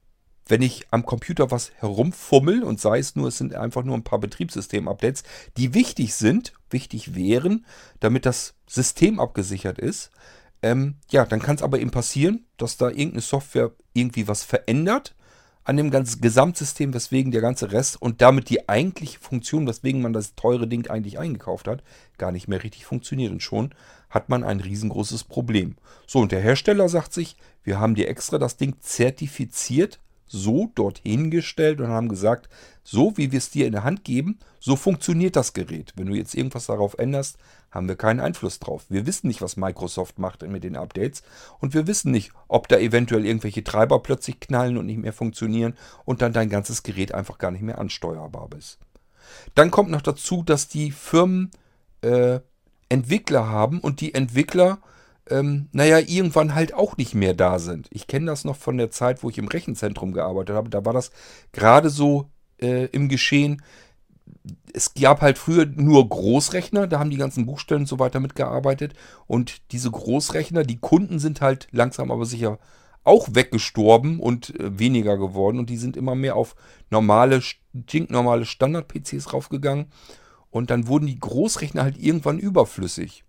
wenn 0.47 0.62
ich 0.62 0.86
am 0.90 1.07
Computer 1.07 1.51
was 1.51 1.72
herumfummel 1.76 2.62
und 2.62 2.80
sei 2.80 2.99
es 2.99 3.16
nur, 3.16 3.28
es 3.28 3.38
sind 3.38 3.55
einfach 3.55 3.82
nur 3.82 3.97
ein 3.97 4.05
paar 4.05 4.18
Betriebssystem-Updates, 4.18 5.22
die 5.57 5.74
wichtig 5.74 6.14
sind, 6.14 6.53
wichtig 6.70 7.14
wären, 7.14 7.64
damit 8.01 8.26
das 8.26 8.55
System 8.66 9.20
abgesichert 9.20 9.78
ist, 9.78 10.11
ähm, 10.62 10.97
ja, 11.11 11.26
dann 11.26 11.40
kann 11.40 11.57
es 11.57 11.62
aber 11.62 11.78
eben 11.78 11.90
passieren, 11.90 12.47
dass 12.57 12.76
da 12.76 12.88
irgendeine 12.88 13.20
Software 13.20 13.72
irgendwie 13.92 14.28
was 14.28 14.45
verändert 14.45 15.14
an 15.64 15.76
dem 15.78 15.90
ganzen 15.90 16.20
Gesamtsystem, 16.20 16.92
weswegen 16.92 17.32
der 17.32 17.40
ganze 17.40 17.72
Rest 17.72 18.01
und 18.01 18.20
damit 18.20 18.51
die 18.51 18.68
eigentliche 18.68 19.18
Funktion, 19.18 19.66
weswegen 19.66 20.03
man 20.03 20.12
das 20.12 20.34
teure 20.34 20.68
Ding 20.68 20.88
eigentlich 20.88 21.18
eingekauft 21.18 21.68
hat, 21.68 21.82
gar 22.18 22.32
nicht 22.32 22.49
mehr 22.49 22.62
richtig 22.62 22.84
funktioniert. 22.84 23.32
Und 23.32 23.42
schon 23.42 23.74
hat 24.11 24.28
man 24.28 24.45
ein 24.45 24.61
riesengroßes 24.61 25.24
Problem. 25.24 25.76
So, 26.07 26.20
und 26.20 26.32
der 26.32 26.40
Hersteller 26.40 26.88
sagt 26.88 27.14
sich, 27.14 27.36
wir 27.62 27.80
haben 27.80 27.95
dir 27.95 28.09
extra 28.09 28.38
das 28.38 28.59
Ding 28.59 28.76
zertifiziert 28.80 30.01
so 30.27 30.70
dorthin 30.75 31.31
gestellt 31.31 31.81
und 31.81 31.89
haben 31.89 32.09
gesagt, 32.09 32.49
so 32.83 33.16
wie 33.16 33.33
wir 33.33 33.39
es 33.39 33.51
dir 33.51 33.66
in 33.66 33.72
der 33.72 33.85
Hand 33.85 34.05
geben, 34.05 34.39
so 34.61 34.77
funktioniert 34.77 35.37
das 35.37 35.53
Gerät. 35.53 35.93
Wenn 35.97 36.07
du 36.07 36.14
jetzt 36.14 36.35
irgendwas 36.35 36.66
darauf 36.66 36.99
änderst, 36.99 37.39
haben 37.70 37.89
wir 37.89 37.97
keinen 37.97 38.20
Einfluss 38.20 38.61
drauf. 38.61 38.85
Wir 38.89 39.07
wissen 39.07 39.27
nicht, 39.27 39.43
was 39.43 39.57
Microsoft 39.57 40.18
macht 40.18 40.43
mit 40.43 40.64
den 40.64 40.77
Updates 40.77 41.22
und 41.61 41.75
wir 41.75 41.87
wissen 41.87 42.12
nicht, 42.12 42.33
ob 42.49 42.68
da 42.68 42.79
eventuell 42.79 43.27
irgendwelche 43.27 43.64
Treiber 43.64 44.01
plötzlich 44.01 44.41
knallen 44.41 44.79
und 44.79 44.87
nicht 44.87 45.01
mehr 45.01 45.12
funktionieren 45.12 45.75
und 46.05 46.22
dann 46.22 46.33
dein 46.33 46.49
ganzes 46.49 46.83
Gerät 46.83 47.12
einfach 47.12 47.39
gar 47.39 47.51
nicht 47.51 47.62
mehr 47.62 47.79
ansteuerbar 47.79 48.49
ist. 48.57 48.79
Dann 49.55 49.70
kommt 49.70 49.91
noch 49.91 50.03
dazu, 50.03 50.43
dass 50.43 50.68
die 50.68 50.93
Firmen 50.93 51.51
äh, 52.03 52.41
Entwickler 52.89 53.49
haben 53.49 53.81
und 53.81 54.01
die 54.01 54.14
Entwickler 54.14 54.79
ähm, 55.31 55.68
naja, 55.72 55.99
irgendwann 55.99 56.55
halt 56.55 56.75
auch 56.75 56.97
nicht 56.97 57.14
mehr 57.14 57.35
da 57.35 57.59
sind. 57.59 57.89
Ich 57.91 58.07
kenne 58.07 58.27
das 58.27 58.45
noch 58.45 58.57
von 58.57 58.77
der 58.77 58.91
Zeit, 58.91 59.22
wo 59.22 59.31
ich 59.31 59.39
im 59.39 59.49
Rechenzentrum 59.49 60.12
gearbeitet 60.12 60.55
habe. 60.55 60.68
Da 60.68 60.85
war 60.85 60.93
das 60.93 61.11
gerade 61.53 61.91
so 61.91 62.31
äh, 62.61 62.87
im 62.87 63.09
Geschehen. 63.09 63.62
Es 64.72 64.95
gab 64.95 65.22
halt 65.22 65.39
früher 65.39 65.66
nur 65.66 66.09
Großrechner, 66.09 66.87
da 66.87 66.99
haben 66.99 67.11
die 67.11 67.16
ganzen 67.16 67.47
Buchstellen 67.47 67.83
und 67.83 67.89
so 67.89 67.99
weiter 67.99 68.20
mitgearbeitet. 68.20 68.95
Und 69.27 69.72
diese 69.72 69.91
Großrechner, 69.91 70.64
die 70.64 70.79
Kunden 70.79 71.18
sind 71.18 71.41
halt 71.41 71.68
langsam 71.70 72.11
aber 72.11 72.27
sicher 72.27 72.59
auch 73.03 73.29
weggestorben 73.33 74.18
und 74.18 74.59
äh, 74.59 74.79
weniger 74.79 75.16
geworden. 75.16 75.59
Und 75.59 75.70
die 75.70 75.77
sind 75.77 75.97
immer 75.97 76.14
mehr 76.14 76.37
auf 76.37 76.57
normale, 76.91 77.41
stinknormale 77.43 78.45
Standard-PCs 78.45 79.33
raufgegangen. 79.33 79.87
Und 80.51 80.70
dann 80.70 80.87
wurden 80.87 81.07
die 81.07 81.18
Großrechner 81.18 81.83
halt 81.83 81.99
irgendwann 81.99 82.39
überflüssig. 82.39 83.25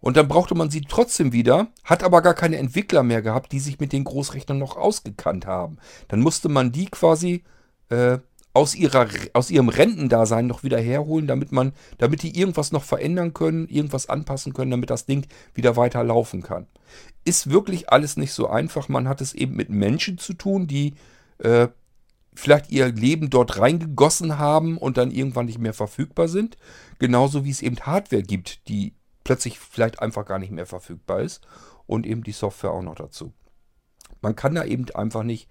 Und 0.00 0.16
dann 0.16 0.28
brauchte 0.28 0.54
man 0.54 0.70
sie 0.70 0.82
trotzdem 0.82 1.32
wieder, 1.32 1.68
hat 1.84 2.02
aber 2.02 2.22
gar 2.22 2.34
keine 2.34 2.58
Entwickler 2.58 3.02
mehr 3.02 3.22
gehabt, 3.22 3.52
die 3.52 3.60
sich 3.60 3.80
mit 3.80 3.92
den 3.92 4.04
Großrechnern 4.04 4.58
noch 4.58 4.76
ausgekannt 4.76 5.46
haben. 5.46 5.78
Dann 6.08 6.20
musste 6.20 6.48
man 6.48 6.72
die 6.72 6.86
quasi 6.86 7.42
äh, 7.88 8.18
aus, 8.56 8.74
ihrer, 8.74 9.06
aus 9.34 9.50
ihrem 9.50 9.68
Rentendasein 9.68 10.46
noch 10.46 10.62
wieder 10.62 10.80
herholen, 10.80 11.26
damit 11.26 11.52
man, 11.52 11.72
damit 11.98 12.22
die 12.22 12.38
irgendwas 12.38 12.72
noch 12.72 12.84
verändern 12.84 13.34
können, 13.34 13.68
irgendwas 13.68 14.08
anpassen 14.08 14.54
können, 14.54 14.70
damit 14.70 14.88
das 14.88 15.04
Ding 15.04 15.26
wieder 15.54 15.76
weiter 15.76 16.02
laufen 16.02 16.42
kann. 16.42 16.66
Ist 17.24 17.50
wirklich 17.50 17.90
alles 17.90 18.16
nicht 18.16 18.32
so 18.32 18.48
einfach. 18.48 18.88
Man 18.88 19.08
hat 19.08 19.20
es 19.20 19.34
eben 19.34 19.56
mit 19.56 19.68
Menschen 19.68 20.16
zu 20.16 20.32
tun, 20.32 20.66
die 20.66 20.94
äh, 21.38 21.68
vielleicht 22.34 22.70
ihr 22.70 22.92
Leben 22.92 23.28
dort 23.28 23.58
reingegossen 23.58 24.38
haben 24.38 24.78
und 24.78 24.96
dann 24.96 25.10
irgendwann 25.10 25.46
nicht 25.46 25.58
mehr 25.58 25.74
verfügbar 25.74 26.28
sind. 26.28 26.56
Genauso 26.98 27.44
wie 27.44 27.50
es 27.50 27.62
eben 27.62 27.80
Hardware 27.80 28.22
gibt, 28.22 28.68
die 28.68 28.94
plötzlich 29.26 29.58
vielleicht 29.58 30.00
einfach 30.00 30.24
gar 30.24 30.38
nicht 30.38 30.52
mehr 30.52 30.66
verfügbar 30.66 31.20
ist. 31.20 31.44
Und 31.86 32.06
eben 32.06 32.22
die 32.22 32.32
Software 32.32 32.70
auch 32.70 32.82
noch 32.82 32.94
dazu. 32.94 33.32
Man 34.20 34.36
kann 34.36 34.54
da 34.54 34.64
eben 34.64 34.88
einfach 34.94 35.24
nicht 35.24 35.48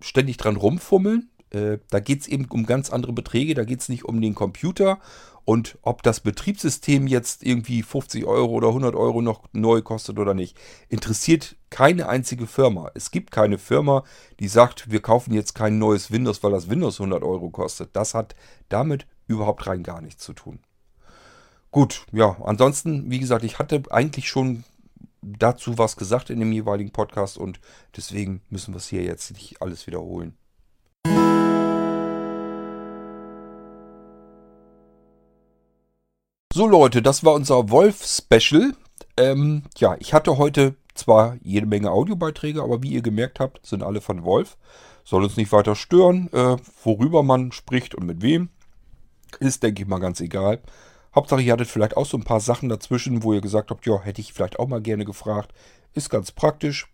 ständig 0.00 0.38
dran 0.38 0.56
rumfummeln. 0.56 1.30
Äh, 1.50 1.78
da 1.90 2.00
geht 2.00 2.22
es 2.22 2.28
eben 2.28 2.46
um 2.46 2.64
ganz 2.64 2.90
andere 2.90 3.12
Beträge. 3.12 3.52
Da 3.52 3.64
geht 3.64 3.80
es 3.80 3.90
nicht 3.90 4.04
um 4.06 4.20
den 4.22 4.34
Computer 4.34 4.98
und 5.44 5.78
ob 5.82 6.02
das 6.02 6.20
Betriebssystem 6.20 7.06
jetzt 7.06 7.44
irgendwie 7.44 7.82
50 7.82 8.24
Euro 8.24 8.52
oder 8.52 8.68
100 8.68 8.94
Euro 8.94 9.20
noch 9.20 9.44
neu 9.52 9.82
kostet 9.82 10.18
oder 10.18 10.32
nicht. 10.32 10.58
Interessiert 10.88 11.56
keine 11.68 12.08
einzige 12.08 12.46
Firma. 12.46 12.90
Es 12.94 13.10
gibt 13.10 13.30
keine 13.30 13.58
Firma, 13.58 14.04
die 14.40 14.48
sagt, 14.48 14.90
wir 14.90 15.00
kaufen 15.00 15.34
jetzt 15.34 15.54
kein 15.54 15.78
neues 15.78 16.10
Windows, 16.10 16.42
weil 16.42 16.52
das 16.52 16.70
Windows 16.70 16.98
100 16.98 17.22
Euro 17.22 17.50
kostet. 17.50 17.94
Das 17.94 18.14
hat 18.14 18.34
damit 18.70 19.06
überhaupt 19.26 19.66
rein 19.66 19.82
gar 19.82 20.00
nichts 20.00 20.24
zu 20.24 20.32
tun. 20.32 20.58
Gut, 21.76 22.06
ja, 22.10 22.38
ansonsten, 22.42 23.10
wie 23.10 23.18
gesagt, 23.18 23.44
ich 23.44 23.58
hatte 23.58 23.82
eigentlich 23.90 24.30
schon 24.30 24.64
dazu 25.20 25.76
was 25.76 25.98
gesagt 25.98 26.30
in 26.30 26.40
dem 26.40 26.50
jeweiligen 26.50 26.90
Podcast 26.90 27.36
und 27.36 27.60
deswegen 27.94 28.40
müssen 28.48 28.72
wir 28.72 28.78
es 28.78 28.88
hier 28.88 29.02
jetzt 29.02 29.30
nicht 29.32 29.60
alles 29.60 29.86
wiederholen. 29.86 30.38
So 36.54 36.66
Leute, 36.66 37.02
das 37.02 37.24
war 37.24 37.34
unser 37.34 37.68
Wolf-Special. 37.68 38.72
Ähm, 39.18 39.64
ja, 39.76 39.96
ich 39.98 40.14
hatte 40.14 40.38
heute 40.38 40.76
zwar 40.94 41.36
jede 41.42 41.66
Menge 41.66 41.90
Audiobeiträge, 41.90 42.62
aber 42.62 42.82
wie 42.82 42.92
ihr 42.92 43.02
gemerkt 43.02 43.38
habt, 43.38 43.66
sind 43.66 43.82
alle 43.82 44.00
von 44.00 44.24
Wolf. 44.24 44.56
Soll 45.04 45.24
uns 45.24 45.36
nicht 45.36 45.52
weiter 45.52 45.74
stören, 45.76 46.30
äh, 46.32 46.56
worüber 46.82 47.22
man 47.22 47.52
spricht 47.52 47.94
und 47.94 48.06
mit 48.06 48.22
wem. 48.22 48.48
Ist, 49.40 49.62
denke 49.62 49.82
ich 49.82 49.88
mal, 49.88 49.98
ganz 49.98 50.22
egal. 50.22 50.62
Hauptsache, 51.16 51.40
ihr 51.40 51.52
hattet 51.52 51.68
vielleicht 51.68 51.96
auch 51.96 52.04
so 52.04 52.18
ein 52.18 52.24
paar 52.24 52.40
Sachen 52.40 52.68
dazwischen, 52.68 53.22
wo 53.22 53.32
ihr 53.32 53.40
gesagt 53.40 53.70
habt, 53.70 53.86
ja, 53.86 54.00
hätte 54.02 54.20
ich 54.20 54.34
vielleicht 54.34 54.58
auch 54.58 54.68
mal 54.68 54.82
gerne 54.82 55.06
gefragt. 55.06 55.52
Ist 55.94 56.10
ganz 56.10 56.30
praktisch. 56.30 56.88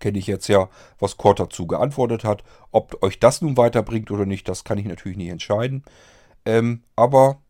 Kenne 0.00 0.18
ich 0.18 0.26
jetzt 0.26 0.48
ja, 0.48 0.68
was 0.98 1.18
Kurt 1.18 1.38
dazu 1.38 1.66
geantwortet 1.66 2.24
hat. 2.24 2.42
Ob 2.72 3.02
euch 3.02 3.20
das 3.20 3.42
nun 3.42 3.56
weiterbringt 3.56 4.10
oder 4.10 4.26
nicht, 4.26 4.48
das 4.48 4.64
kann 4.64 4.78
ich 4.78 4.86
natürlich 4.86 5.18
nicht 5.18 5.28
entscheiden. 5.28 5.84
Ähm, 6.46 6.82
aber 6.96 7.42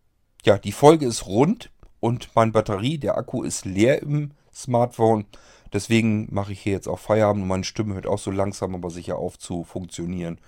ja, 0.44 0.58
die 0.58 0.72
Folge 0.72 1.06
ist 1.06 1.26
rund 1.26 1.70
und 2.00 2.30
meine 2.34 2.52
Batterie, 2.52 2.98
der 2.98 3.16
Akku 3.16 3.42
ist 3.42 3.64
leer 3.64 4.02
im 4.02 4.32
Smartphone. 4.52 5.26
Deswegen 5.72 6.32
mache 6.32 6.52
ich 6.52 6.60
hier 6.60 6.72
jetzt 6.72 6.88
auch 6.88 6.98
Feierabend 6.98 7.42
und 7.42 7.48
meine 7.48 7.64
Stimme 7.64 7.94
hört 7.94 8.06
auch 8.06 8.18
so 8.18 8.30
langsam 8.30 8.74
aber 8.74 8.90
sicher 8.90 9.16
auf 9.16 9.38
zu 9.38 9.62
funktionieren. 9.62 10.40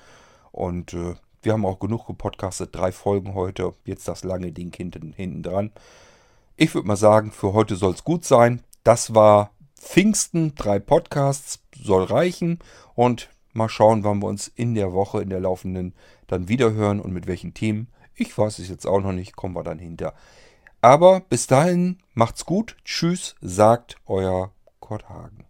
Und 0.50 0.94
äh, 0.94 1.14
wir 1.42 1.52
haben 1.52 1.64
auch 1.64 1.78
genug 1.78 2.06
gepodcastet, 2.06 2.70
drei 2.72 2.92
Folgen 2.92 3.34
heute, 3.34 3.74
jetzt 3.84 4.08
das 4.08 4.24
lange 4.24 4.52
Ding 4.52 4.74
hinten, 4.74 5.12
hinten 5.12 5.42
dran. 5.42 5.72
Ich 6.56 6.74
würde 6.74 6.88
mal 6.88 6.96
sagen, 6.96 7.32
für 7.32 7.52
heute 7.54 7.76
soll 7.76 7.94
es 7.94 8.04
gut 8.04 8.24
sein. 8.24 8.62
Das 8.84 9.14
war 9.14 9.52
Pfingsten, 9.74 10.54
drei 10.54 10.78
Podcasts, 10.78 11.60
soll 11.74 12.04
reichen. 12.04 12.58
Und 12.94 13.30
mal 13.52 13.68
schauen, 13.68 14.04
wann 14.04 14.20
wir 14.20 14.26
uns 14.26 14.48
in 14.48 14.74
der 14.74 14.92
Woche, 14.92 15.22
in 15.22 15.30
der 15.30 15.40
laufenden, 15.40 15.94
dann 16.26 16.48
wieder 16.48 16.72
hören 16.72 17.00
und 17.00 17.12
mit 17.12 17.26
welchen 17.26 17.54
Themen. 17.54 17.88
Ich 18.14 18.36
weiß 18.36 18.58
es 18.58 18.68
jetzt 18.68 18.86
auch 18.86 19.00
noch 19.00 19.12
nicht, 19.12 19.36
kommen 19.36 19.56
wir 19.56 19.64
dann 19.64 19.78
hinter. 19.78 20.14
Aber 20.82 21.20
bis 21.20 21.46
dahin, 21.46 21.98
macht's 22.14 22.44
gut. 22.44 22.76
Tschüss, 22.84 23.34
sagt 23.40 23.96
euer 24.06 24.52
Kurt 24.80 25.08
Hagen. 25.08 25.49